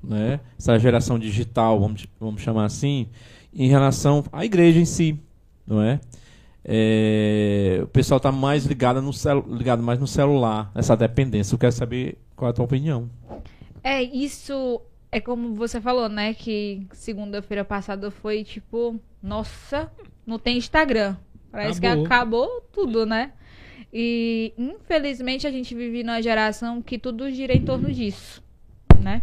[0.03, 0.41] Né?
[0.59, 3.09] essa geração digital, vamos, vamos chamar assim,
[3.55, 5.19] em relação à igreja em si,
[5.67, 6.01] não é?
[6.65, 11.55] É, o pessoal está mais ligado, no celu ligado mais no celular, essa dependência.
[11.55, 13.11] Eu quero saber qual é a tua opinião.
[13.83, 14.81] É, isso
[15.11, 16.35] é como você falou, né?
[16.35, 19.91] Que segunda-feira passada foi tipo, nossa,
[20.27, 21.17] não tem Instagram.
[21.51, 22.07] Parece Acabou.
[22.07, 23.33] que acabou tudo, né?
[23.93, 28.43] E infelizmente a gente vive numa geração que tudo gira em torno disso,
[29.03, 29.23] né?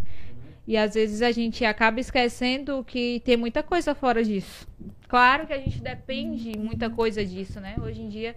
[0.69, 4.67] E às vezes a gente acaba esquecendo que tem muita coisa fora disso.
[5.07, 7.75] Claro que a gente depende muita coisa disso, né?
[7.81, 8.35] Hoje em dia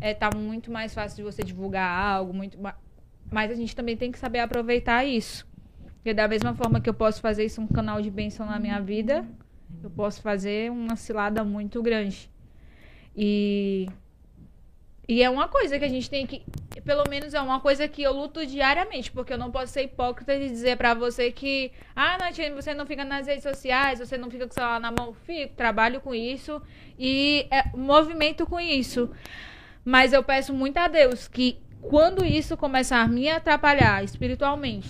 [0.00, 2.74] é, tá muito mais fácil de você divulgar algo, muito ma-
[3.30, 5.46] mas a gente também tem que saber aproveitar isso.
[5.96, 8.80] Porque da mesma forma que eu posso fazer isso um canal de bênção na minha
[8.80, 9.22] vida,
[9.82, 12.30] eu posso fazer uma cilada muito grande.
[13.14, 13.90] E
[15.06, 16.42] e é uma coisa que a gente tem que,
[16.84, 20.34] pelo menos é uma coisa que eu luto diariamente, porque eu não posso ser hipócrita
[20.34, 24.30] e dizer pra você que, ah, Natinha, você não fica nas redes sociais, você não
[24.30, 26.60] fica com o celular na mão, fico, trabalho com isso
[26.98, 29.10] e é, movimento com isso.
[29.84, 34.88] Mas eu peço muito a Deus que quando isso começar a me atrapalhar espiritualmente,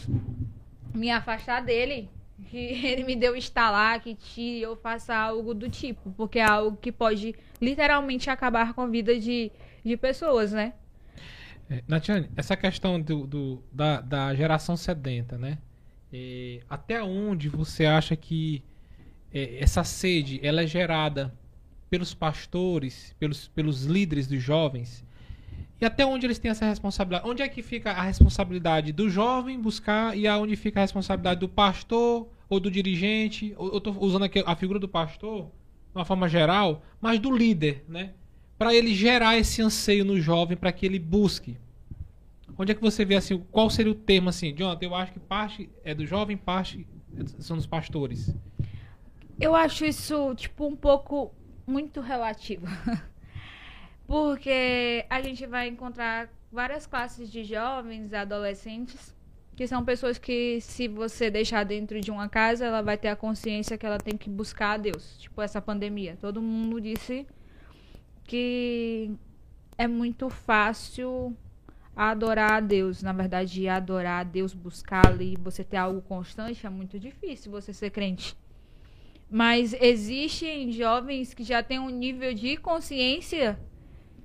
[0.94, 2.08] me afastar dele,
[2.50, 6.76] que ele me deu estalar, que tire eu faça algo do tipo, porque é algo
[6.76, 9.50] que pode literalmente acabar com a vida de,
[9.84, 10.74] de pessoas, né?
[11.68, 15.58] É, Natiane, essa questão do, do- da, da geração sedenta, né?
[16.12, 18.62] É, até onde você acha que
[19.32, 21.34] é, essa sede ela é gerada
[21.90, 25.04] pelos pastores, pelos, pelos líderes dos jovens?
[25.80, 27.28] E até onde eles têm essa responsabilidade?
[27.28, 31.48] Onde é que fica a responsabilidade do jovem buscar e aonde fica a responsabilidade do
[31.48, 33.54] pastor ou do dirigente?
[33.58, 37.84] Eu estou usando aqui a figura do pastor de uma forma geral, mas do líder,
[37.88, 38.12] né?
[38.64, 41.54] Para ele gerar esse anseio no jovem para que ele busque.
[42.56, 44.54] Onde é que você vê assim, qual seria o termo assim?
[44.54, 46.86] Jonathan, eu acho que parte é do jovem, parte
[47.40, 48.34] são dos pastores.
[49.38, 51.30] Eu acho isso, tipo, um pouco
[51.66, 52.66] muito relativo.
[54.06, 59.14] Porque a gente vai encontrar várias classes de jovens, adolescentes,
[59.54, 63.16] que são pessoas que, se você deixar dentro de uma casa, ela vai ter a
[63.16, 65.18] consciência que ela tem que buscar a Deus.
[65.18, 66.16] Tipo, essa pandemia.
[66.18, 67.26] Todo mundo disse
[68.24, 69.10] que
[69.76, 71.36] é muito fácil
[71.94, 73.02] adorar a Deus.
[73.02, 77.72] Na verdade, adorar a Deus, buscar ali, você ter algo constante, é muito difícil você
[77.72, 78.36] ser crente.
[79.30, 83.58] Mas existem jovens que já têm um nível de consciência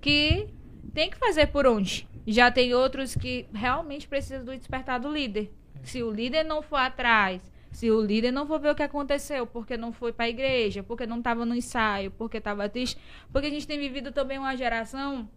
[0.01, 0.47] que
[0.93, 2.07] tem que fazer por onde.
[2.27, 5.51] Já tem outros que realmente precisam do despertar do líder.
[5.83, 9.45] Se o líder não for atrás, se o líder não for ver o que aconteceu,
[9.45, 12.97] porque não foi para a igreja, porque não estava no ensaio, porque estava triste,
[13.31, 15.29] porque a gente tem vivido também uma geração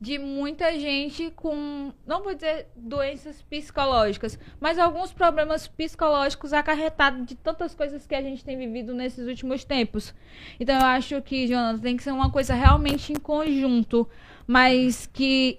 [0.00, 7.34] de muita gente com, não vou dizer doenças psicológicas, mas alguns problemas psicológicos acarretados de
[7.34, 10.14] tantas coisas que a gente tem vivido nesses últimos tempos.
[10.60, 14.08] Então eu acho que, Jonathan, tem que ser uma coisa realmente em conjunto,
[14.46, 15.58] mas que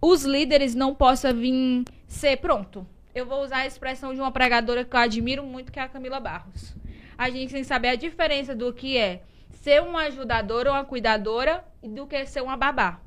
[0.00, 2.86] os líderes não possam vir ser pronto.
[3.14, 5.88] Eu vou usar a expressão de uma pregadora que eu admiro muito, que é a
[5.88, 6.74] Camila Barros.
[7.16, 10.84] A gente tem que saber a diferença do que é ser uma ajudadora ou uma
[10.84, 13.00] cuidadora e do que é ser uma babá.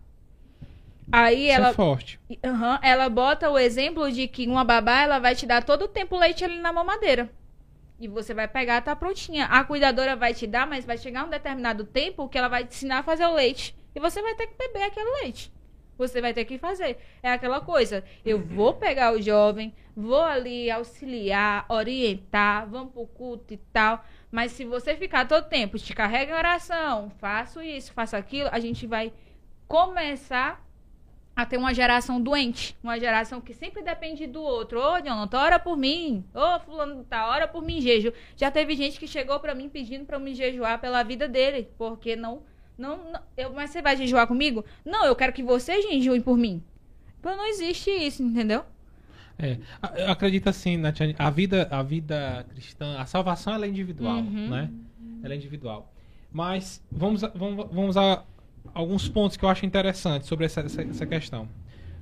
[1.12, 2.20] Aí Isso ela, é forte.
[2.44, 5.88] aham, ela bota o exemplo de que uma babá ela vai te dar todo o
[5.88, 7.30] tempo leite ali na mamadeira.
[8.00, 9.46] E você vai pegar, tá prontinha.
[9.46, 12.76] A cuidadora vai te dar, mas vai chegar um determinado tempo que ela vai te
[12.76, 13.76] ensinar a fazer o leite.
[13.96, 15.52] E você vai ter que beber aquele leite.
[15.98, 16.98] Você vai ter que fazer.
[17.24, 18.04] É aquela coisa.
[18.26, 24.04] Eu vou pegar o jovem, vou ali auxiliar, orientar, vamos pro culto e tal.
[24.32, 28.60] Mas se você ficar todo tempo, te carrega em oração, faço isso, faço aquilo, a
[28.60, 29.12] gente vai
[29.68, 30.66] começar
[31.38, 34.80] a ter uma geração doente, uma geração que sempre depende do outro.
[34.82, 36.26] Ô, Jonathan, ora por mim.
[36.34, 38.12] Ô, fulano tá, ora por mim, jejum.
[38.36, 41.70] Já teve gente que chegou pra mim pedindo pra eu me jejuar pela vida dele,
[41.78, 42.42] porque não
[42.78, 44.64] não, não- eu, mas você vai jejuar comigo?
[44.86, 46.62] Não, eu quero que você jejue por mim.
[47.20, 48.64] Então não existe isso, entendeu?
[49.40, 49.58] É,
[49.98, 54.50] eu acredito assim, Natiane, a vida, a vida cristã, a salvação ela é individual, Uhum.
[54.50, 54.72] né?
[55.24, 55.92] Ela é individual.
[56.32, 58.24] Mas vamos, a- vamos, vamos a
[58.74, 61.48] alguns pontos que eu acho interessantes sobre essa, essa, essa questão.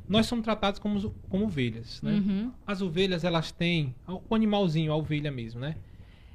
[0.07, 2.13] Nós somos tratados como, como ovelhas, né?
[2.13, 2.51] Uhum.
[2.65, 5.75] As ovelhas, elas têm, o animalzinho, a ovelha mesmo, né?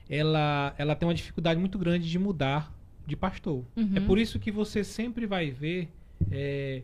[0.09, 2.73] Ela, ela tem uma dificuldade muito grande de mudar
[3.11, 3.65] de pastor.
[3.77, 3.91] Uhum.
[3.97, 5.91] É por isso que você sempre vai ver
[6.31, 6.83] é,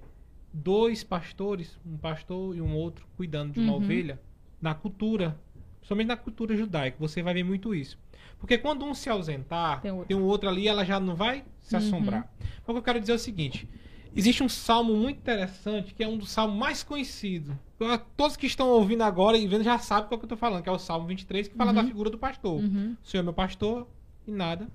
[0.53, 3.79] dois pastores, um pastor e um outro, cuidando de uma Uhum.
[3.79, 4.21] ovelha
[4.61, 5.39] na cultura,
[5.79, 7.99] principalmente na cultura judaica, você vai ver muito isso.
[8.39, 10.19] Porque quando um se ausentar, Tem tem, outro.
[10.19, 11.81] um outro ali, ela já não vai se Uhum.
[11.83, 12.31] assombrar.
[12.63, 13.69] Então, o que eu quero dizer é o seguinte:
[14.15, 17.55] existe um salmo muito interessante, que é um dos salmos mais conhecidos
[18.17, 20.69] Todos que estão ouvindo agora e vendo já sabem qual que eu tô falando, que
[20.71, 21.77] é o Salmo 23, que fala Uhum.
[21.77, 22.59] da figura do pastor.
[22.63, 22.97] Uhum.
[23.05, 23.87] O Senhor é meu pastor
[24.27, 24.67] e nada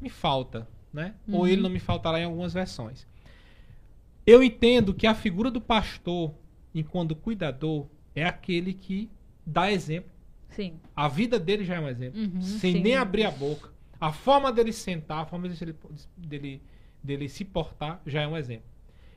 [0.00, 1.14] me falta, né?
[1.26, 1.36] Uhum.
[1.36, 3.06] Ou ele não me faltará em algumas versões.
[4.26, 6.34] Eu entendo que a figura do pastor,
[6.74, 9.10] enquanto cuidador, é aquele que
[9.44, 10.10] dá exemplo.
[10.50, 10.78] Sim.
[10.94, 12.20] A vida dele já é um exemplo.
[12.20, 12.80] Uhum, sem sim.
[12.80, 13.70] nem abrir a boca.
[14.00, 15.74] A forma dele sentar, a forma dele,
[16.16, 16.62] dele,
[17.02, 18.68] dele se portar já é um exemplo.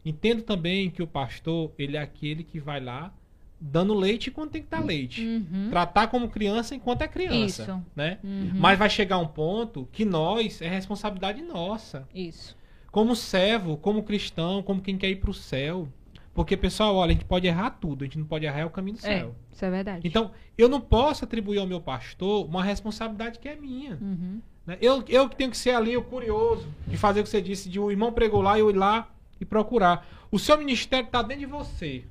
[0.03, 3.13] Entendo também que o pastor, ele é aquele que vai lá
[3.61, 5.23] dando leite quando tem que dar leite.
[5.23, 5.67] Uhum.
[5.69, 7.61] Tratar como criança enquanto é criança.
[7.63, 7.81] Isso.
[7.95, 8.17] Né?
[8.23, 8.51] Uhum.
[8.55, 12.07] Mas vai chegar um ponto que nós, é responsabilidade nossa.
[12.13, 12.57] Isso.
[12.91, 15.87] Como servo, como cristão, como quem quer ir pro céu.
[16.33, 18.69] Porque, pessoal, olha, a gente pode errar tudo, a gente não pode errar é o
[18.69, 19.35] caminho do É, céu.
[19.51, 20.07] isso é verdade.
[20.07, 23.97] Então, eu não posso atribuir ao meu pastor uma responsabilidade que é minha.
[24.01, 24.41] Uhum.
[24.65, 24.77] né?
[24.81, 27.69] Eu, eu que tenho que ser ali o curioso de fazer o que você disse,
[27.69, 29.09] de o irmão pregou lá e eu ir lá
[29.39, 30.07] e procurar.
[30.31, 32.05] O seu ministério está dentro de você.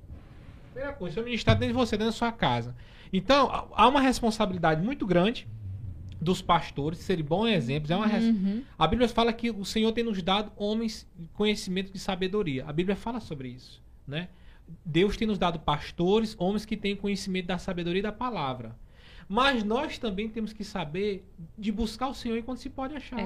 [0.72, 2.74] Primeira coisa, o seu ministério está dentro de você, dentro da sua casa.
[3.12, 5.46] Então, há- uma responsabilidade muito grande
[6.20, 7.90] dos pastores serem bons exemplos.
[7.90, 8.62] É uma Uhum.
[8.78, 12.64] A Bíblia fala que o Senhor tem nos dado homens conhecimento de sabedoria.
[12.66, 14.28] A Bíblia fala sobre isso, né?
[14.84, 18.76] Deus tem nos dado pastores, homens que têm conhecimento da sabedoria e da palavra.
[19.28, 21.24] Mas nós também temos que saber
[21.58, 23.18] de buscar o Senhor enquanto se pode achar.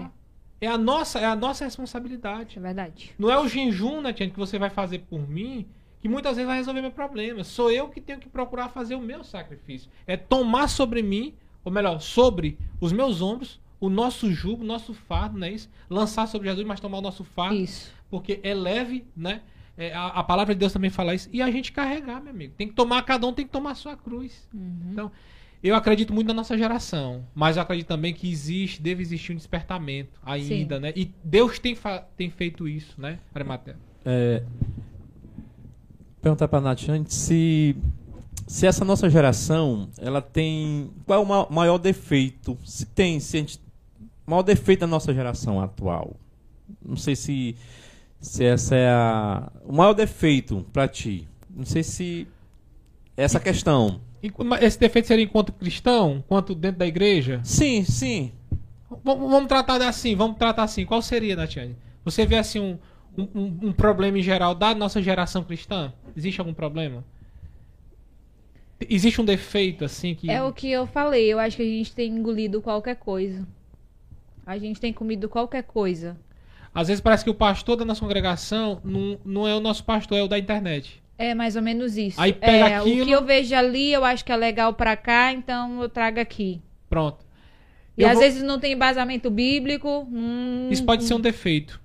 [0.60, 2.58] É, a nossa, é a nossa responsabilidade.
[2.58, 3.12] É verdade.
[3.18, 5.66] Não é o jejum, né, Tiane, que você vai fazer por mim,
[6.05, 7.43] que muitas vezes vai resolver meu problema.
[7.43, 9.90] Sou eu que tenho que procurar fazer o meu sacrifício.
[10.06, 11.32] É tomar sobre mim,
[11.64, 15.70] ou melhor, sobre os meus ombros, o nosso jugo, o nosso fardo, não é isso?
[15.89, 17.90] Lançar sobre Jesus, mas tomar o nosso fardo, Isso.
[18.10, 19.40] porque é leve, né?
[19.78, 21.31] É, a, a palavra de Deus também fala isso.
[21.32, 22.52] E a gente carregar, meu amigo.
[22.55, 24.47] Tem que tomar, cada um tem que tomar a sua cruz.
[24.52, 24.90] Uhum.
[24.93, 25.12] Então,
[25.62, 29.36] eu acredito muito na nossa geração, mas eu acredito também que existe, deve existir um
[29.36, 30.82] despertamento ainda, Sim.
[30.82, 30.93] né?
[30.94, 31.74] E Deus tem,
[32.14, 33.78] tem feito isso, né, Arimatea?
[34.05, 34.43] É,
[36.24, 37.76] perguntar para a Natiane se,
[38.46, 40.90] se essa nossa geração ela tem.
[41.06, 42.56] Qual é o ma- maior defeito?
[42.64, 43.60] Se tem, se a gente.
[44.26, 46.16] O maior defeito da nossa geração atual.
[46.84, 47.55] Não sei se,
[48.18, 49.52] se essa é a.
[49.64, 51.28] O maior defeito para ti.
[51.55, 52.26] Não sei se.
[53.16, 54.01] Essa questão.
[54.62, 57.40] Esse defeito seria enquanto cristão, quanto dentro da igreja?
[57.44, 58.32] Sim, sim.
[58.90, 60.86] V- vamos tratar assim, vamos tratar assim.
[60.86, 61.76] Qual seria, Natiane?
[62.05, 62.78] Você vê assim um,
[63.16, 65.93] um, um- um problema em geral da nossa geração cristã?
[66.16, 67.05] Existe algum problema?
[68.89, 71.32] Existe um defeito assim que É o que eu falei.
[71.32, 73.47] Eu acho que a gente tem engolido qualquer coisa.
[74.45, 76.16] A gente tem comido qualquer coisa.
[76.74, 80.19] às vezes parece que o pastor da nossa congregação não, não é o nosso pastor,
[80.19, 81.01] é o da internet.
[81.16, 82.20] É mais ou menos isso.
[82.20, 84.97] Aí pega é, aquilo- O que eu vejo ali, eu acho que é legal pra
[84.97, 86.61] cá, então eu trago aqui.
[86.91, 87.24] Pronto.
[87.97, 89.89] E Eu às vou- vezes não tem embasamento bíblico.
[90.11, 91.81] hum, Isso pode ser um defeito.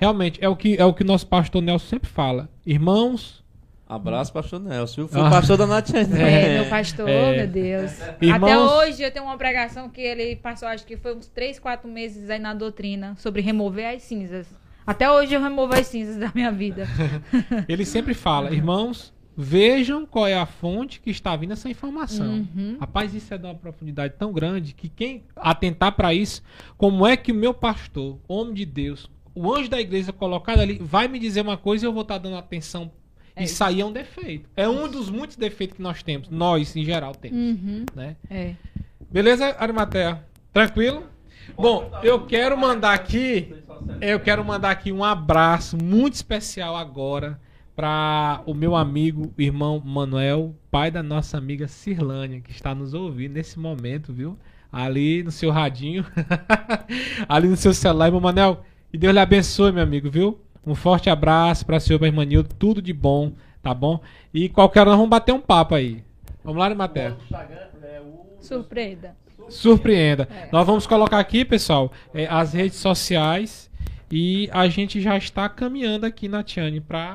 [0.00, 2.48] Realmente, é o que é o que nosso pastor Nelson sempre fala.
[2.64, 3.40] Irmãos,
[3.86, 5.08] Abraço, pastor Nelson.
[5.08, 5.26] Fui Ah.
[5.26, 6.16] o pastor da Natiane.
[6.16, 7.36] É, meu pastor, é.
[7.38, 8.00] meu Deus.
[8.00, 11.58] Até Irmãos- hoje eu tenho uma pregação que ele passou, acho que foi uns 3,
[11.58, 14.46] 4 meses aí na doutrina, sobre remover as cinzas.
[14.86, 16.86] Até hoje eu removo as cinzas da minha vida.
[17.68, 22.46] ele sempre fala, irmãos, vejam qual é a fonte que está vindo essa informação.
[22.56, 22.76] Uhum.
[22.78, 26.42] Rapaz, isso é de uma profundidade tão grande que quem atentar para isso,
[26.78, 30.78] como é que o meu pastor, homem de Deus, o anjo da igreja colocado ali,
[30.80, 32.90] vai me dizer uma coisa e eu vou estar dando atenção.
[33.34, 34.48] É isso aí é um defeito.
[34.56, 36.28] É um dos muitos defeitos que nós temos.
[36.28, 37.38] Nós, em geral, temos.
[37.38, 37.86] Uhum.
[37.94, 38.16] Né?
[38.28, 38.54] É.
[39.10, 40.24] Beleza, Arimatea?
[40.52, 41.04] Tranquilo?
[41.56, 43.54] Bom, eu quero mandar aqui,
[44.00, 47.40] eu quero mandar aqui um abraço muito especial agora
[47.74, 53.32] para o meu amigo, irmão Manuel, pai da nossa amiga Cirlânia, que está nos ouvindo
[53.32, 54.38] nesse momento, viu?
[54.70, 56.04] Ali no seu radinho,
[57.28, 58.64] ali no seu celular, irmão Manuel.
[58.92, 60.40] E Deus lhe abençoe, meu amigo, viu?
[60.66, 64.00] Um forte abraço para o senhor, para irmã Nilda, tudo de bom, tá bom?
[64.34, 66.02] E qualquer hora nós vamos bater um papo aí.
[66.44, 67.16] Vamos lá, Arimatea?
[68.40, 69.16] Surpreenda.
[69.48, 70.28] Surpreenda.
[70.30, 70.48] É.
[70.52, 73.70] Nós vamos colocar aqui, pessoal, é, as redes sociais
[74.10, 77.14] e a gente já está caminhando aqui na Tiane para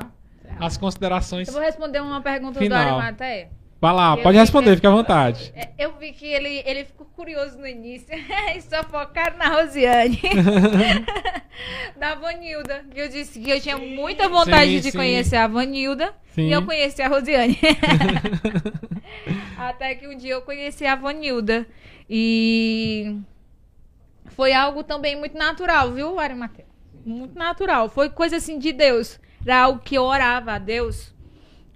[0.59, 1.47] as considerações.
[1.47, 2.83] Eu vou responder uma pergunta Final.
[2.83, 3.49] do Arimateia.
[3.85, 5.53] Vai lá, Eu pode responder, que- fique à vontade.
[5.55, 8.07] É, Eu vi que ele, ele ficou curioso no início
[8.57, 10.19] e só focaram na Rosiane.
[11.95, 12.83] da Vanilda.
[12.95, 14.97] E eu disse que eu tinha muita vontade Sim, de sim.
[14.97, 16.13] conhecer a Vanilda.
[16.33, 16.47] Sim.
[16.47, 17.59] E eu conheci a Rosiane.
[19.57, 21.67] Até que um dia eu conheci a Vanilda.
[22.09, 23.17] E
[24.27, 26.67] foi algo também muito natural, viu, Arimateia?
[27.05, 27.87] Muito natural.
[27.89, 29.19] Foi coisa assim de Deus.
[29.45, 31.13] Era algo que eu orava a Deus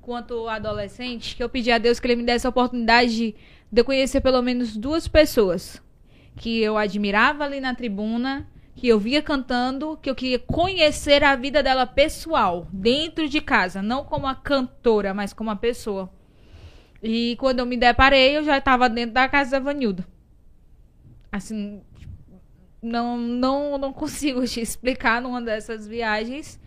[0.09, 3.35] quanto adolescente, que eu pedi a Deus que ele me desse a oportunidade de,
[3.71, 5.79] de eu conhecer pelo menos duas pessoas
[6.35, 11.35] que eu admirava ali na tribuna, que eu via cantando, que eu queria conhecer a
[11.35, 16.09] vida dela pessoal, dentro de casa, não como a cantora, mas como a pessoa.
[17.03, 20.07] E quando eu me deparei, eu já estava dentro da casa da Vanilda.
[21.31, 21.83] Assim,
[22.81, 26.58] não, não, não consigo te explicar numa dessas viagens.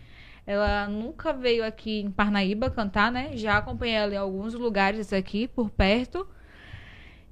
[0.45, 3.31] Ela nunca veio aqui em Parnaíba cantar, né?
[3.35, 6.27] Já acompanhei ela em alguns lugares aqui por perto.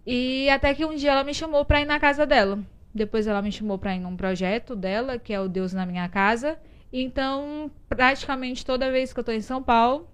[0.06, 2.60] E até que um dia ela me chamou para ir na casa dela.
[2.94, 6.08] Depois ela me chamou para ir num projeto dela, que é o Deus na minha
[6.10, 6.58] casa.
[6.92, 10.10] Então, praticamente toda vez que eu tô em São Paulo,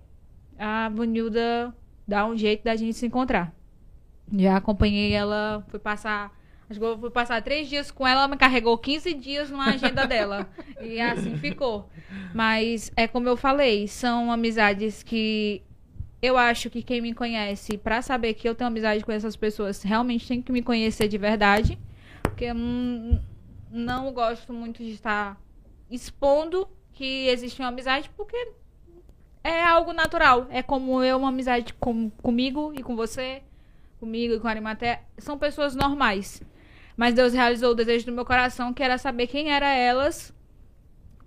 [0.57, 1.73] a Vanilda
[2.07, 3.53] dá um jeito da gente se encontrar.
[4.31, 6.36] Já acompanhei ela, fui passar.
[6.69, 9.69] Acho que eu fui passar três dias com ela, ela me carregou 15 dias na
[9.69, 10.49] agenda dela.
[10.81, 11.89] E assim ficou.
[12.34, 15.64] Mas é como eu falei, são amizades que
[16.22, 19.81] eu acho que quem me conhece, para saber que eu tenho amizade com essas pessoas,
[19.84, 21.80] realmente tem que me conhecer de verdade.
[22.22, 22.56] Porque eu
[23.72, 25.39] não gosto muito de estar
[25.89, 28.35] expondo que existe uma amizade, porque
[29.44, 30.48] é algo natural.
[30.49, 33.41] É como eu, uma amizade com, comigo e com você,
[33.99, 35.03] comigo e com a Arimaté.
[35.18, 36.41] São pessoas normais.
[36.97, 40.33] Mas Deus realizou o desejo do meu coração, que era saber quem eram elas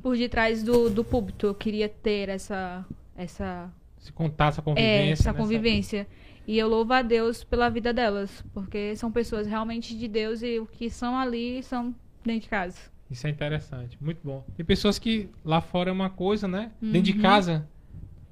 [0.03, 1.47] por detrás do, do púlpito.
[1.47, 2.85] Eu queria ter essa.
[3.17, 5.09] essa Se contar essa convivência.
[5.09, 6.07] é, essa né, convivência.
[6.47, 8.45] E eu louvo a Deus pela vida delas.
[8.53, 11.95] Porque são pessoas realmente de Deus e o que são ali são
[12.25, 12.77] dentro de casa.
[13.09, 13.97] Isso é interessante.
[14.01, 14.45] Muito bom.
[14.57, 16.73] Tem pessoas que lá fora é uma coisa, né?
[16.81, 17.03] Dentro Uhum.
[17.03, 17.69] de casa,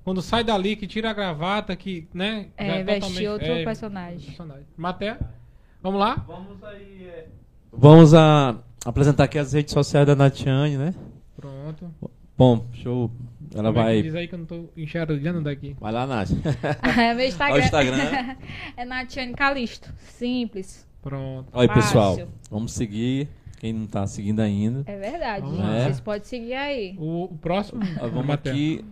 [0.02, 2.48] quando sai dali, que tira a gravata, que, né?
[2.58, 4.20] já É, veste totalmente- outro é, personagem.
[4.26, 4.66] personagem.
[5.82, 6.24] Vamos lá?
[6.26, 7.06] Vamos aí.
[7.08, 7.26] é,
[7.72, 10.94] Vamos a, apresentar aqui as redes sociais da Natiane, né?
[11.36, 11.90] Pronto.
[12.36, 13.10] Bom, show.
[13.54, 14.02] Ela Como é que vai.
[14.02, 15.76] Diz aí que eu não tô enxergando daqui.
[15.80, 16.30] Vai lá, Nath.
[16.98, 17.54] É, meu Instagram.
[17.54, 18.36] Olha o Instagram.
[18.76, 19.92] é Natiane Calisto.
[19.98, 20.86] Simples.
[21.02, 21.48] Pronto.
[21.52, 22.18] Olha aí, pessoal.
[22.50, 23.28] Vamos seguir.
[23.58, 24.84] Quem não tá seguindo ainda.
[24.86, 25.84] É verdade, lá.
[25.84, 26.96] Vocês podem seguir aí.
[26.98, 27.80] O, o próximo.
[28.00, 28.84] Ah, Vamos aqui.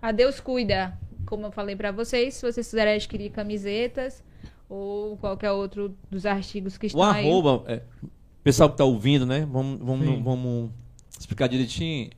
[0.00, 0.96] A Deus cuida.
[1.26, 4.22] Como eu falei pra vocês, se vocês quiserem adquirir camisetas
[4.68, 7.24] ou qualquer outro dos artigos que estão O aí.
[7.26, 7.64] arroba.
[7.70, 7.82] é,
[8.42, 9.46] pessoal que tá ouvindo, né?
[9.50, 10.70] Vamos, vamos, vamos
[11.18, 12.10] explicar direitinho,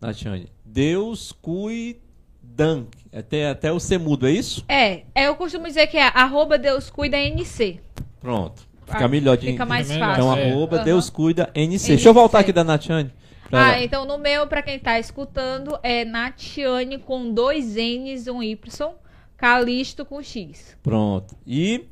[0.00, 0.48] Natiane.
[0.64, 2.86] Deus cuidan.
[3.12, 4.64] Até, até o ser mudo, é isso?
[4.68, 7.80] É, é, eu costumo dizer que é arroba Deus cuida NC.
[8.20, 8.62] Pronto.
[8.86, 10.24] Fica Ah, melhor de Fica mais fácil.
[10.24, 10.50] Então, É.
[10.50, 10.84] arroba Aham.
[10.84, 11.88] Deus cuida NC.
[11.94, 13.10] Deixa eu voltar aqui da Natiane.
[13.52, 18.42] Ah, ela- então no meu, pra quem tá escutando, é Natiane com dois N's um
[18.42, 18.92] Y,
[19.36, 20.76] Calisto com X.
[20.82, 21.36] Pronto.
[21.46, 21.84] E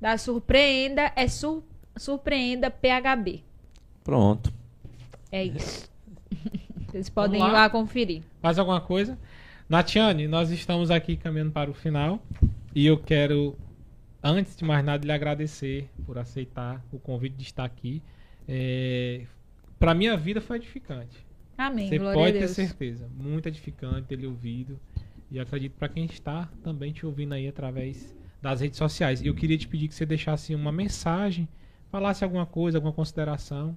[0.00, 1.62] Da Surpreenda é sur,
[1.96, 3.42] Surpreenda PHB.
[4.02, 4.52] pronto.
[5.30, 5.88] É isso.
[6.88, 7.48] Vocês podem lá.
[7.48, 8.22] ir lá conferir.
[8.42, 9.16] Mais alguma coisa?
[9.68, 12.20] Natiane, nós estamos aqui caminhando para o final.
[12.74, 13.56] E eu quero,
[14.22, 18.02] antes de mais nada, lhe agradecer por aceitar o convite de estar aqui.
[18.48, 19.24] É,
[19.78, 21.24] para minha vida foi edificante.
[21.56, 21.88] Amém.
[21.88, 23.08] Você Glória pode a ter certeza.
[23.16, 24.80] Muito edificante ter lhe ouvido.
[25.30, 29.20] E acredito para quem está também te ouvindo aí através das redes sociais.
[29.20, 31.48] E eu queria te pedir que você deixasse uma mensagem,
[31.90, 33.74] falasse alguma coisa, alguma consideração.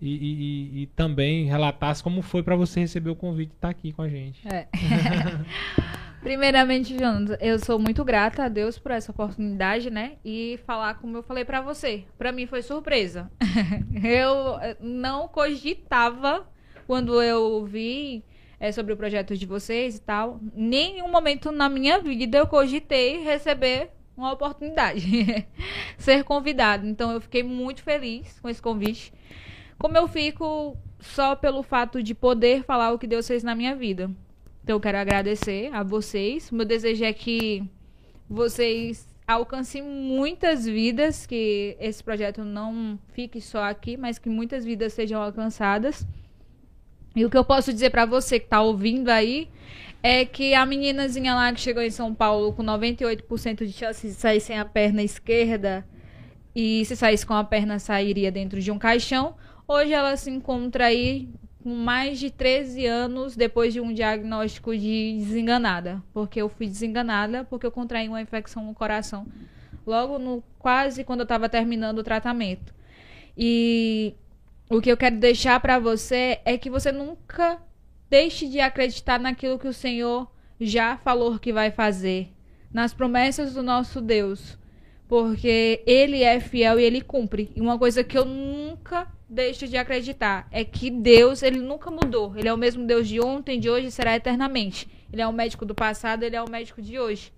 [0.00, 0.34] E, e-
[0.80, 4.02] e- e também relatasse como foi para você receber o convite de estar aqui com
[4.02, 4.46] a gente.
[4.46, 4.68] É.
[6.22, 10.12] Primeiramente, Jonas, eu sou muito grata a Deus por essa oportunidade, né?
[10.24, 12.04] E falar como eu falei pra você.
[12.16, 13.30] Pra mim foi surpresa.
[14.04, 16.46] eu não cogitava
[16.86, 18.24] quando eu vi
[18.60, 20.40] eh, sobre o projeto de vocês e tal.
[20.54, 25.46] Nenhum momento na minha vida eu cogitei receber uma oportunidade,
[25.96, 26.86] ser convidado.
[26.86, 29.12] Então eu fiquei muito feliz com esse convite.
[29.78, 33.76] Como eu fico só pelo fato de poder falar o que Deus fez na minha
[33.76, 34.10] vida.
[34.62, 36.50] Então eu quero agradecer a vocês.
[36.50, 37.62] Meu desejo é que
[38.28, 44.92] vocês alcancem muitas vidas, que esse projeto não fique só aqui, mas que muitas vidas
[44.92, 46.06] sejam alcançadas.
[47.18, 49.48] E o que eu posso dizer pra você que tá ouvindo aí
[50.00, 54.14] é que a meninazinha lá que chegou em São Paulo com 98% de chance de
[54.14, 55.84] sair sem a perna esquerda
[56.54, 59.34] e se saísse com a perna sairia dentro de um caixão.
[59.66, 61.28] Hoje ela se encontra aí
[61.60, 67.42] com mais de 13 anos depois de um diagnóstico de desenganada, porque eu fui desenganada
[67.42, 69.26] porque eu contraí uma infecção no coração
[69.84, 72.72] logo no quase quando eu estava terminando o tratamento.
[73.36, 74.14] E
[74.68, 77.60] o que eu quero deixar para você é que você nunca
[78.10, 80.30] deixe de acreditar naquilo que o Senhor
[80.60, 82.28] já falou que vai fazer,
[82.72, 84.58] nas promessas do nosso Deus,
[85.08, 87.50] porque ele é fiel e ele cumpre.
[87.56, 92.36] E uma coisa que eu nunca deixo de acreditar é que Deus, ele nunca mudou.
[92.36, 94.88] Ele é o mesmo Deus de ontem, de hoje e será eternamente.
[95.10, 97.32] Ele é o médico do passado, ele é o médico de hoje.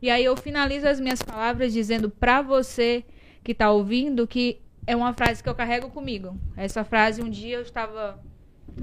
[0.00, 3.04] E aí eu finalizo as minhas palavras dizendo para você
[3.44, 6.38] que tá ouvindo que é uma frase que eu carrego comigo.
[6.56, 8.20] Essa frase um dia eu estava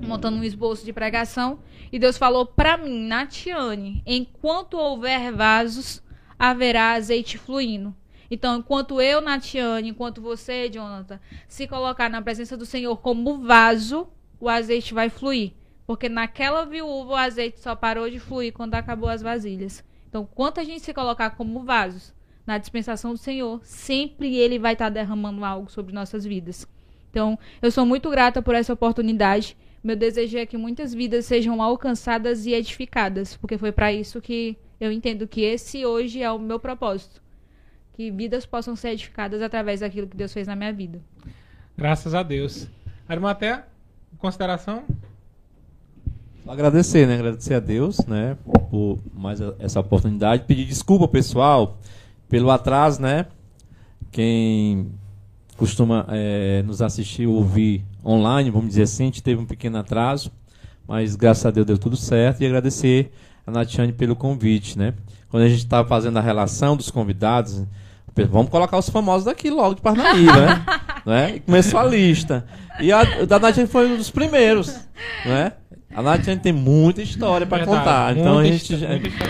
[0.05, 1.59] montando um esboço de pregação
[1.91, 6.01] e Deus falou para mim, Natiane, enquanto houver vasos,
[6.37, 7.95] haverá azeite fluindo.
[8.31, 14.07] Então, enquanto eu, Natiane, enquanto você, Jonathan, se colocar na presença do Senhor como vaso,
[14.39, 15.53] o azeite vai fluir.
[15.87, 19.83] Porque naquela viúva o azeite só parou de fluir quando acabou as vasilhas.
[20.07, 22.13] Então, quanto a gente se colocar como vasos
[22.49, 26.67] na dispensação do Senhor, sempre Ele vai estar derramando algo sobre nossas vidas.
[27.11, 29.55] Então, eu sou muito grata por essa oportunidade.
[29.83, 34.57] Meu desejo é que muitas vidas sejam alcançadas e edificadas, porque foi para isso que
[34.81, 37.21] eu entendo que esse hoje é o meu propósito.
[37.93, 40.99] Que vidas possam ser edificadas através daquilo que Deus fez na minha vida.
[41.77, 42.67] Graças a Deus.
[43.07, 43.63] Arimaté,
[44.17, 44.85] consideração?
[46.47, 47.13] Agradecer, né?
[47.13, 48.35] Agradecer a Deus, né?
[48.71, 50.45] Por mais essa oportunidade.
[50.47, 51.77] Pedir desculpa, pessoal,
[52.29, 53.25] pelo atraso, né?
[54.11, 54.91] Quem
[55.57, 59.77] costuma é, nos assistir ou ouvir online, vamos dizer assim, a gente teve um pequeno
[59.77, 60.31] atraso,
[60.87, 62.41] mas graças a Deus deu tudo certo.
[62.41, 63.11] E agradecer
[63.45, 64.93] a Natiane pelo convite, né?
[65.29, 67.63] Quando a gente estava fazendo a relação dos convidados,
[68.29, 70.65] vamos colocar os famosos daqui logo de Parnaíba, né?
[71.05, 71.35] né?
[71.35, 72.45] E começou a lista.
[72.79, 74.79] E a da Natiane foi um dos primeiros,
[75.25, 75.53] né?
[75.93, 78.73] A Natiane tem muita história para contar, então a gente,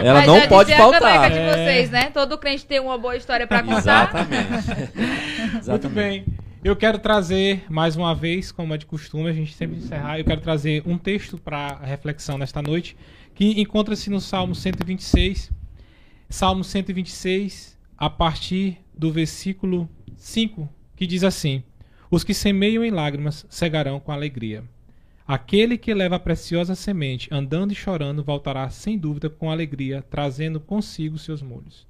[0.04, 1.32] ela Mas não pode faltar.
[1.32, 1.54] de é.
[1.54, 2.10] vocês, né?
[2.14, 3.80] Todo crente tem uma boa história para contar.
[3.80, 4.98] Exatamente.
[5.58, 5.70] Exatamente.
[5.70, 6.26] Muito bem.
[6.62, 10.26] Eu quero trazer, mais uma vez, como é de costume, a gente sempre encerrar, eu
[10.26, 12.98] quero trazer um texto para reflexão nesta noite,
[13.34, 15.52] que encontra-se no Salmo 126.
[16.30, 20.68] Salmo 126, a partir do versículo 5,
[20.98, 21.64] que diz assim:
[22.12, 24.64] Os que semeiam em lágrimas cegarão com alegria.
[25.32, 30.60] Aquele que leva a preciosa semente, andando e chorando, voltará sem dúvida com alegria, trazendo
[30.60, 31.86] consigo seus molhos.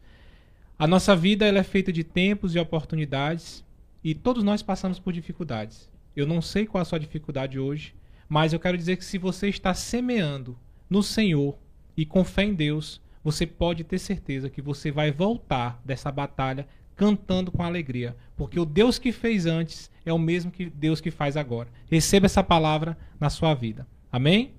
[0.77, 3.63] A nossa vida ela é feita de tempos e oportunidades,
[4.03, 5.89] e todos nós passamos por dificuldades.
[6.13, 7.95] Eu não sei qual a sua dificuldade hoje,
[8.27, 10.59] mas eu quero dizer que se você está semeando
[10.89, 11.57] no Senhor
[11.95, 16.67] e com fé em Deus, você pode ter certeza que você vai voltar dessa batalha
[16.99, 21.09] cantando com alegria, porque o Deus que fez antes é o mesmo que Deus que
[21.09, 21.69] faz agora.
[21.89, 23.87] Receba essa palavra na sua vida.
[24.11, 24.51] Amém?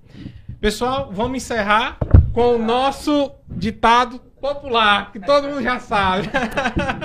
[0.58, 1.98] Pessoal, vamos encerrar
[2.32, 6.30] com o nosso ditado popular, que todo mundo já sabe.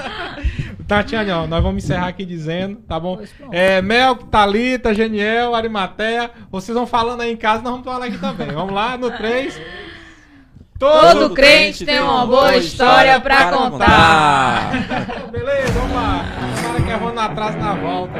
[0.87, 3.19] Tatiana, nós vamos encerrar aqui dizendo, tá bom?
[3.51, 8.17] É, Mel, Thalita, Geniel, Arimateia, vocês vão falando aí em casa, nós vamos falar aqui
[8.19, 8.51] também.
[8.51, 9.59] Vamos lá, no 3.
[10.77, 14.71] Todo, crente tem uma boa história pra contar.
[15.31, 16.25] Beleza, vamos lá.
[16.61, 18.19] Para que eu vou na atraso na volta.